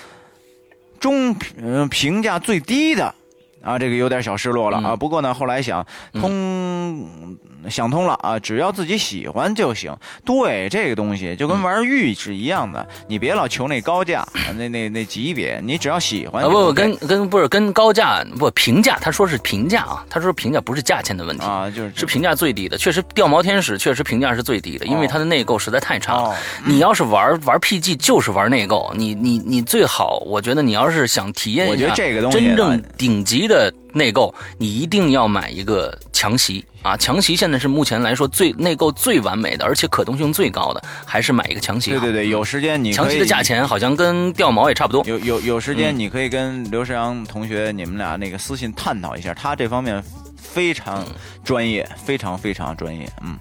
[1.00, 3.14] 中嗯评价最低的
[3.64, 4.96] 啊，这个有点小失落了啊！
[4.96, 7.38] 不过呢后来想通。
[7.70, 9.96] 想通了啊，只要自己喜欢就行。
[10.26, 14.28] 对这个东西就跟玩玉是一样的，你别老求那高价，
[14.58, 16.44] 那那那级别，你只要喜欢。
[16.44, 22.78] 不不，跟跟不是跟高价不评价，他说是评价啊，他说评价不是价钱的问题啊，就是是评价最低的。
[22.78, 26.36] 确实，掉毛天使确实评价是最低的，因为它的内购实在太差了。
[26.66, 33.53] 你要是玩玩 PG 就是玩内购，你你你最好，我觉得你要是想体验一下这个东西真正顶级的
[33.94, 36.64] 内购，你一定要买一个强袭。
[36.82, 41.92] 啊，强袭现在是目前来说最内购最完美的，而且可动性最高的，还是买一个强袭。
[41.92, 45.02] 对对对，有时间你强袭的价钱好像跟掉毛也差不多。
[45.06, 50.04] 有有有时间你可以跟刘世阳同学你们俩那个私信探讨一下，他这方面
[50.36, 51.06] 非常
[51.44, 53.40] 专业，非常非常专业，嗯。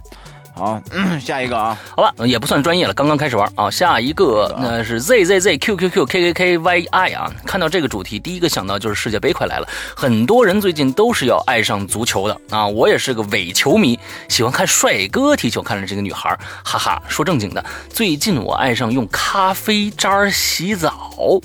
[0.55, 0.81] 好，
[1.21, 3.71] 下一个啊，好吧，也不算专业了，刚刚开始玩啊。
[3.71, 7.33] 下一个那是 Z Z Z Q Q Q K K K Y I 啊。
[7.47, 12.67] 看到这个主题，第一个想到就是世界杯快来了，很多人最近都是要爱上足球的啊。
[12.67, 13.99] 我也是个伪球迷，
[14.29, 15.63] 喜欢看帅哥踢球。
[15.63, 17.03] 看着这个女孩，哈哈。
[17.09, 21.41] 说正经的，最近我爱上用咖啡渣洗澡，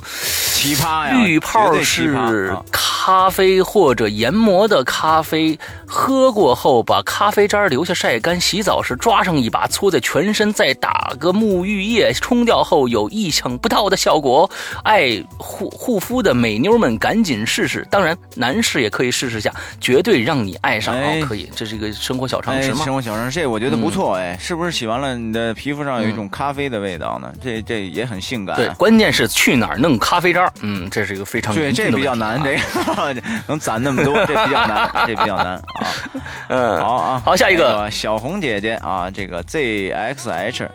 [0.53, 1.15] 奇葩呀！
[1.15, 5.57] 浴泡是咖啡或者研磨的咖啡，
[5.87, 8.95] 喝过后把咖啡渣留下晒干，洗澡时。
[8.97, 14.49] 抓上一把，搓在全身，再打个沐浴液，冲掉后有意想不到的效果。
[14.83, 20.95] 爱护护肤的美妞们赶紧试试，当然男士也可以试试下，绝对让你爱上。
[20.95, 22.83] 哦，可以，这是一个生活小常识吗？
[22.83, 24.15] 生活小常识，这我觉得不错。
[24.15, 27.31] 哎，是不是洗完了你的皮肤上有一种咖啡的味道呢？
[27.41, 28.55] 这这也很性感。
[28.55, 30.51] 对，关键是去哪儿弄咖啡渣？
[30.61, 32.55] 嗯，这是一个非常对，这比较难，这
[33.13, 35.61] 个 能攒那么多，这比较难，这比较难啊。
[36.49, 38.73] 嗯，好啊，好，下一个小红姐姐。
[38.75, 40.67] 啊，这个 zxh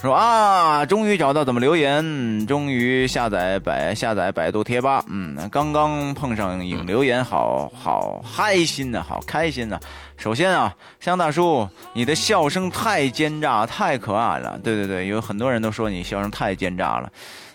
[0.00, 9.78] 说啊，终于找到怎么留言，终于下载百下载百度贴吧，嗯，刚刚碰上影留言，好好开心呐，好开心呐。
[10.16, 14.56] 首先啊，香大叔，你的笑声太奸诈，太可爱了。
[14.62, 17.10] 对对对，有很多人都说你笑声太奸诈了。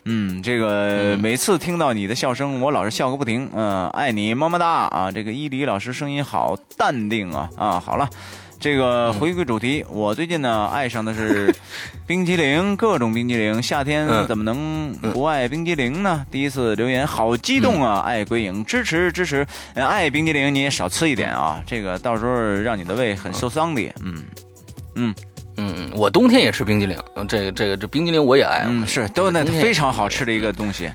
[0.06, 3.50] 嗯，这个每次听到你的笑声，我老是笑个不停。
[3.54, 5.12] 嗯，爱你么么哒啊。
[5.12, 8.10] 这个伊犁老师声音好淡定啊啊，好了。
[8.60, 11.54] 这个回归主题，我最近呢爱上的是
[12.08, 13.62] 冰激凌，各种冰激凌。
[13.62, 16.26] 夏天怎么能不爱冰激凌呢？
[16.32, 18.00] 第一次留言好激动啊！
[18.00, 23.82] 爱鬼影支持支持，爱冰激凌你也少吃一点啊，这个到时候让你的胃很受伤的。
[24.02, 24.24] 嗯
[24.96, 25.16] 嗯
[25.58, 26.98] 嗯嗯，我冬天也吃冰激凌，
[27.28, 28.66] 这个这个这冰激凌我也爱。
[28.68, 30.92] 嗯，是都那非常好吃的一个东西，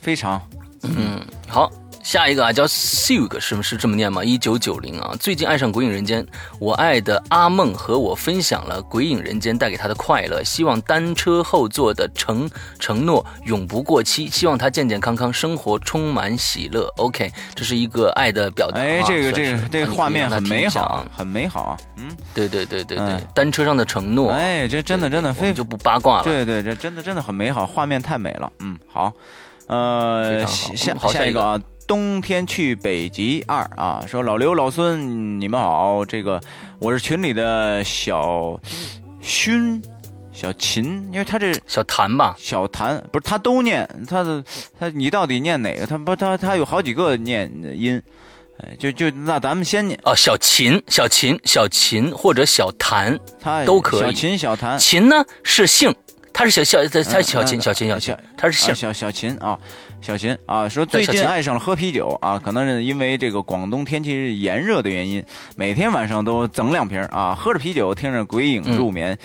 [0.00, 0.40] 非常
[0.82, 1.70] 嗯好。
[2.06, 4.22] 下一个啊，叫 Sug，是不是这么念吗？
[4.22, 6.22] 一九九零啊，最近爱上《鬼影人间》，
[6.60, 16.86] 我爱的阿梦和我分享了《鬼影人间》带给他的快乐，希望单车后座的承承诺永不过期，希望他健健康康，生活充满喜乐。
[16.98, 18.78] OK，这是一个爱的表达。
[18.78, 21.76] 哎，这个这个这个画面很美好，很美好啊。
[21.96, 24.30] 嗯，对对对对对，单车上的承诺。
[24.30, 26.22] 哎，这真的真的非就不八卦了。
[26.22, 28.52] 对对，这真的真的很美好，画面太美了。
[28.60, 29.12] 嗯，好，
[29.66, 31.60] 呃，下下一个啊。
[31.86, 36.40] 冬天去北极二啊，说老刘老孙你们好，这个
[36.80, 38.60] 我是群里的小
[39.20, 39.80] 勋
[40.32, 44.44] 小秦，因为他这小谭吧，小谭不是他都念他的
[44.78, 45.86] 他你到底念哪个？
[45.86, 48.02] 他不他他有好几个念音，
[48.58, 55.94] 哎就就那咱们先念哦，小秦小秦小秦或者小谭，他都可以，小秦小谭，秦呢是姓。
[56.36, 59.58] 他是小小他他小嗯秦小秦小秦，他是姓啊小小秦啊，
[60.02, 65.24] 小秦啊，说最近爱上了喝啤酒啊，可能是因为这个广东天气炎热的原因，
[65.56, 69.16] 每天晚上都整两瓶啊，喝着啤酒，听着鬼影入眠。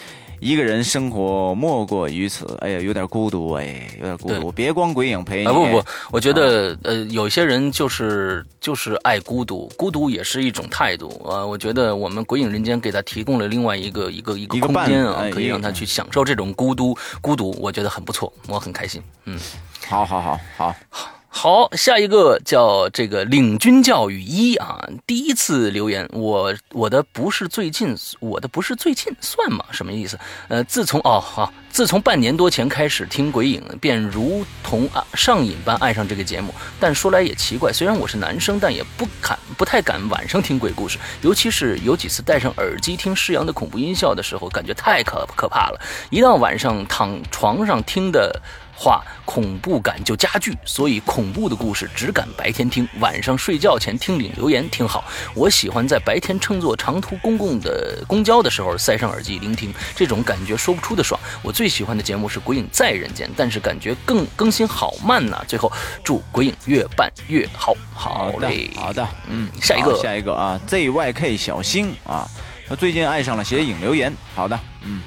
[0.41, 4.51] 一个人生活莫过于此，哎呀，有点孤独，哎，有点孤独。
[4.51, 11.09] 别光鬼影陪你，啊不不，我觉得呃，有些人就是就是爱孤独，孤独也是一种态度。
[11.23, 11.45] 啊。
[11.45, 18.99] 我觉得我们鬼影人间给他提供了另外一个一个一个空间啊可以让他去享受这种孤独孤独，我觉得很不错，我很开心。
[19.26, 19.39] 嗯，
[19.88, 29.64] 好好好好，好，好下一个叫这个领军教育一啊，第一次留言，我我的不是最近，我的不是最近算吗？
[29.72, 30.20] 什么意思？
[30.49, 36.53] 呃，自从哦好，自从半年多前开始听鬼影，便如同啊上瘾般爱上这个节目。
[36.82, 45.82] 但说来也奇怪，虽然我是男生，但也不敢不太敢晚上听鬼故事，尤其是有几次戴上耳机听施阳的恐怖音效的时候，感觉太可可怕了。
[46.10, 48.40] 一到晚上躺床上听的。
[48.82, 55.03] 话恐怖感就加剧，所以恐怖的故事只敢白天听，晚上睡觉前听领留言听好。
[55.36, 61.20] 我喜欢在白天乘坐长途公共的公交的时候塞上耳机聆听，这种感觉说不出的爽。
[61.44, 65.72] 我最喜欢的节目是《鬼影在人间》，但是感觉更更新好慢呐、最后
[66.03, 69.95] 祝鬼影越办越好，好的嘞，好的，嗯，下一个。
[70.02, 72.28] 下一个啊，ZYK 小星啊，
[72.68, 75.02] 他最近爱上了写影留言，好的，嗯，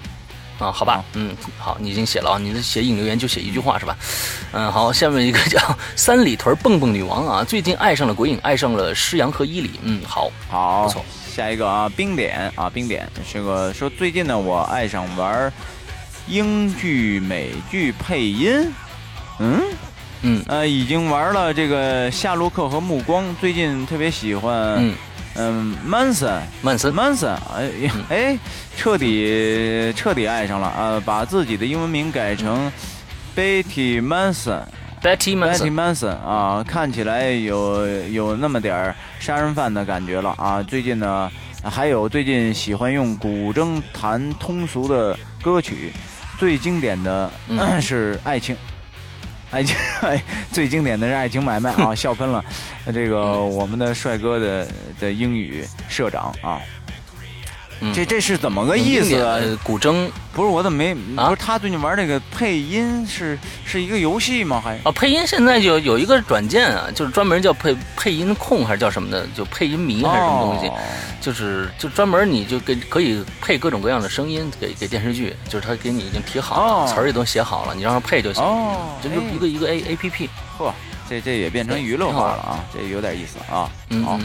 [0.59, 3.97] 啊，好吧，嗯，好，你已经写了啊，你的写引留言就写一句话是吧？
[4.53, 5.59] 嗯，好，下面一个叫
[5.97, 11.05] 三里屯蹦蹦女王啊，最近爱上了鬼影，爱上了诗阳和伊里，嗯，好，好，不错
[11.35, 15.53] 下一个啊，冰点啊，冰点这个说最近呢，我爱上玩
[16.29, 18.73] 英剧、美剧配音，
[19.39, 19.61] 嗯。
[20.27, 24.95] 嗯呃，已经玩了这个夏洛克和暮光，最近特别喜欢，嗯，
[25.37, 28.39] 嗯，Manson，曼森，Manson，哎呀哎，
[28.77, 32.71] 彻底彻底爱上了啊、把自己的英文名改成
[33.37, 34.63] Betty Manson。
[35.03, 40.63] Betty Betty Manson，Manson 啊，看起来有有那么点儿杀人犯的感觉了啊！
[40.63, 41.31] 最近呢，
[41.63, 45.93] 还有最近喜欢用古筝弹通俗的歌曲，
[46.39, 48.57] 最经典的、嗯是爱情。
[49.55, 50.21] 爱情，哎，
[50.51, 52.45] 最经典的是爱情买卖啊，笑喷了。
[52.93, 54.67] 这个我们的帅哥的
[54.99, 56.61] 的英语社长啊，
[57.95, 59.59] 这这是怎么个意思？
[59.63, 60.11] 古筝。
[60.33, 60.91] 不是我怎么没？
[61.17, 61.29] 啊？
[61.29, 64.61] 不是他最近玩那个配音是是一个游戏吗？
[64.61, 64.77] 还？
[64.83, 70.75] 啊，配音现在就有一个软件啊，就是专门叫配配音控还是叫什么的，就配音迷还是什么东西，哦。
[71.21, 76.93] 就是就专门你就给可以配各种各样的声音给给电视剧，就是他给你已经提好了，哦。
[76.93, 80.29] 词儿也都写好了，你让他配就行，哦，这就一个一个 A A P P，
[80.59, 80.75] 呵，
[81.09, 83.71] 这这也变成娱乐化了啊，这有点意思啊。
[83.91, 84.03] 嗯。
[84.03, 84.19] 好，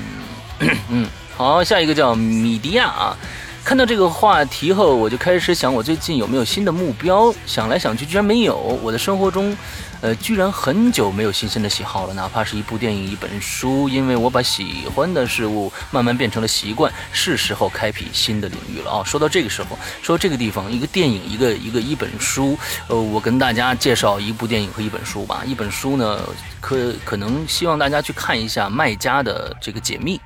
[0.58, 1.08] 嗯嗯，
[1.38, 3.16] 好，下一个叫米迪亚啊。
[3.64, 7.31] 看到这个话题后，我就开始想，我最近有没有新的目标？
[7.45, 8.57] 想来想去，居然没有。
[8.81, 9.56] 我的生活中，
[10.02, 19.03] 呃，居然很久没有新鲜的喜好了，哪怕是一部电影、一本书，因为我把喜欢的事物慢慢变成了习惯，是时候开辟新的领域了啊！
[19.03, 22.57] 说到这个时候，说这个地方，一个电影，一个一个一本书，
[22.88, 25.44] 呃，我跟大家介绍一部电影和一本书吧。
[25.45, 26.19] 一本书呢，
[26.60, 30.19] 可可能希望大家去看一下卖家的这个解密。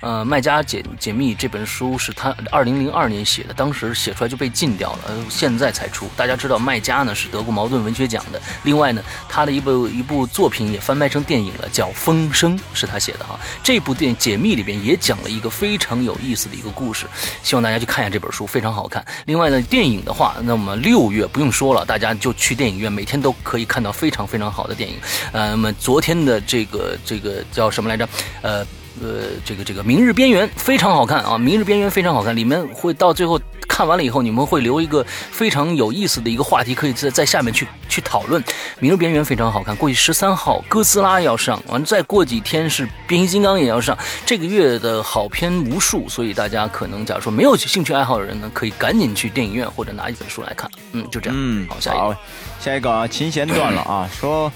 [0.00, 6.08] 呃，《麦家解解密》这本书是他二零零二年写的，当时写出来就被禁掉了，呃，现在才出。
[6.16, 13.38] 大家知道麦家呢是得过茅盾文学奖的，另外呢，他的一部一部作品也翻拍成电影了，叫《风声》，是他写的哈。
[13.62, 17.06] 这部电解密里边也讲了一个非常有意思的一个故事，
[17.42, 19.04] 希望大家去看一下这本书，非常好看。
[19.26, 24.96] 另外呢，电影的话，那么六月不用说了，大家就去电影院，每天都可以看到非常非常好的电影。
[25.32, 28.08] 呃，那么昨天的这个这个叫什么来着？
[28.42, 28.64] 呃。
[29.02, 38.42] 呃，这个这个《明日边缘》非常好看啊，《明日边缘》非常好看，里面会到最后看完了以后，你们会留一个非常有意思的一个话题，可以在在下面去去讨论。
[38.80, 43.96] 《明日边缘》非常好看，过去十三号哥斯拉要上，完再过几天是变形金刚也要上，
[44.26, 50.70] 这个月的好片无数，所以大家可能假如说没有兴趣爱好的人呢，可以赶紧去电影院或者拿一本书来看。
[50.92, 51.36] 嗯，就这样。
[51.38, 52.16] 嗯，好，下一个。
[52.60, 54.50] 下一个啊，琴弦断了啊，说，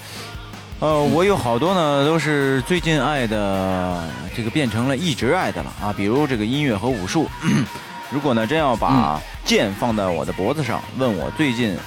[0.83, 4.03] 呃，我有好多呢，都是最近爱的，
[4.35, 7.25] 这个变成了一直爱的了啊，比如这个音乐和武术。
[8.11, 11.77] 如果呢，真要把剑放在我的脖子上，问我最近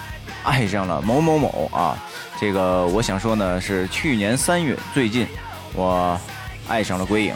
[0.43, 1.95] 爱上了某某某啊，
[2.41, 5.27] 这个我想说呢，是去年三月，最近
[5.75, 6.19] 我
[6.67, 7.35] 爱上了鬼影。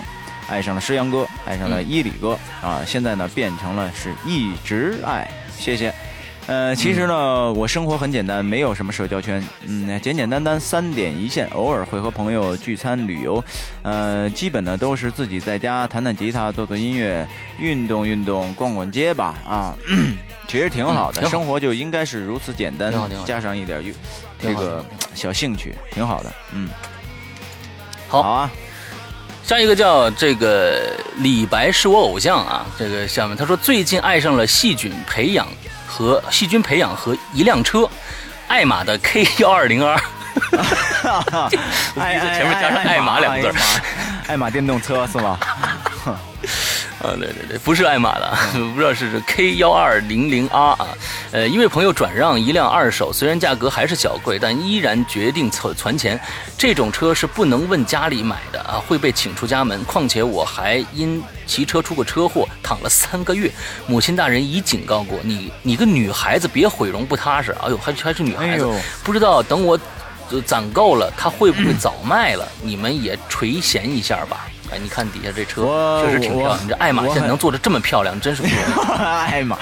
[0.49, 2.81] 爱上了诗阳哥，爱上了伊里哥啊！
[2.87, 5.31] 现在呢，变成了是一直爱。
[5.59, 5.95] 谢谢。
[6.51, 13.43] 呃，其实呢，我生活很简单，没有什么社交圈，嗯，简简单单三点一线，偶尔会和朋友聚餐旅游，
[13.83, 17.25] 呃，基本呢都是自己在家弹弹吉他、做做音乐、
[17.61, 19.77] 运动运动、逛逛街吧，啊，
[20.49, 21.31] 其实挺好的，嗯好。
[21.31, 22.93] 生活就应该是如此简单
[23.25, 23.81] 加上一点
[24.43, 26.33] 这个小兴趣，挺好的。
[26.53, 26.69] 嗯，
[28.09, 28.25] 好。
[28.25, 28.51] 好啊，
[29.45, 35.47] 下一个叫这个李白是我偶像啊，这个下面他说最近爱上了细菌培养
[35.91, 37.89] 和细菌培养和一辆车，
[38.47, 40.01] 爱玛的 K 幺二零 R。
[41.99, 43.59] 爱爱前面加上爱爱玛两个字
[44.29, 45.37] 爱玛电动车是吗？
[47.03, 50.87] 啊，对对对，不是爱玛的，不知道是 K 幺二零零 R 啊。
[51.33, 56.21] 呃，一位朋友转让一辆二手，虽然价格还是小贵，但依然决定存存钱。
[56.59, 59.85] 这种车是不能问家里买的啊，会被请出家门。
[59.85, 63.49] 况且我还因骑车出过车祸，躺了三个月。
[63.87, 67.53] 母亲大人已警告过你，你个女孩子别毁容不踏实。
[67.63, 69.79] 哎呦，还还是女孩子，哎不知道等我
[70.31, 72.49] 呃攒够了，她会不会早卖了？
[72.61, 74.49] 你们也垂涎一下吧。
[74.73, 78.99] 哎，你看底下这车确实挺漂亮，你这爱玛现在能做的这么漂亮，真是不容易。
[79.03, 79.57] 爱玛，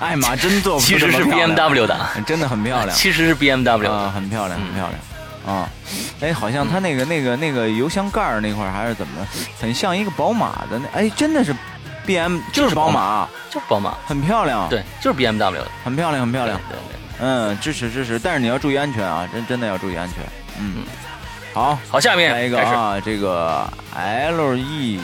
[0.00, 2.90] 爱玛真做不出其实是 BMW 的，真的很漂亮。
[2.96, 4.10] 其实是 BMW 啊，的。
[4.10, 5.56] 很漂亮，嗯很漂亮。
[5.56, 5.68] 啊，
[6.20, 9.26] 哎，好像它那个那个那个油箱盖儿那块儿还是怎么，
[9.60, 11.54] 很像一个宝马的那，哎，真的是
[12.04, 16.60] B M，就是宝马，就是宝马，很漂亮，，对，就是 BMW 的，很漂亮，很漂亮。
[16.68, 16.98] 对对对。
[17.20, 20.18] 嗯，支持支持，但是你要注意安全啊，真真的要注意安全。
[20.60, 20.84] 嗯，
[21.58, 25.00] 好，好，下面来一个啊，这个 L E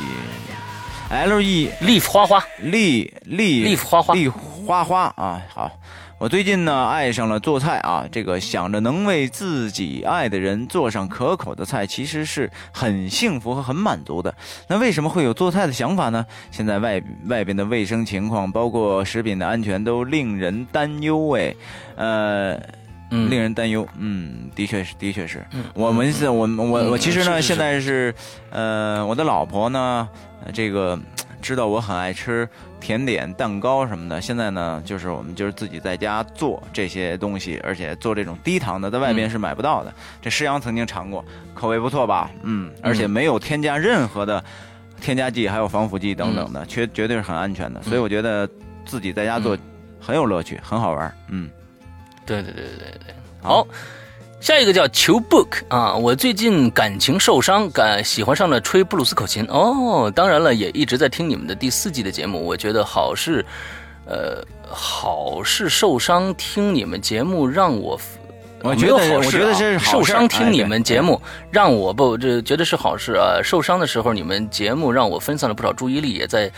[1.11, 5.69] L E Leaf 花花，丽丽丽花花丽花花啊，好。
[6.17, 14.33] 我最近呢爱上了做菜啊，这个想着能为自己爱的人做上可口的菜，其实是很幸福和很满足的。
[14.69, 16.25] 那为什么会有做菜的想法呢？
[16.53, 21.53] 现在外外边的卫生情况，包括食品的安全，都令人担忧哎。
[21.97, 22.61] 呃，
[23.11, 23.87] 嗯令人担忧。
[23.99, 25.45] 嗯，的确是，的确是。
[25.53, 28.15] 嗯我们是，我我我嗯其实呢，是是是现在是，
[28.51, 30.09] 呃，我的老婆呢，
[30.45, 30.99] 呃这个
[31.43, 32.49] 知道我很爱吃
[32.81, 34.21] 甜点、蛋糕什么的。
[34.21, 39.93] 现在呢，就是我们就是自己在家做这些东西，而且做这种低糖的，在外边嗯是买不到的。
[40.23, 41.25] 这施阳曾经尝过，
[41.55, 42.31] 口味不错吧？
[42.43, 44.43] 嗯，而且没有添加任何的
[45.01, 47.83] 添加剂，还有防腐剂等等的，绝绝对是很安全的。
[47.83, 48.49] 所以我觉得
[48.87, 49.61] 自己在家做嗯
[50.01, 51.15] 很有乐趣，很好玩。
[51.29, 51.51] 嗯，
[52.27, 53.67] 对对对对对对，好。
[54.41, 60.13] 下一个叫求 book 啊，我最近感情受伤，感喜欢上了吹布鲁斯口琴哦。
[60.15, 63.43] 当然了，也一直在听你们的第四季的节目，我觉得好事，
[64.05, 67.99] 呃，好事受伤听你们节目让我。
[68.61, 71.19] 我觉得好事啊我觉得这是好受伤听你们节目，
[71.51, 73.41] 让我不这觉得是好事啊。
[73.43, 76.53] 受伤的时候，你们节目让我分散了不少注意力，也在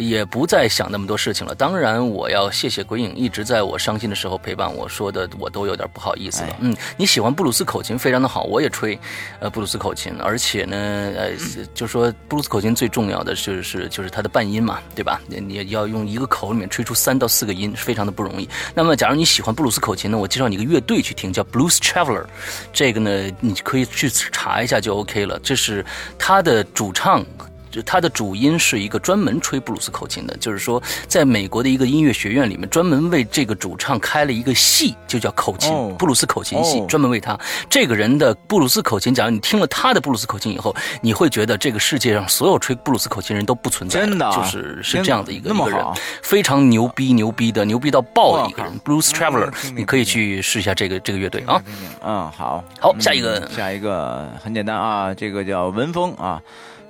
[0.00, 1.54] 也不再想那么多事情了。
[1.54, 6.56] 当然，我要谢谢鬼影一直在我伤心的时候陪伴我，说的我都有点不好意思了哎。
[6.60, 8.98] 嗯，你喜欢布鲁斯口琴非常的好，我也吹
[9.38, 10.76] 呃布鲁斯口琴，而且呢，
[11.16, 11.30] 呃，
[11.74, 15.20] 就说布鲁斯口琴最重要的就是就是它的半音嘛，对吧？
[15.26, 18.48] 你你要用一个口里面吹出三到四个音，非常的不容易。
[18.74, 22.24] 那么，假如你喜欢布鲁斯口琴呢，我介绍你一个乐队去听，叫 Blues Traveler。
[22.72, 25.38] 这个呢，你可以去查一下就 OK 了。
[25.40, 25.84] 这是
[26.18, 27.24] 他的主唱。
[27.70, 35.94] 就他的主音是一个专门吹布鲁斯口琴的，就是说，在美国的一个音乐学院里面，专门为这个主唱开了一个系，就叫口琴、哦。
[35.98, 36.86] 布鲁斯口琴系，哦。
[36.88, 37.38] 专门为他
[37.68, 39.14] 这个人的布鲁斯口琴。
[39.14, 44.36] 假如你听了他的布鲁斯口琴以后，你会觉得这个世界上所有吹布鲁斯口琴人都不存在真的啊？
[44.36, 45.84] 就是是这样的一个人，
[46.22, 51.62] 非常牛逼牛逼的牛逼到爆的一个人，Blues 嗯 Traveler，你可以去试一下这个这个乐队啊。
[52.02, 53.48] 嗯，好，好嗯下一个。
[53.50, 56.40] 下一个很简单啊，这个叫文峰啊，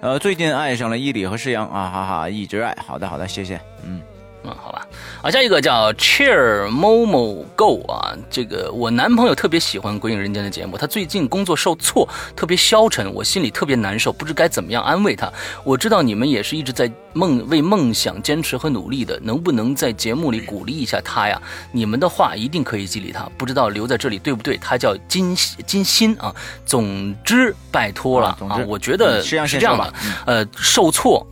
[0.00, 1.66] 呃，最近爱上了伊里和诗阳。
[1.68, 4.00] 啊，哈哈，一直爱，好的好的，谢谢，嗯，
[4.42, 4.86] 嗯，好吧，
[5.22, 15.30] 啊，下一个叫 Cheer Momo Go 啊，这个我男朋友特别喜欢《鬼影人间》的节目，他最近工作受挫，特别消沉，我心里特别难受，不知该怎么样安慰他。
[15.62, 21.40] 我知道你们也是一直在梦为梦想坚持和努力的，能不能在节目里鼓励一下他呀？
[21.70, 24.56] 你们的话一定可以激励他，不知道留在这里对不对？
[24.56, 25.36] 他叫金
[25.66, 26.34] 金鑫啊，
[26.64, 29.94] 总之拜托了啊我觉得实际上是这样的，
[30.24, 31.26] 呃，受挫。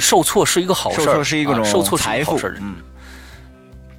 [0.00, 2.76] 受挫是一个好事儿，受挫是一种啊受挫是好事儿，嗯，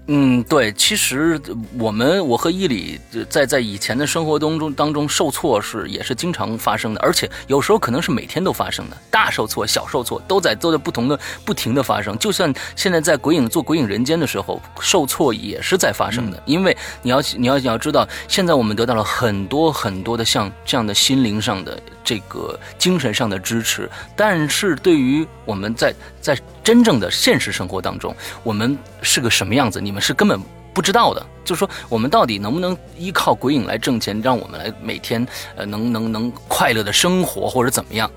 [0.08, 1.42] 嗯，对，其实
[1.80, 12.16] 我们我和伊里呃在在以前的生活当中当中受挫是也是经常发生的，而且有时候可能是每天都发生的，大受挫、小受挫都在都在不同的不停的发生。
[12.20, 30.40] 就算现在在鬼影做鬼影人间的时候，受挫也是在发生的，因为你要你要你要知道，现在我们得到了很多很多的像这样的心灵上的这个精神上的支持，但是对于我们在在真正的现实生活当中，我们是个什么样子，你们是根本
[30.74, 31.26] 不知道的。
[31.44, 38.10] 就是说，我们到底能不能依靠鬼影来挣钱，让我们来每天呃能能能快乐的生活，或者怎么样？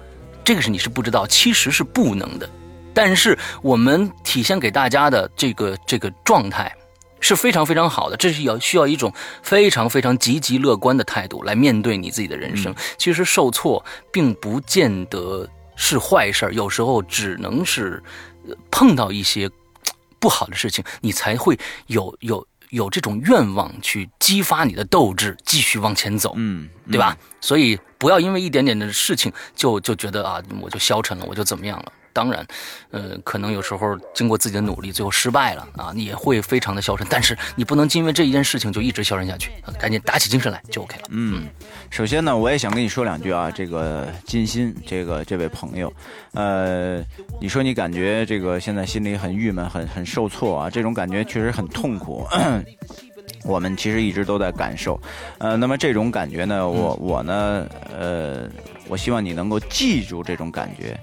[0.45, 2.49] 这个是你是不知道，其实是不能的。
[2.95, 6.75] 但是我们体现给大家的这个这个状态，
[7.21, 9.13] 是非常非常好的，这是要需要一种
[9.43, 12.75] 非常非常积极乐观的态度来面对你自己的人生。
[12.97, 18.03] 其实受挫并不见得是坏事儿，有时候只能是
[18.71, 19.51] 碰到一些
[20.19, 27.17] 不好的事情，你才会有有有这种愿望去激发你的斗志，继续往前走，嗯，对吧？
[27.41, 31.93] 所以不要因为一点点的事情就就觉得啊，我就消沉了，我就怎么样了。
[32.13, 32.47] 当然，
[32.91, 37.07] 呃，可能有时候经过自己的努力，最后失败了啊，你也会非常的消沉。
[37.11, 41.05] 但是你不能因为这一件事情就一直消沉下去，赶紧打起精神来就 OK 了。
[41.11, 41.49] 嗯，
[41.91, 45.93] 首先呢，我也想跟你说两句啊，这个金鑫，这个这位朋友，
[46.33, 47.03] 呃，
[47.41, 52.27] 你说你感觉这个现在心里很郁闷，很很受挫啊，这种感觉确实很痛苦。
[53.45, 55.01] 我们其实一直都在感受，
[55.39, 57.67] 呃，那么这种感觉呢，我我呢，
[57.97, 58.49] 呃，
[58.89, 60.99] 我希望你能够记住这种感觉。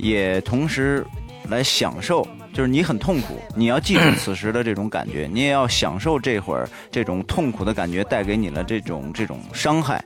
[0.00, 1.04] 也同时
[1.48, 10.02] 来享受，就是你很痛苦，你要记住此时的这种感觉，你也要享受这会儿这种痛苦的感觉带给你的这种这种伤害。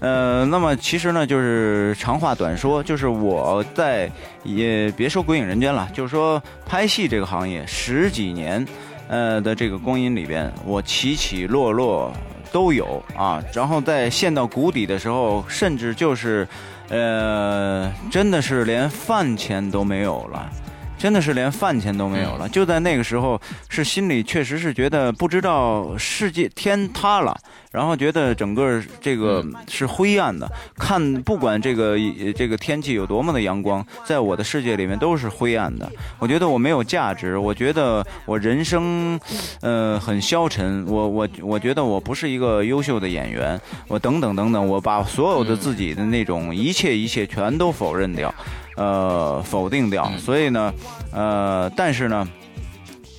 [0.00, 4.10] 呃，那么其实呢，就是长话短说，就是我在
[4.44, 8.66] 也别说鬼影人间了，就是说拍戏这个行业十几年，
[9.08, 12.12] 呃的这个光阴里边，我起起落落
[12.50, 13.42] 都有啊。
[13.52, 16.48] 然后在陷到谷底的时候，甚至就是。
[16.90, 20.50] 呃，真的是连饭钱都没有了，
[20.98, 22.48] 真的是连饭钱都没有了。
[22.48, 27.34] 就在那个时候，是心里确实是觉得不知道世界天塌了。
[27.70, 31.98] 然后觉得整个这个是灰暗的，看不管这个
[32.34, 35.88] 这个天气有多么的阳光，在我的世界里面都是灰暗的。
[36.18, 39.20] 我觉得我没有价值，我觉得我人生，
[39.60, 40.84] 呃，很消沉。
[40.88, 48.34] 我我我觉得我不是一个优秀的演员，我等等等等，我把所有的自己的那种一切一切全都否认掉，
[48.78, 50.10] 呃，否定掉。
[50.16, 50.72] 所以呢，
[51.12, 52.26] 呃，但是呢。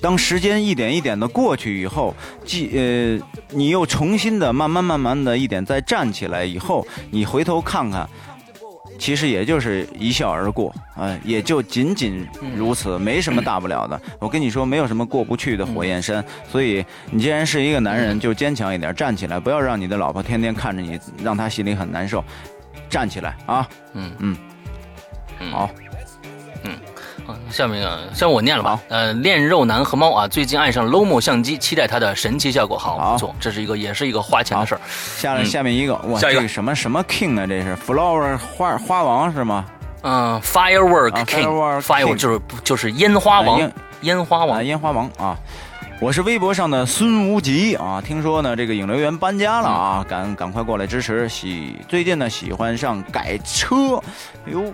[0.02, 8.08] 当时间一点一点的过去以后，即呃，你又重新的慢慢慢慢的一点再站起来以后，你回头看看，
[8.98, 12.26] 其实也就是一笑而过，啊，也就仅仅
[12.56, 14.00] 如此，没什么大不了的。
[14.18, 16.24] 我跟你说，没有什么过不去的火焰山。
[16.50, 22.24] 所以，你既然是一个男人，就坚强一点，站起来，不要让你的老婆天天看着你，让她心里很难受。
[22.88, 23.68] 站起来啊！
[23.92, 24.36] 嗯嗯，
[25.50, 25.70] 好。
[26.64, 26.76] 嗯
[27.48, 28.80] 下面啊，像我念了吧。
[28.88, 32.76] 呃，练肉男和猫啊，最近爱上 Lomo 相机，期待它的神奇效果。
[32.76, 34.80] 好，不错，这是一个，也是一个花钱的事儿。
[35.16, 37.46] 下来下面一个，哇，下一个什么什么 King 啊？
[37.46, 39.64] 这是 Flower 花花王是吗？
[40.02, 45.36] 嗯，Firework King，Firework 就是就是烟花王，烟花王，烟花王啊。
[46.00, 51.28] 我是微博上的孙无极啊，听说呢这个影留言搬家了啊，赶赶快过来支持。
[51.28, 54.02] 喜最近呢喜欢上改车，
[54.46, 54.72] 哎呦，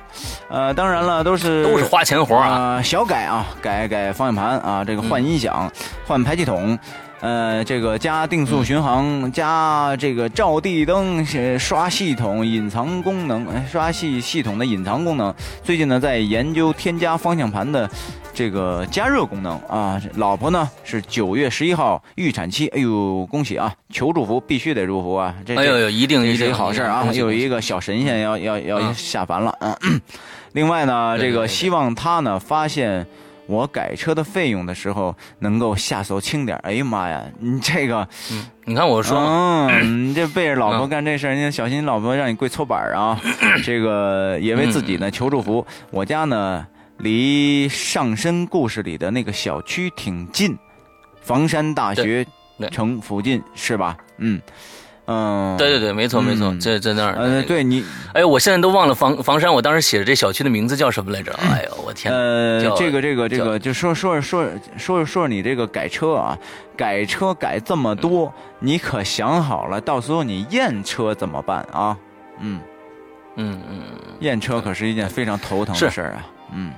[0.49, 5.69] 呃，当然了都是都是花钱活啊，小改啊，改改方向盘啊，这个换音响，
[6.07, 6.79] 换排气筒。
[7.21, 11.25] 呃，这个加定速巡航，加这个照地灯，
[11.59, 15.35] 刷系统隐藏功能，刷系系统的隐藏功能。
[15.65, 17.91] 最近呢，在研究添加方向盘的
[18.37, 20.01] 这个加热功能啊。
[20.15, 23.75] 老婆呢是九月十一号预产期，哎呦，恭喜啊！
[23.91, 25.35] 求祝福，必须得祝福啊！
[25.47, 27.09] 这哎呦呦，一定一定好事啊！
[27.15, 29.77] 有一个小神仙要要要下凡了啊。
[30.53, 33.07] 另外呢，这个希望他呢发现。
[33.49, 36.59] 我改车的费用的时候，能够下手轻点。
[36.65, 38.09] 哎呀妈呀，你这个，
[38.65, 43.17] 你看我说，嗯，你这背着老婆干这事儿，你小心老婆让你跪搓板啊。
[43.63, 45.65] 这个也为自己呢求祝福。
[45.93, 46.67] 我家呢
[46.99, 50.57] 离上身故事里的那个小区挺近，
[51.21, 52.27] 房山大学
[52.71, 53.97] 城附近是吧？
[54.19, 54.41] 嗯。
[55.09, 57.15] 嗯，对对对，没错没错，在在那儿。
[57.15, 61.33] 呃，对你，哎，我现在都忘了房房山，我当时写的这小区的名字叫什么来着？
[61.39, 62.13] 哎呦，我天！
[62.13, 64.45] 呃，这个这个这个，就说说说
[64.77, 66.37] 说说你这个改车啊，
[66.77, 71.97] 改车改这么多，你可想好了，到时候你验车怎么办啊？
[72.41, 72.61] 嗯
[73.37, 73.83] 嗯嗯，
[74.19, 76.27] 验车可是一件非常头疼的事儿啊。
[76.53, 76.73] 嗯。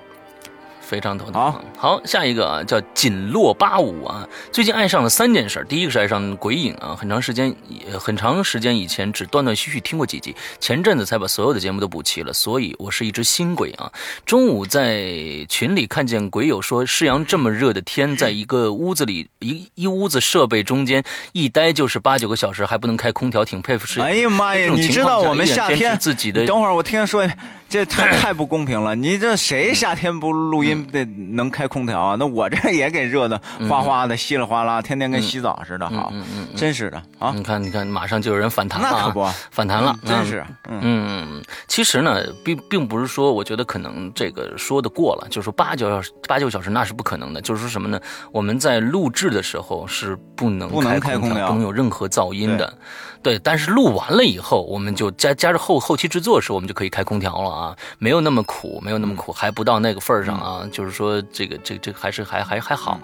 [0.89, 1.35] 非常头疼。
[1.35, 4.27] 好，好，下一个啊，叫锦落八五啊。
[4.51, 7.55] 最近爱上了三件事，第一个是爱上鬼影啊，很长时间，
[8.01, 13.93] 很长时间以前只断断续续听过几集，前阵子才把所有的节目都补齐了，所以我是一只新鬼啊。
[14.25, 15.05] 中午在
[15.51, 24.01] 群里看见鬼友说，世阳这么热的天，在一个屋子里，一一屋子设备中间一待就是八九个小时，还不能开空调，挺佩服。
[24.01, 26.47] 哎呀妈呀，你知道我们夏天自己的？
[26.47, 27.29] 等会儿我听说。
[27.71, 28.97] 这太太不公平了！
[28.97, 32.17] 你这谁夏天不录音得能开空调啊？
[32.19, 36.13] 那我这也给热的哗哗的，稀里哗啦，天天跟洗澡似的，好，
[36.57, 37.33] 真是的啊！
[37.35, 40.45] 你看，你看，马上就有人反弹了，那可不，反弹了，真是。
[40.69, 47.41] 嗯，其实呢，并并不是说，我觉得可能这个说的过了，就是说八九小时、八九小时那是不可能的。
[47.41, 48.01] 就是说什么呢？
[48.33, 52.73] 我们在录制的时候是不能不能开空调，不能有任何噪音的。
[53.21, 60.68] 对，但是录完了以后，我们就加加上后后期制作的时候，我们就可以开空调了啊，没有那么苦，没有那么苦，还不到那个份儿上啊。
[60.71, 63.01] 就是说，这个这这个还是还还还好，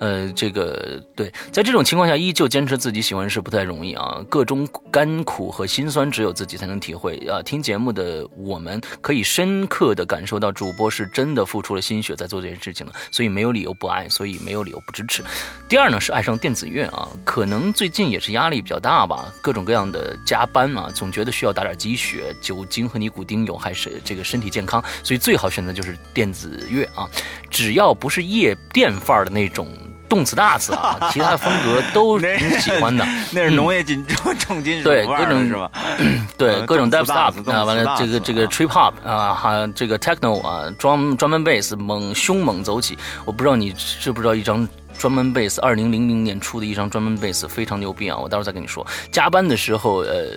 [0.00, 4.20] 呃，这个对，在这种情况下依旧坚持自己喜欢的事不太容易啊。
[4.28, 7.40] 各种甘苦和辛酸，只有自己才能体会啊。
[7.40, 15.22] 听节目的我们可以深刻的感受到，主播是真的付出了心血在做这件事情了，所以没有理由不爱，所以没有理由不支持。
[15.68, 19.60] 第二呢，是爱上电子乐啊，可能最近也是压力比较大吧，各种。
[19.60, 27.06] 各样的加班啊，总觉得需要打点鸡血，酒精和尼古丁有害身这个身体健康，所以最好选择就是电子乐啊，
[27.50, 29.68] 只要不是夜店范儿的那种
[30.10, 33.06] 动次大次啊， 其他风格都 挺喜欢的。
[33.32, 35.70] 那是农业金重重金属对各种是吧？
[36.36, 42.98] 对各种 dubstep 啊，完了这个这个 trip hop 啊，还这个 techno 啊，drum drum and bass 猛凶猛走起。
[43.24, 44.68] 我不知道你知不知道一张。
[45.00, 48.18] 专门贝斯，二零零零年出的一张专门贝斯，非常牛逼啊！
[48.18, 48.86] 我待会儿再跟你说。
[49.10, 50.36] 加班的时候，呃，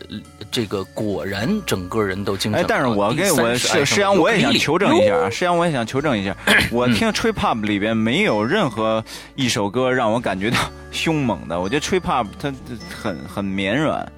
[0.50, 2.62] 这个果然整个人都精神。
[2.62, 6.34] 哎，但是我给我是石阳，我也想求证一下啊，石阳，我也想求证一下，
[6.72, 9.04] 我听 Trip Hop 里边没有任何
[9.36, 10.58] 一首歌让我感觉到
[10.94, 12.54] 凶猛的，我觉得 Trip Hop 它
[12.90, 14.10] 很很绵软。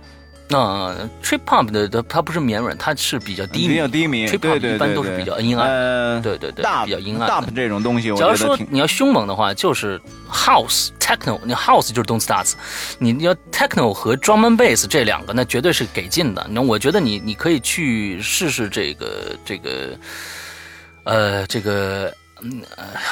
[0.47, 4.27] 那 trip hop 的它它不是绵软，它是比较低比较低迷。
[4.27, 7.27] trip hop 一般都是比较阴暗，对对对，比较阴暗。
[7.27, 9.99] 大这种东西，假如说你要凶猛的话，就是
[10.31, 12.55] house techno，你 house 就是动次打次。
[12.99, 16.45] 你要 techno 和 drum and bass 这两个，那绝对是给劲的。
[16.51, 19.97] 那我觉得你你可以去试试这个这个，
[21.05, 22.13] 呃，这个，
[22.43, 22.61] 嗯，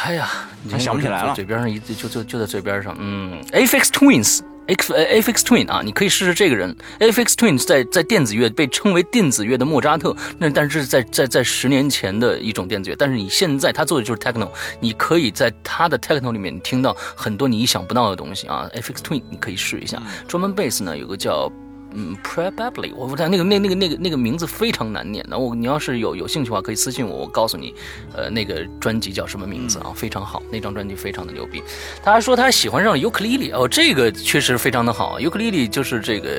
[0.03, 0.29] 哎呀，
[0.77, 4.41] 想不起来了，嘴边上一就就就在嘴边上，嗯，Afix Twins。
[4.67, 6.75] X Afix Twin 啊，你可以试试这个人。
[6.99, 14.49] Afix Twin 在在电子乐被称为电子乐的莫扎特，那但是在在在十年前的一种电子乐，但是你现在他做的就是 Techno，
[14.79, 18.69] 你可以在他的 Techno 里面听到很多你意想不到的东西啊。
[18.75, 20.01] Afix Twin 你可以试一下。
[20.27, 21.51] 专门 Bass 呢有个叫。
[21.95, 25.23] 嗯，probably，我不知道那个那那个那个那个名字非常难念。
[25.29, 27.73] 的我你要是有有兴趣的话，可以私信我，我告诉你，
[28.15, 29.93] 呃，那个专辑叫什么名字啊？
[29.95, 31.61] 非常好，那张专辑非常的牛逼。
[32.03, 35.19] 他还说他喜欢上尤克里里哦，这个确实非常的好。
[35.19, 36.29] 尤克里里就是这个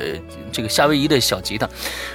[0.51, 1.67] 这个夏威夷的小吉他，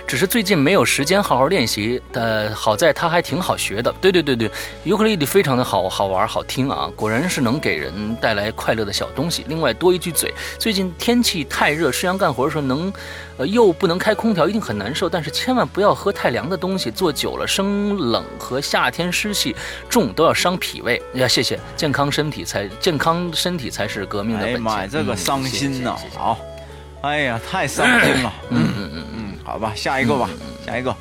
[0.07, 2.01] 只是最近没有时间好好练习。
[2.13, 3.93] 呃，好在他还挺好学的。
[4.01, 4.51] 对对对对，
[4.85, 9.45] 尤克里里非常的好好玩好听啊，果然是能给人带来快乐的小东西。
[9.49, 12.93] 另外多一句嘴，最近天气太热，师阳干活的时候能。
[13.37, 15.09] 呃，又不能开空调，一定很难受。
[15.09, 19.55] 但是千万不要喝太凉的东西，坐久了生冷和夏天湿气
[19.89, 21.01] 重都要伤脾胃。
[21.15, 24.57] 呀，谢谢，健康身体才健康身体才是革命的本钱。
[24.57, 25.97] 哎妈呀，这个伤心呐！
[26.15, 26.39] 好，
[27.01, 28.33] 哎呀，太伤心了。
[28.51, 30.29] 嗯嗯嗯嗯，好吧，下一个吧，
[30.67, 30.95] 下一个，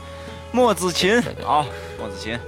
[0.51, 1.65] 莫子琴啊，
[1.99, 2.39] 莫子琴，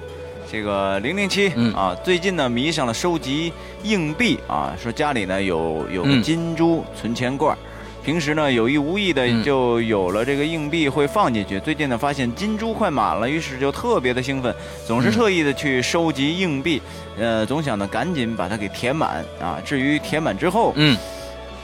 [0.49, 3.51] 这个零零七啊，最近呢迷上了收集
[3.83, 7.57] 硬币啊，说家里呢有有个金珠存钱罐。
[8.03, 11.59] 平时呢，有意无意的就有了这个硬币会放进去。
[11.59, 14.53] 最近呢，发现金珠快满了，于是就特别的兴奋，
[14.87, 16.81] 总是特意的去收集硬币，
[17.17, 19.59] 呃，总想呢赶紧把它给填满啊。
[19.63, 20.97] 至于填满之后，嗯，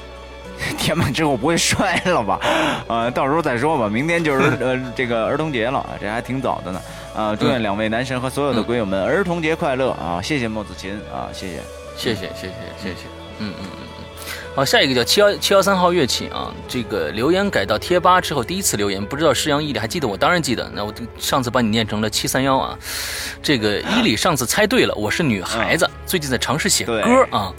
[0.78, 2.40] 填满之后不会摔了吧？
[2.88, 3.90] 啊，到时候再说吧。
[3.90, 6.82] 明天就是 呃这个儿童节了，这还挺早的呢。
[7.16, 10.22] 啊，祝愿两位男神和所有的鬼友们儿童节快乐啊！
[10.22, 13.08] 谢谢莫子琴啊，谢谢，谢谢，谢谢，谢谢，
[13.40, 13.87] 嗯嗯嗯。
[14.58, 20.18] 好，下一个叫七幺七幺三号乐器啊，这个留言改到贴吧之后第一次留言，不知道施阳伊里还记得我？
[20.18, 22.76] 当然记得，那我上次把你念成了七三幺啊。
[23.40, 27.54] 这个伊里上次猜对了，我是女孩子，最近在尝试写歌啊，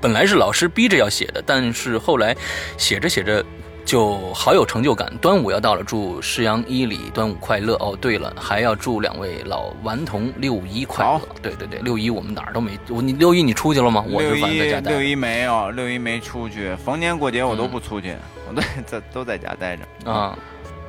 [0.00, 2.34] 本来是老师逼着要写的，但是后来
[2.78, 3.44] 写着写着。
[3.88, 5.10] 就好有成就感。
[5.16, 7.96] 端午要到了，祝诗阳伊里端午快乐哦。
[7.98, 11.18] 对了，还要祝两位老顽童六一快乐。
[11.40, 12.78] 对对对，六一我们哪儿都没。
[12.90, 14.04] 我你六一你出去了吗？
[14.06, 16.76] 我六一六一没有，六一没出去。
[16.76, 18.14] 逢年过节我都不出去，
[18.46, 20.12] 我都在都在家待着。
[20.12, 20.38] 啊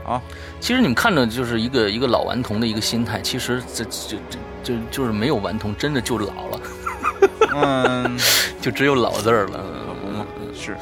[0.06, 0.22] 啊！
[0.60, 6.60] 其实你们看着就是一个一个老顽童的一个心态，其实这这这就就是没有顽童，真的就老了。
[7.56, 8.20] 嗯，
[8.60, 9.64] 就只有老字儿了。
[9.88, 10.76] 可不嘛，是。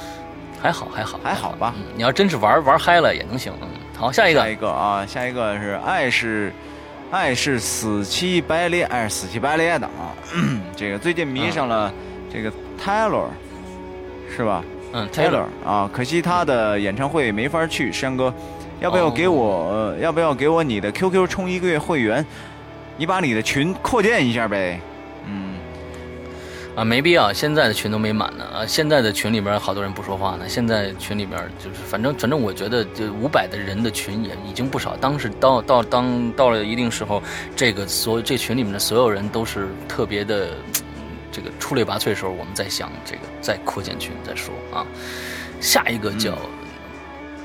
[0.62, 3.54] 还好还好还好吧，你要真是玩玩嗨了也能行。
[3.96, 6.54] 好，下一个下一个啊，下一个是爱是
[7.10, 10.14] 爱是死乞白赖，爱是死乞白赖的啊。
[10.76, 11.92] 这个最近迷上了
[12.32, 12.52] 这个
[12.84, 13.28] Taylor，
[14.36, 14.64] 是吧？
[14.94, 17.92] 嗯，Taylor 啊，可惜他的演唱会没法去。
[17.92, 18.34] 山哥，
[18.80, 19.96] 要不要给我？
[20.00, 22.26] 要不要给我你的 QQ 充一个月会员？
[22.98, 24.80] 你把你的群扩建一下呗。
[26.78, 28.66] 嗯，啊，没必要，现在的群都没满呢啊！
[28.66, 30.48] 现在的群里边好多人不说话呢。
[30.48, 34.96] 现在群里边就是，反正反正我觉得，就五百的人的群也已经不少。
[34.98, 37.22] 当时到到当到了一定时候，
[37.56, 40.50] 这个所这群里面的所有人都是特别的，
[41.32, 44.86] 这个出类拔萃的时候，我们在想这个再扩建群再说啊。
[45.60, 46.38] 下一个叫。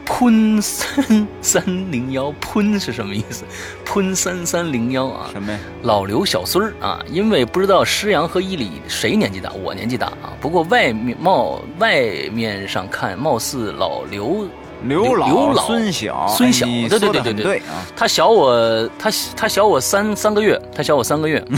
[0.04, 3.44] 喷三三零幺，喷是什么意思？
[3.84, 5.28] 喷三三零幺啊？
[5.32, 5.58] 什么呀？
[5.82, 7.00] 老刘小孙儿啊？
[7.10, 10.32] 因为不知道施阳和伊里谁年纪大，我年纪大啊。
[10.40, 12.02] 不过外面貌外
[12.32, 14.46] 面上看，貌似老刘
[14.82, 17.86] 刘老孙小孙小，对对对对对啊。
[17.96, 21.42] 他小我他他小我三三个月，他小我三个月。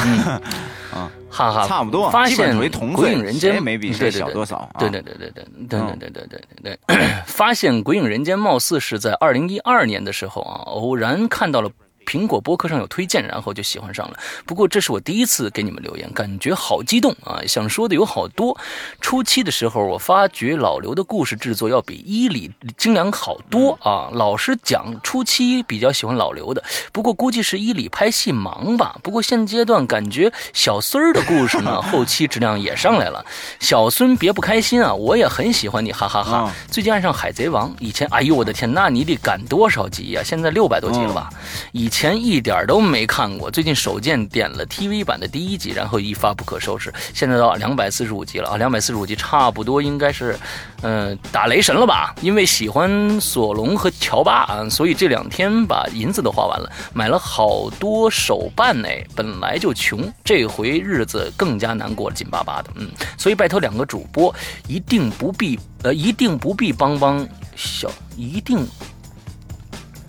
[0.94, 1.10] 啊。
[1.28, 4.70] 哈哈，差不多，发现鬼影人间没比谁小多少。
[4.78, 6.98] 对对对对对对对对对对对。
[7.26, 11.70] 发现鬼影人间貌似是在二零一二年的时候啊，偶然看到了。
[12.04, 14.18] 苹果播客上有推荐，然后就喜欢上了。
[14.46, 17.40] 不过这是我第一次给你们留言，感觉好激动啊！
[17.46, 18.56] 想说的有好多。
[19.00, 24.08] 初期的时候，我发觉老刘的故事制作要比伊里精良好多啊。
[24.12, 26.62] 老实讲，初期比较喜欢老刘的，
[26.92, 28.96] 不过估计是伊里拍戏忙吧。
[29.02, 33.24] 不过现阶段感觉小孙儿的故事呢， 后期质量也上来了。
[33.60, 36.52] 小孙别不开心啊，我也很喜欢你，哈哈哈。
[36.70, 40.22] 最近爱上海贼王，以前哎呦我的天，那你得赶多少集呀？
[40.24, 41.30] 现在六百多集了吧？
[41.72, 46.92] 以前一点都没看过，最近手贱点了 TV 版的第一集，然后一发不可收拾。
[47.14, 50.36] 现在到两百四十五集了啊，两百四十五集差不多应该是，
[50.82, 52.12] 嗯，打雷神了吧？
[52.20, 59.06] 因为喜欢索隆和乔巴啊，所以这两天把银子都花完了，买了好多手办哎。
[59.14, 62.70] 本来就穷，这回日子更加难过，紧巴巴的。
[62.74, 64.34] 嗯，所以拜托两个主播，
[64.66, 68.66] 一定不必呃，一定不必帮帮小，一定。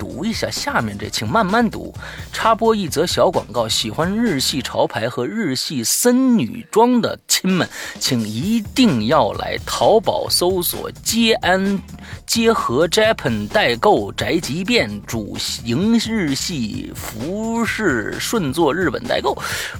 [0.05, 1.91] 读一下下面这，请慢慢读。
[2.31, 7.67] 插播一则小广告：喜欢日系潮牌和日系森女装的亲们，
[7.99, 11.77] 请一定要来淘宝搜索“接安
[12.25, 19.37] 结合 Japan 代购宅急便”，主营日系服饰，顺做日本代购。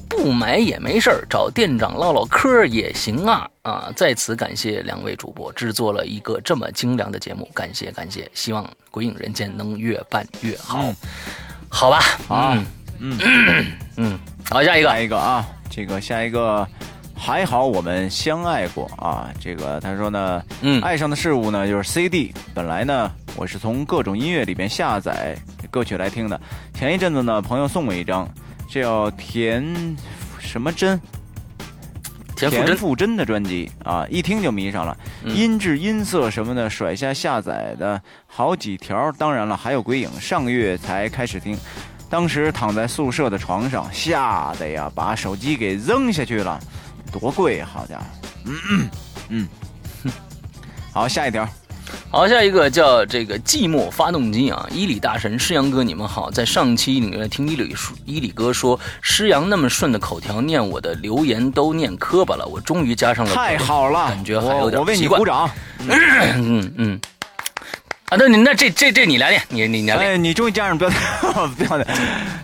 [0.10, 3.50] 不买也没事儿，找店长唠唠嗑也行啊！
[3.62, 8.70] 啊，在此感谢两位主播制作了一个这么精良的节目，感谢感谢，希望。
[8.92, 10.94] 鬼影人间能越办越好，
[11.70, 12.00] 好吧？
[12.28, 12.64] 啊，
[13.00, 13.18] 嗯
[13.96, 14.20] 嗯，
[14.50, 16.68] 好，下一个，下一个啊，这个下一个
[17.16, 19.32] 还好我们相爱过啊。
[19.40, 22.34] 这个他说呢，嗯，爱上的事物呢就是 CD。
[22.54, 25.36] 本来呢，我是从各种音乐里边下载
[25.72, 26.40] 歌曲来听的。
[26.74, 28.30] 前一阵子呢，朋友送我一张，
[28.70, 29.96] 叫田
[30.40, 31.00] 什么真。
[32.36, 39.10] 田馥甄的专辑啊，一听就迷上了，音质、音色什么的，甩下下载的好几条。
[39.14, 41.58] 当然了，还有鬼影，上个月才开始听，
[42.10, 46.60] 当时躺在宿舍的床上，吓得呀，把手机给扔下去了，
[47.20, 47.70] 多贵啊！
[47.74, 48.06] 好家伙，
[48.46, 48.90] 嗯
[49.30, 49.48] 嗯，
[50.92, 51.48] 好，下一条。
[52.12, 56.32] 好，下一个叫这个寂寞发动机啊，伊里大神施阳哥，你们好。
[56.32, 64.80] 在上期里面听伊里说，伊里哥说施阳那么顺的口条念我的留言都念磕巴了，我终于加上了，太好了，感觉还有点。
[64.80, 65.50] 我为你鼓掌。
[65.88, 67.00] 嗯嗯。
[68.10, 70.12] 啊，那你那这这这你来念，你你来练。
[70.12, 70.88] 哎，你终于加上标
[71.58, 71.88] 标的，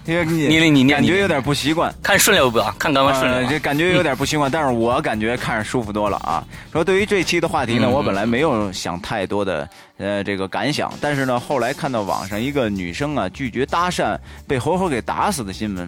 [0.06, 2.60] 因为你你你感觉有点不习惯，看顺溜不？
[2.80, 4.50] 看刚刚顺溜，就感觉有点不习惯。
[4.50, 6.44] 但是我感觉看着舒服多了啊。
[6.74, 14.18] 说对于这期的话题呢，我本来没有想太多的呃这个感想，但是呢，后来看到网上一个女生啊拒绝搭讪
[14.48, 15.88] 被活活给打死的新闻。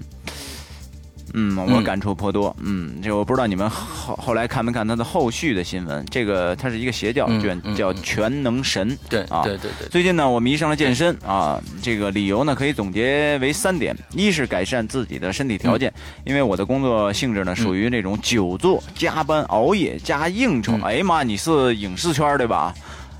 [1.33, 2.55] 嗯，我感触颇多。
[2.59, 6.05] 嗯，这我不知道你们后后来看没看他的后续的新闻。
[6.11, 8.97] 这个他是一个邪教，叫叫全能神。
[9.09, 9.87] 对啊，对对对。
[9.89, 11.61] 最近呢，我迷上了健身啊。
[11.81, 15.93] 这个理由呢，可以总结为三点：一是改善自己的身体条件，
[16.25, 20.77] 因为我的工作性质呢属于那种久坐、加班、熬夜加应酬。
[20.83, 22.73] 哎呀妈，你是影视圈对吧？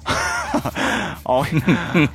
[1.23, 1.45] 哦，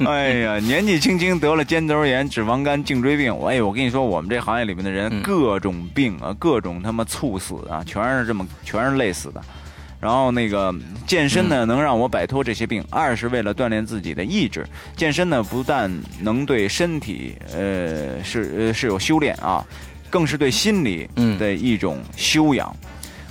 [0.06, 3.32] 哎呀，年纪轻轻得了肩周炎、脂肪肝、颈椎病。
[3.46, 9.40] 哎，我跟你说，我们这行业里面的人各种病啊，各种他妈猝死啊，全是这么，全是累死的。
[10.00, 10.72] 然后那个
[11.06, 14.64] 健身呢，能让我摆脱这些病；二是为了锻炼自己的意志。
[14.94, 15.90] 健身呢，不但
[16.20, 19.64] 能对身体，呃，是呃是有修炼啊，
[20.08, 21.08] 更是对心理
[21.38, 22.74] 的一种修养。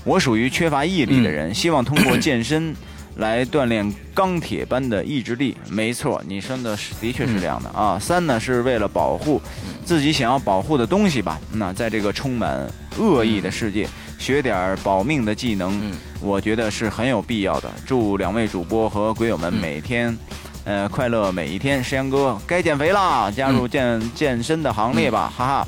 [0.04, 2.76] 我属于缺乏毅力的人，希望通过健身。
[3.18, 7.98] 来锻炼钢铁般的意志力，没错，你说的是的确是这样的啊。
[8.00, 9.42] 三呢是为了保护
[9.84, 11.40] 自己想要保护的东西吧。
[11.52, 12.68] 那在这个充满
[12.98, 13.88] 恶意的世界，
[14.20, 15.92] 学点保命的技能，
[16.22, 17.72] 我觉得是很有必要的。
[17.86, 20.16] 祝两位主播和鬼友们每天，
[20.64, 21.84] 呃，快乐每一天。
[21.84, 25.68] 石阳哥该减肥啦，加入健健身的行列吧，哈哈。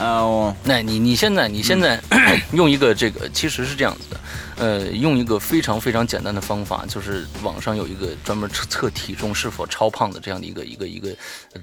[0.00, 2.00] 呃，那你你现在你现在
[2.52, 4.20] 用一个这个其实是这样子的，
[4.56, 11.08] 呃，用一个非常非常简单的方法，就是网上有一个专门测测体重是否超胖的这样的一个一个一个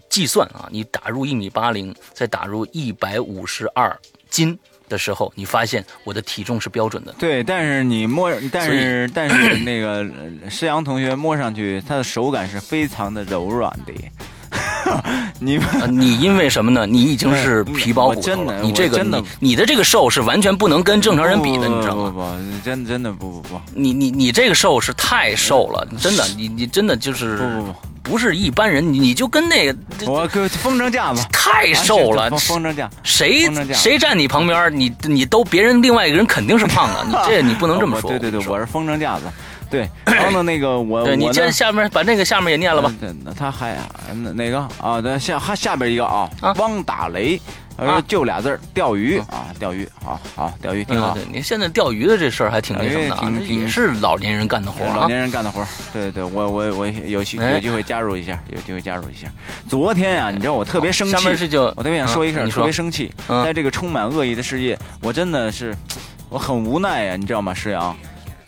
[0.10, 3.98] 计算啊，你打入一米八零，再打入一百五十二
[4.30, 4.58] 斤。
[4.90, 7.16] 的时候，你发现我的体重是标准的。
[7.18, 10.06] 对，但是你摸，但是但是那个
[10.50, 13.94] 施阳同学摸上去，他的手感是非常的柔软的。
[15.40, 15.60] 你
[15.90, 16.86] 你因为什么呢？
[16.86, 18.62] 你已经是皮包骨头了。
[18.62, 22.12] 你这个你你的这个瘦是完全不能跟正常人比的，你知道吗？
[22.14, 22.26] 不不，
[22.64, 23.62] 真真的不不不。
[23.74, 29.76] 你你你这个瘦是太瘦了，真的，你你真的就是不不不，不是一般人，你你就跟那个
[30.06, 38.10] 我跟风筝架子太瘦了，风筝架谁谁站你旁边，你你都别人另外一个人肯定是胖的，你这你不能这么 说。
[38.12, 39.24] 对对对，我是风筝架子。
[39.72, 42.94] 对，然后呢，那个我，对你接下面把那个下面也念了吧。
[43.24, 43.78] 那他还
[44.14, 45.00] 哪哪个啊？
[45.02, 47.40] 那下还下边一个啊，汪打雷，
[47.80, 51.14] 说就俩字儿，钓鱼啊，钓鱼，好好钓鱼挺好。
[51.14, 59.28] 对，你现在钓鱼的这事儿还挺那什么的，也是老年人干的活老年人干的活对对对，我我我有机有机会加入一下，有机会加入一下。
[59.70, 61.16] 昨天呀，你知道我特别生气，
[61.78, 63.10] 我特别想说一声，特别生气，
[63.46, 65.74] 在这个充满恶意的世界，我真的是
[66.28, 67.96] 我很无奈呀，你知道吗，石阳？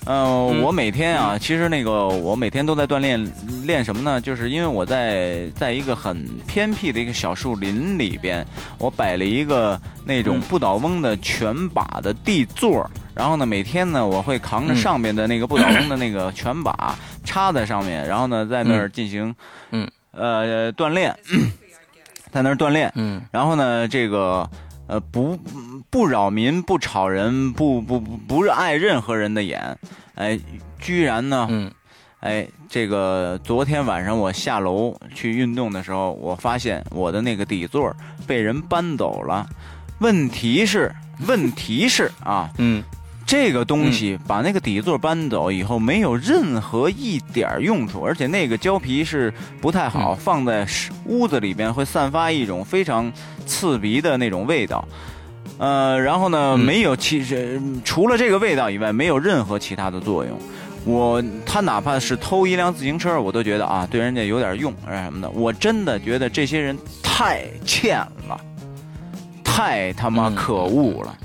[0.06, 3.26] 嗯，我每天啊，其实那个我每天都在锻炼，
[3.66, 4.20] 练什么呢？
[4.20, 8.46] 就是因为我在在一个很偏僻的一个小树林里边，
[8.78, 12.86] 我摆了一个那种不倒翁的全把的地座，
[13.16, 19.34] 然后呢，每天呢，我会扛着上面的那个不倒翁的那个全把 插在上面，然后呢，在那儿进行
[19.72, 19.90] 嗯。
[20.12, 21.16] 呃锻炼，
[22.30, 24.50] 在那儿锻炼，嗯，然后呢，这个。
[24.88, 25.38] 呃，不
[25.90, 29.78] 不扰民，不吵人，不不不不碍任何人的眼，
[30.16, 30.40] 哎，
[30.80, 31.72] 居然呢，嗯，
[32.20, 37.96] 哎，这个昨天晚上我下楼去运动的时候，我发现我的那个底座
[38.28, 39.48] 被人搬走了。
[40.00, 40.94] 问题是，
[41.28, 42.84] 问题是啊，嗯。
[43.34, 50.64] 这个东西把那个底座搬走以后，没有任何一点用处，而且那个胶皮是不太好，放在
[51.06, 53.12] 屋子里边会散发一种非常
[53.48, 54.88] 刺鼻的那种味道。
[55.58, 60.38] 呃，然后呢，没有其实除了这个味道以外，没有任何其他的作用。
[60.86, 65.28] 我他哪怕是偷一辆自行车，我都觉得啊，对人家有点用，什么的。
[65.32, 67.98] 我真的觉得这些人太欠
[68.28, 68.40] 了，
[69.44, 71.18] 太他妈可恶了，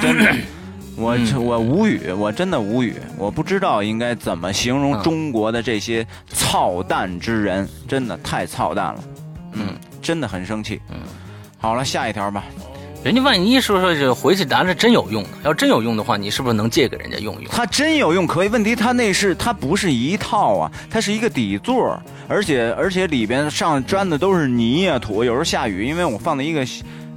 [0.00, 0.32] 真的。
[0.98, 9.04] 我我无语，我真的无语，我不知道应该怎么形容中国的这些操蛋之人，真的太操蛋了，
[9.52, 9.68] 嗯，
[10.02, 10.80] 真的很生气。
[10.90, 10.96] 嗯，
[11.58, 12.44] 好了，下一条吧。
[13.04, 15.28] 人家万一说说就回去拿着真有用呢？
[15.44, 17.44] 要真有用的话，你是不是能借给人家用用？
[17.48, 21.96] 它真有用可以，问题它那是它不是一套啊，它是一个底座，
[22.26, 26.66] 而且而且里边上粘的都是泥啊土，有时候下雨，因为我放在一个。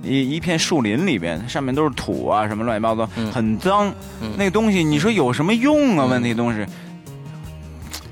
[0.04, 3.94] 一一片树林里边，上面都是土啊，什么乱七八糟，很脏。
[4.38, 6.06] 那个东西，你说有什么用啊？
[6.06, 6.66] 问题东西，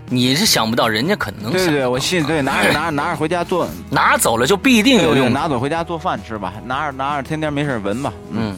[0.09, 8.57] 你是想不到，人家可能对对，我信对，拿着拿着拿着回家做， 拿走了就必定有用，拿走回家做饭吃吧，拿着拿着天天没事闻吧，嗯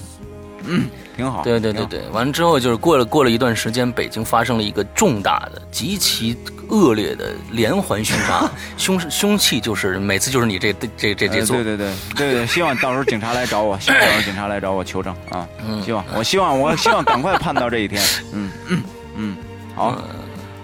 [0.66, 0.86] 嗯。
[1.18, 6.36] 挺好，对对对对，完了之后就是过了过了一段时间，北京发生了一个重大的、极其
[6.72, 15.48] 恶劣的连环 凶杀，凶凶器就是每次就是你这这这这做，对对对对对，希望到时候警察来找我， 希望到时候警察来找我求证啊，
[15.86, 18.02] 希望我希望我希望赶快盼到这一天，
[18.34, 18.84] 嗯嗯
[19.16, 19.38] 嗯，
[19.76, 20.02] 好。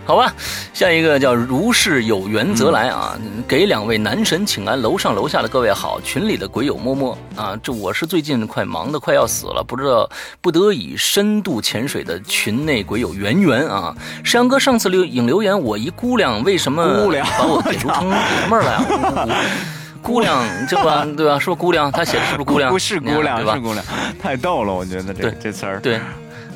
[0.08, 0.34] 好吧，
[0.74, 10.10] 下一个叫如是有缘则来啊，给两位男神请安，楼上楼下的各位好，群里的鬼友摸摸啊，这我是最近快忙的快要死了，不知道
[10.40, 13.94] 不得已深度潜水的群内鬼友圆圆啊，
[14.24, 16.82] 山阳哥上次留引留言，我一姑娘为什么
[17.38, 19.30] 把我解读成爷们儿了？
[20.02, 21.38] 姑娘这吧，对吧？
[21.38, 21.92] 是不是姑娘？
[21.92, 22.72] 他写的是不是姑娘？
[22.72, 23.84] 不是姑娘，是姑娘，
[24.24, 26.00] 太逗了，我觉得这这词儿对。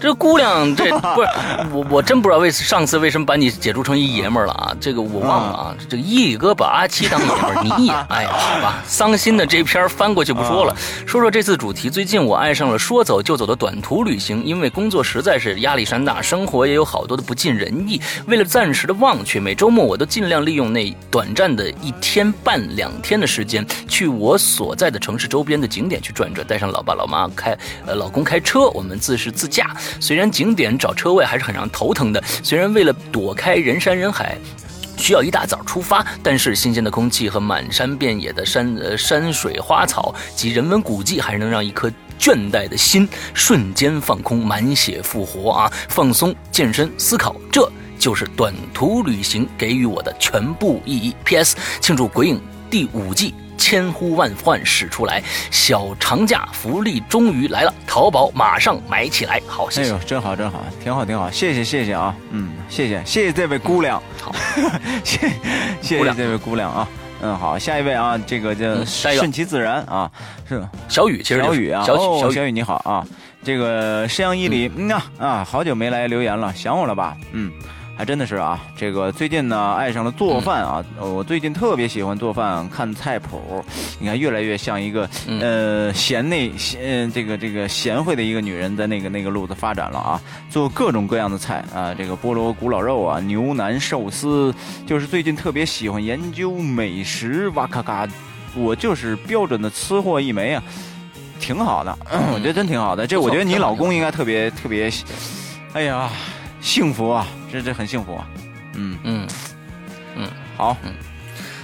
[0.02, 1.30] 这姑娘，这 不是
[1.72, 4.76] 我，我真不知道为上次为什么把你解读成一爷们儿了啊？
[4.82, 5.76] 这个我忘了啊。
[5.88, 10.76] 这个一哥把阿七当爷们儿，你也 哎呀，好吧，伤心的这篇翻过去不说了。
[11.06, 18.02] 说说这次主题，最近我爱上了说走就走的短途旅行，因为工作实在是压力山大，生活也有好多的不尽人意。
[18.26, 27.56] 为了暂时的忘却，每周末我都尽量利用那短暂的一天半两天的时间，去我所在的城市周边的景点去转转，带上老爸老妈开，
[27.86, 29.70] 呃，老公开车，我们自是自驾。
[30.00, 34.38] 虽然景点找车位还是很让头疼的，虽然为了躲开人山人海，
[34.98, 45.72] 需要一大早出发，但是新鲜的空气和满山遍野的山呃山水花草及人文古迹，还是能让一颗倦怠的心瞬间放空，满血复活啊！
[45.90, 51.16] 放松、健身、思考，这就是短途旅行给予我的全部意义。
[51.26, 51.56] P.S.
[51.80, 52.36] 庆祝《鬼影》
[52.70, 55.22] 第五季千呼万唤始出来，
[55.52, 59.42] 小长假福利终于来了，淘宝马上买起来。
[59.48, 59.92] 好，谢谢。
[59.92, 64.34] 哎呦，真好，真好，挺好，挺好，谢谢，谢谢啊，嗯，谢谢，谢谢这位姑娘，好，
[65.04, 65.32] 谢
[65.82, 66.88] 谢姑娘谢这位姑娘啊，
[67.22, 70.10] 嗯，好，下一位啊，这个叫顺其自然啊，
[70.48, 73.06] 是小雨，其实就是小雨啊，小哦雨，你好啊，
[73.44, 77.16] 这个山羊伊犁，嗯啊啊，好久没来留言了，想我了吧？
[77.32, 77.52] 嗯。
[78.02, 83.64] 还真的是啊，这个最近呢爱上了做饭啊，呃我最近特别喜欢做饭，看菜谱，
[84.00, 90.20] 你看越来越像一个嗯呃贤内贤呃这个这个贤惠的一个女人在那个那个路子发展了啊，
[90.50, 94.52] 做各种各样的菜啊，这个菠萝古老肉啊，牛腩寿司，
[94.88, 98.08] 就是最近特别喜欢研究美食，哇咔咔，
[98.56, 100.64] 我就是标准的吃货一枚啊，
[101.40, 101.96] 挺好的，
[102.34, 103.06] 我觉得真挺好的。
[103.06, 104.92] 这我觉得你老公应该特别特别，
[105.74, 106.10] 哎呀，
[106.62, 108.26] 幸福啊，这这很幸福啊，
[108.76, 109.28] 嗯，嗯。
[110.16, 110.28] 嗯。
[110.56, 110.78] 好。
[110.84, 110.94] 嗯，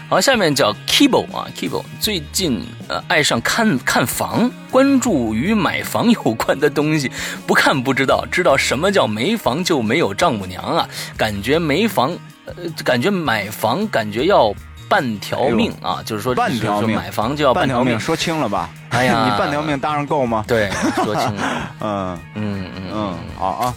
[0.10, 7.11] 好，下面叫 Kibo 啊，Kibo 最近呃爱上看看房，关注与买房有关的东西，
[7.45, 10.88] 不看不知道，知道什么叫没房就没有丈母娘啊，
[11.18, 12.53] 感觉没房，呃，
[12.84, 14.53] 感觉买房感觉要
[14.90, 18.69] 半条命啊，就是说半条命买房就要条半条命，说清了吧？
[18.90, 19.26] 哎呀。
[19.30, 20.44] 你半条命搭上够吗？
[20.48, 22.84] 对，说清了， 嗯嗯嗯。
[22.94, 23.74] 嗯，好啊，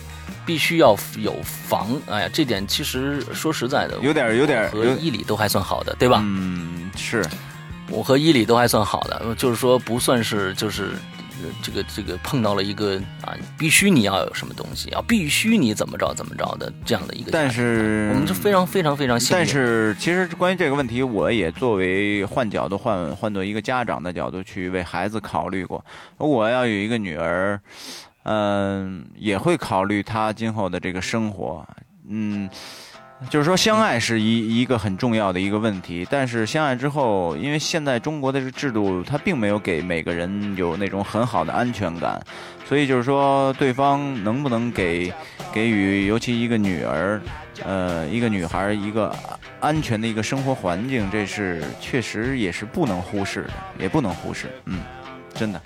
[0.51, 6.21] 必须要有房，哎呀，这点其实说实在的，有点有点和有伊里都还算好的，对吧？
[6.25, 7.25] 嗯，是，
[7.89, 10.91] 我和伊里都还算好的，就是说不算是就是。
[11.43, 19.39] 呃这个这个碰到了一个啊，必须你要有什么东西啊，必须你怎么着怎么着的这样的一个，但是我们就非常非常非常幸运。
[19.39, 25.83] 但是其实关于这个问题，我也作为换角度换换做一个家长的角度去为孩子考虑过。
[26.19, 27.59] 我要有一个女儿，
[28.25, 31.67] 嗯、也会考虑她今后的这个生活，
[32.09, 32.49] 嗯。
[33.29, 42.19] 就是说，相爱是一一个很重要的一个问题，但是相爱之后，因为现在中国的这个制度，它并没有给每个人有那种很好的安全感，
[42.65, 45.13] 所以就是说，对方能不能给
[45.53, 47.21] 给予，尤其一个女儿，
[47.63, 49.15] 呃，一个女孩一个
[49.61, 54.81] 安全的一个生活环境，这是确实也是不能忽视的，也不能忽视，嗯，
[55.35, 55.61] 真的，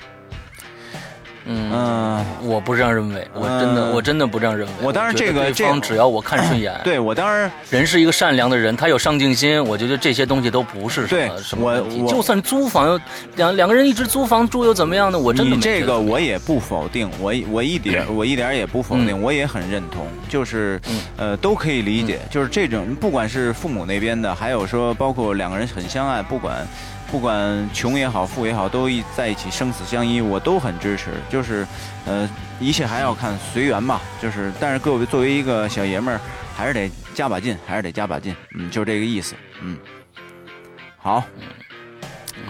[1.47, 4.73] 嗯，嗯、我不这样认为，我真的嗯我真的不这样认为。
[4.83, 11.99] 我当然这个对方只要我看顺眼， 对我当然 人是一个善良的人，他有上进心，我觉得这些东西都不是什么什么问题。
[12.01, 13.01] 我我就算租房，
[13.37, 15.19] 两两个人一直租房住又怎么样呢？
[15.19, 15.81] 我真的你没觉得。
[15.81, 21.01] 这个我也不否定，我我一点我一点也不否定，我也很认同，就是嗯。
[21.17, 26.67] 呃都可以理解，就是这种不管是父母那边的，还有说包括两个人很相爱，不管
[27.15, 31.65] 不管穷也好富也好，都一在一起生死相依，我都很支持，就是
[32.07, 32.29] 呃
[32.59, 36.21] 一切还要看随缘吧，就是但是各位作为一个小爷们儿，
[36.57, 39.79] 还是得加把劲，还是得加把劲，嗯，就这个意思，嗯，
[40.99, 41.23] 好。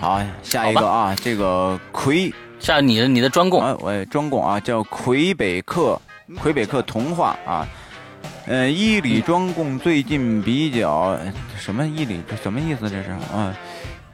[0.01, 2.33] 好，下一个啊，这个魁。
[2.59, 6.01] 下你的你的专供，啊，我专供啊，叫魁北克，
[6.41, 7.69] 魁北克童话啊。
[8.47, 11.19] 呃，伊里专供最近比较
[11.59, 12.89] 什么伊里这什么意思？
[12.89, 13.11] 这是？
[13.11, 13.55] 啊，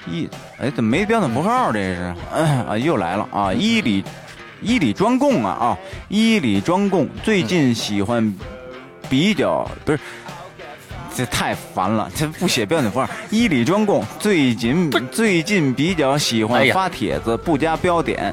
[0.06, 0.28] 伊
[0.59, 1.70] 哎怎么没标点符号？
[1.72, 3.52] 这是啊，又来了啊！
[3.52, 4.05] 伊里
[4.62, 5.78] 伊里专供啊啊！
[6.09, 8.35] 伊里专供最近喜欢
[9.09, 9.98] 比较不是。
[11.12, 13.09] 这太烦了，这不写标点符号。
[13.31, 18.32] 伊里专供最近最近比较喜哎欢发帖子，不加标点，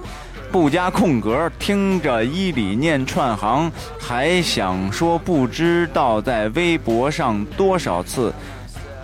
[0.51, 3.69] 不加空格，听着伊里念串行，
[3.99, 8.31] 还想说不知道在微博上多少次，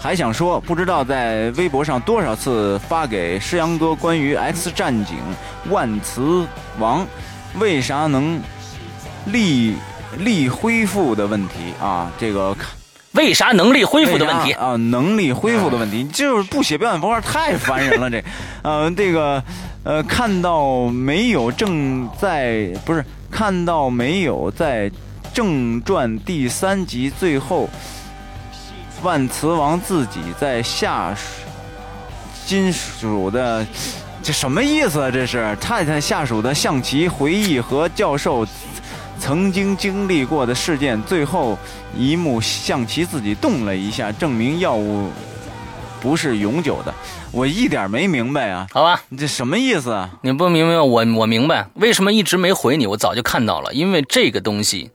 [0.03, 5.15] 还想说不知道在微博上多少次发给诗阳哥关于 X 战警
[5.69, 6.45] 万磁
[6.77, 7.07] 王
[7.57, 8.37] 为啥能
[9.27, 9.77] 力
[10.17, 12.53] 力恢复的问题啊，这个。
[13.13, 14.51] 为啥能力恢复的问题？
[14.53, 18.09] 啊，能力恢复的问题，就是不写表演符号太烦人了。
[18.09, 18.21] 这，
[18.61, 19.41] 呃，这个，
[19.83, 24.91] 呃，看到没有正在不是看到没有在
[25.33, 27.69] 正传第三集最后，
[29.03, 31.21] 万磁王自己在下属
[32.45, 33.65] 金属的。
[34.23, 35.11] 这什么意思啊？
[35.11, 38.47] 这是太太下属的象棋回忆和教授
[39.19, 41.57] 曾经经历过的事件，最后
[41.97, 45.09] 一幕象棋自己动了一下，证明药物
[46.01, 46.93] 不是永久的。
[47.33, 50.09] 我一点没明白啊，好吧，你这什么意思啊？
[50.21, 54.91] 你不明白我我明白为什么一直没回你，我早就看到了，因为这个东西，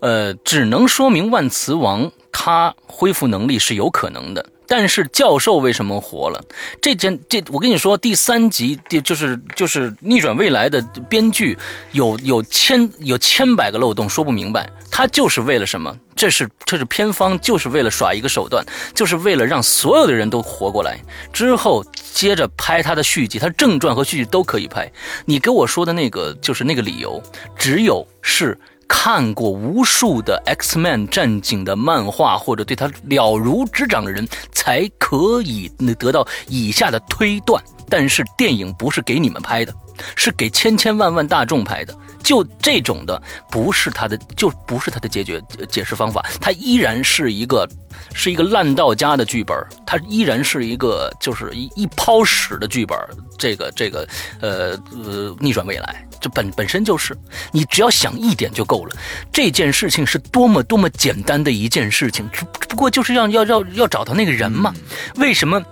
[0.00, 4.44] 呃，只能说明万磁王他恢复能力是有可能的。
[4.70, 6.44] 但是教授为什么活了？
[6.82, 10.78] 这件这我跟你说，第三集第就是就是逆转未来的
[11.08, 11.56] 编剧
[11.92, 14.70] 有有千有千百个漏洞，说不明白。
[14.90, 15.96] 他就是为了什么？
[16.14, 18.62] 这是这是偏方，就是为了耍一个手段，
[18.94, 21.00] 就是为了让所有的人都活过来。
[21.32, 21.82] 之后
[22.12, 24.92] 接着拍他的续集，他正传和续集都可以拍。
[25.24, 27.22] 你给我说的那个就是那个理由，
[27.56, 28.58] 只有是。
[28.88, 37.62] 看过无数的 X Man 战警的漫画或者对他了如指掌的人，才可以得到以下的推断。
[37.88, 39.72] 但是电影不是给你们拍的，
[40.16, 41.94] 是给千千万万大众拍的。
[42.22, 43.20] 就这种的，
[43.50, 46.24] 不是他的，就不是他的解决解释方法。
[46.40, 47.68] 他依然是一个，
[48.14, 52.98] 是一个烂到家的剧本，他依然是一个就是一一泡屎的剧本。
[53.38, 54.06] 这个这个，
[54.40, 56.04] 呃呃，逆转未来。
[56.20, 57.16] 这本本身就是，
[57.52, 58.96] 你只要想一点就够了。
[59.32, 64.74] 这件事情是多么多么简单的一件事情，只不过就是要要要要找到那个人嘛？
[65.14, 65.62] 为什么？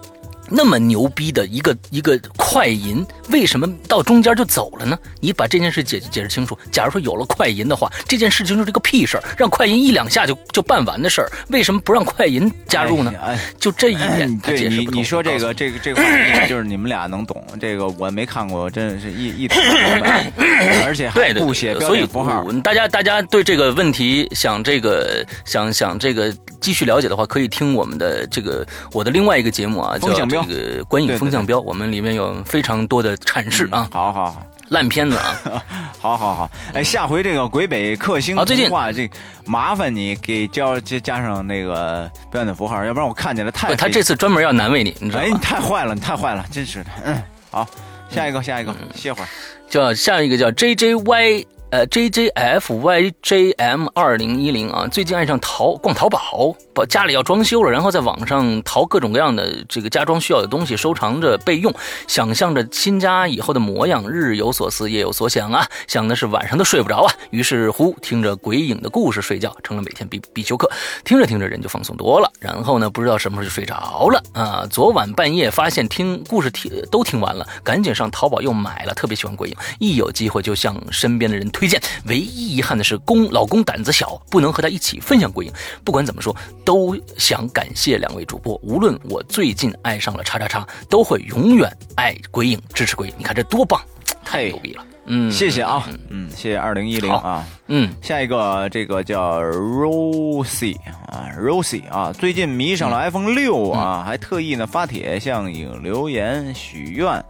[0.49, 4.99] 那么牛逼的一个一个快银，为什么到中间就走了呢？
[5.21, 6.57] 你把这件事解解释清楚。
[6.71, 13.13] 假如说有了快银的话，这件事情就是个屁事儿，让快银一两下就就办完的事儿，为什么不让快银加入呢？
[13.59, 17.45] 就这一点， 对你你说这个这个这个话题，就是你们俩能懂。
[17.61, 19.49] 这个我没看过，真的是一一
[20.85, 22.45] 而且还不写标点符号。
[22.63, 30.36] 大家大家对这个问题想这个想想这个继续了解的话，可以听我们的这个我的另外一个节目啊，叫。
[30.45, 33.89] 这个观影风向标，我们里面有非常多的阐释啊。
[33.93, 35.63] 好好好，烂片子啊，
[36.01, 36.51] 好好好。
[36.75, 39.09] 哎，下回这个鬼北克星童话，这
[39.45, 43.75] 麻烦你给加加加上那个标点符号，要不然我看起来太……
[43.75, 45.27] 他这次专门要难为你，你知道吗？
[45.27, 46.91] 哎，你太坏了，你太坏了，真是的。
[47.05, 47.67] 嗯，好，
[48.11, 49.29] 下一个，下一个，歇会儿。
[49.69, 51.47] 叫下一个叫 J J Y。
[51.71, 61.75] 呃，J J F Y J M 二零一零啊，最近爱上淘逛淘宝，把家里要装修了，然后在网上淘各种各样的这个家装需要的东西，收藏着备用，
[62.07, 67.13] 想象着新家以后的模样，日有所思，夜有所想啊，想的是晚上都睡不着啊。
[67.31, 70.71] 于是乎，听着鬼影的故事睡觉，成了每天必必修课。
[71.05, 72.31] 听着听着，人就放松多了。
[72.39, 74.65] 然后呢，不知道什么时候就睡着了啊。
[74.71, 78.95] 昨晚半夜发现听故事听都听完了，赶紧上淘宝又买了。
[78.95, 81.51] 特别喜欢鬼影，一有机会就向身边的人。
[81.57, 85.53] 推荐，唯一遗憾的是公老公胆子小，不能和他一起分享鬼影。
[85.85, 86.35] 不管怎么说，
[86.65, 88.55] 都想感谢两位主播。
[88.63, 93.15] 无论我最近爱上了叉叉叉，都会永远爱鬼影，支持鬼影。
[93.17, 93.81] 你看这多棒，
[94.25, 94.85] 太牛逼了。
[95.09, 100.77] 嗯，谢谢啊，嗯，谢谢二零一零啊，嗯，下一个这个叫 Rosie
[101.07, 107.25] 啊，Rosie 啊，最近迷上了 iPhone 六啊，还特意呢发帖向影留言许愿。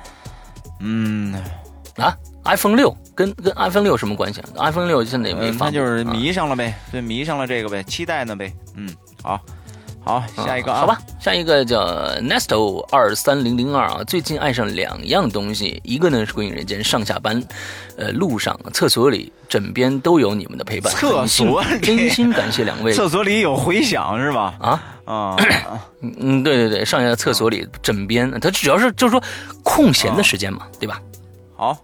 [0.80, 1.34] 嗯，
[1.96, 2.16] 啊。
[2.46, 8.52] iPhone 六跟跟 iPhone 六什么关系啊？iPhone 六现在也没发，那就是迷上了呗，对，迷上了这个呗，期待呢呗。
[8.76, 8.88] 嗯，
[9.22, 9.40] 好，
[10.04, 11.80] 好，下一个啊，好吧，下一个叫
[12.20, 17.42] Nesto 二三零零二啊，最近爱上两样东西，一个呢是《鬼影人间》，上下班，
[17.96, 20.92] 呃，路上、厕所里、枕边都有你们的陪伴。
[20.92, 22.92] 厕所真心感谢两位。
[22.94, 24.54] 厕所里有回响是吧？
[24.60, 25.36] 啊啊，
[26.02, 29.22] 嗯，对对对，上下厕所里、枕边，他主要是就是说
[29.62, 31.00] 空闲的时间嘛，对吧？
[31.56, 31.76] 好。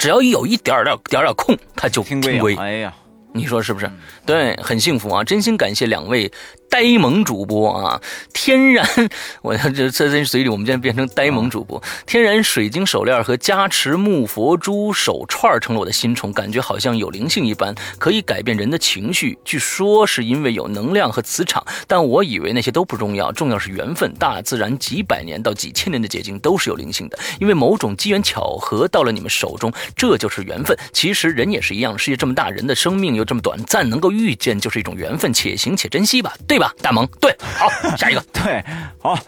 [0.00, 2.56] 只要一有一点点点点空，他就听归。
[2.56, 2.94] 哎呀，
[3.34, 3.90] 你说是不是？
[4.24, 5.22] 对，很幸福啊！
[5.22, 6.32] 真心感谢两位。
[6.70, 8.00] 呆萌主播啊，
[8.32, 8.88] 天然，
[9.42, 11.82] 我这在这嘴里，我们现在变成呆萌主播。
[12.06, 19.36] 天然水晶手链和加持木佛珠手串成了我的新宠，感觉好像有灵性一般，可以改变人的情绪。
[19.44, 24.14] 据说是因为有能量和磁场，但我以为那些都不重要，重要是缘分。
[24.14, 30.78] 大自然几百年到几千年的结晶都是有灵性的，因为某种机缘巧合到了你们手中，这就是缘分。
[30.92, 36.59] 其实人也是一样，世界这么大，人的生命又这么短暂，能够遇见就是一种缘分，且行且珍惜吧，对。
[36.60, 37.04] 吧，大萌。
[37.20, 38.20] 对，好，下一个。
[38.32, 38.64] 对，
[39.02, 39.18] 好，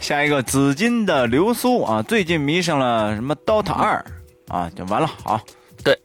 [0.00, 4.04] 下一个紫金的流苏啊，最近迷上了什么 DOTA 二
[4.48, 5.40] 啊，就完了，好，
[5.84, 5.96] 对，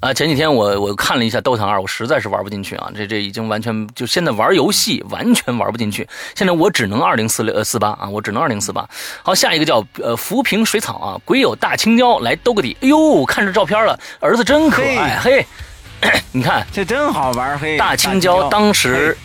[0.00, 8.88] 啊，前几天我我看了一下 DOTA 二，我实在是玩不进去啊，这这已经完全就现在玩游戏完全玩不进去，现在我只能二零四六呃四八啊，我只能二零四八。
[9.22, 15.46] 好，下一个叫呃浮萍水草啊，鬼友大青椒来兜个底，哎呦，看着照片了，儿子真可爱，嘿，
[16.32, 19.16] 你看这真好玩，嘿，大青椒当时。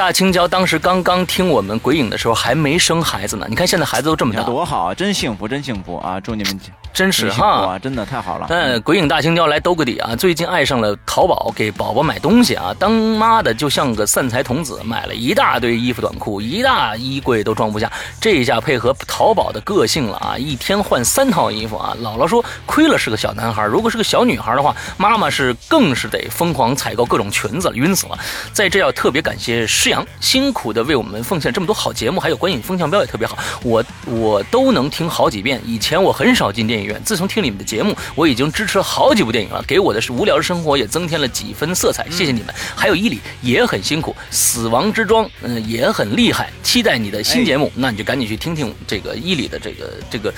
[0.00, 6.18] 大青椒当时刚刚听我们鬼影的时候还没生孩子呢，你看现在孩子都这么大，多好啊，真幸福，真幸福啊！
[6.18, 6.58] 祝你们
[6.92, 7.46] 真是哈。
[7.46, 8.46] 啊，真的太好了。
[8.50, 10.14] 嗯，鬼影大青椒来兜个底啊！
[10.16, 17.90] 最近爱上了淘宝，给宝宝买东西啊，当妈的就像个散财童子，买了一大堆衣服短裤，一大衣柜都装不下。
[18.20, 21.96] 这一下配合淘宝的个性了啊，一天换三套衣服啊。
[22.02, 28.18] 姥姥说亏了是个小男孩，如果是个小女孩的话，妈妈是更是得疯狂采购各种裙子了，晕死了。
[28.52, 35.60] 在这要特别感谢施阳，辛苦的为我们奉献这么多好节目，还有观影风向标也特别好，我我都能听好几遍。
[35.64, 42.06] 以前我很少进电影院，自从听你们的节目，我已经支持了好几部电影了，给我的是无聊的生活也增添了几分色彩。
[42.10, 50.32] 谢谢你们，还有伊里也很辛苦，死亡之庄嗯、也很厉害，期待你的新节目，那你就赶紧去听听这个伊里的这个这个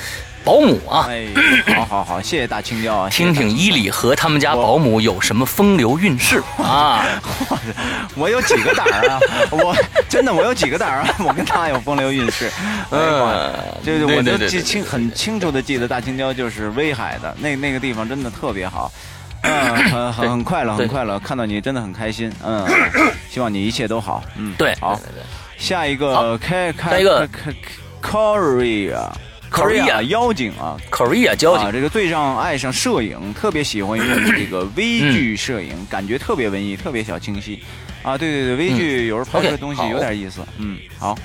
[0.44, 1.06] 保姆啊。
[1.08, 1.26] 哎，
[1.74, 3.08] 好好好，谢谢大青椒啊！
[3.12, 7.04] 听听伊里和他们家保姆有什么风流韵事啊！
[8.16, 9.18] 我有几个胆儿啊！
[9.50, 9.76] 我
[10.08, 11.14] 真的我有几个胆儿啊！
[11.26, 12.50] 我跟他有风流韵事。
[12.90, 13.52] 嗯
[13.84, 18.90] 就是我就记清很清楚的记得大青椒就是威海的那那个地方真的特别好。
[19.42, 22.32] 嗯，很很很快乐，很快乐，看到你真的很开心。
[22.44, 22.64] 嗯，
[23.28, 24.22] 希望你一切都好。
[24.36, 25.00] 嗯，对，好
[25.58, 27.56] 下一个开开下一个开开
[28.08, 29.08] Korea
[29.52, 31.66] Korea 妖精啊，Korea 妖精。
[31.66, 37.62] 啊，这个最让爱上摄影，特别喜欢用这个微距摄影，感觉特别文艺，特别小清晰。
[38.02, 40.40] 啊，对对对，微距有时候拍出来东西有点意思。
[40.58, 41.16] 嗯，好，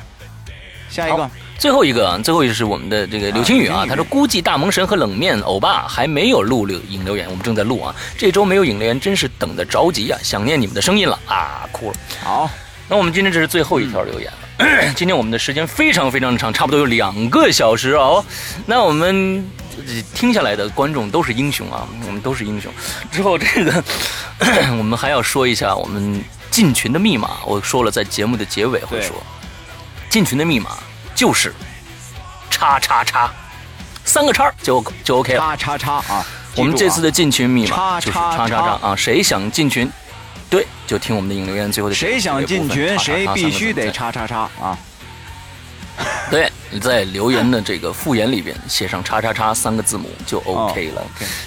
[0.90, 1.30] 下一个。
[1.58, 11.20] 最后一个啊，最后一个是我们的这个刘青宇啊啊，他说估计大萌神和冷面欧巴还没有录留影留言，我们正在录啊，这周没有影留言，真是等的着急啊，想念你们的声音了。
[11.26, 11.98] 啊，哭了。
[12.22, 12.48] 好，
[12.88, 14.47] 那我们今天这是最后一条留言了，
[14.96, 18.24] 今天我们的时间非常非常长，差不多有两个小时哦。
[18.66, 19.48] 那我们
[19.78, 22.72] 呃听下来的观众都是英雄啊，我们都是英雄。
[23.12, 23.84] 之后这个
[24.78, 29.16] 我们还要说一下我们进群的密码，我说了，在节目的结尾会说，
[30.10, 30.72] 进群的密码
[31.14, 31.54] 就是
[32.50, 33.30] 叉叉叉，
[34.04, 35.40] 三个叉就就 OK 了。
[35.40, 36.26] 叉叉叉啊！
[36.56, 39.88] 我们这次的进群密码就是叉叉叉啊，谁想进群，
[40.50, 44.12] 对，就听我们的引流言最后的谁想进群，谁必须得叉。
[44.12, 44.78] 叉叉叉啊！
[46.30, 51.02] 对，你在留言的这个复言里边写上叉叉叉三个字母就 OK 了，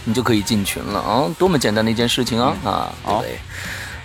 [0.04, 3.38] 你就可以进群了啊，多么简单的一件事情啊啊，对不好对？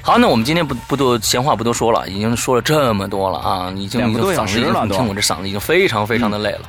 [0.01, 6.61] 好，那我们今天不不多闲话不多说了，已经说了这么多了啊，已经已经两个多小嗓子已经时了你听我这嗓子已经非常非常的累了。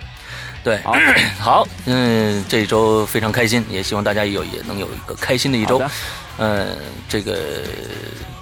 [0.65, 0.97] 对，好
[1.39, 5.81] 好，嗯，这一周非常开心，也希望大家有也能有一个开心的一周。
[6.39, 6.77] 嗯，
[7.09, 7.37] 这个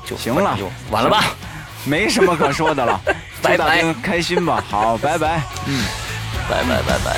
[0.06, 1.24] 就行了就完了吧。
[1.84, 3.00] 没什么可说的了，
[3.42, 4.62] 拜拜开心吧。
[4.70, 5.42] 好，拜拜。
[5.66, 5.84] 嗯。
[6.48, 7.16] 拜拜拜拜。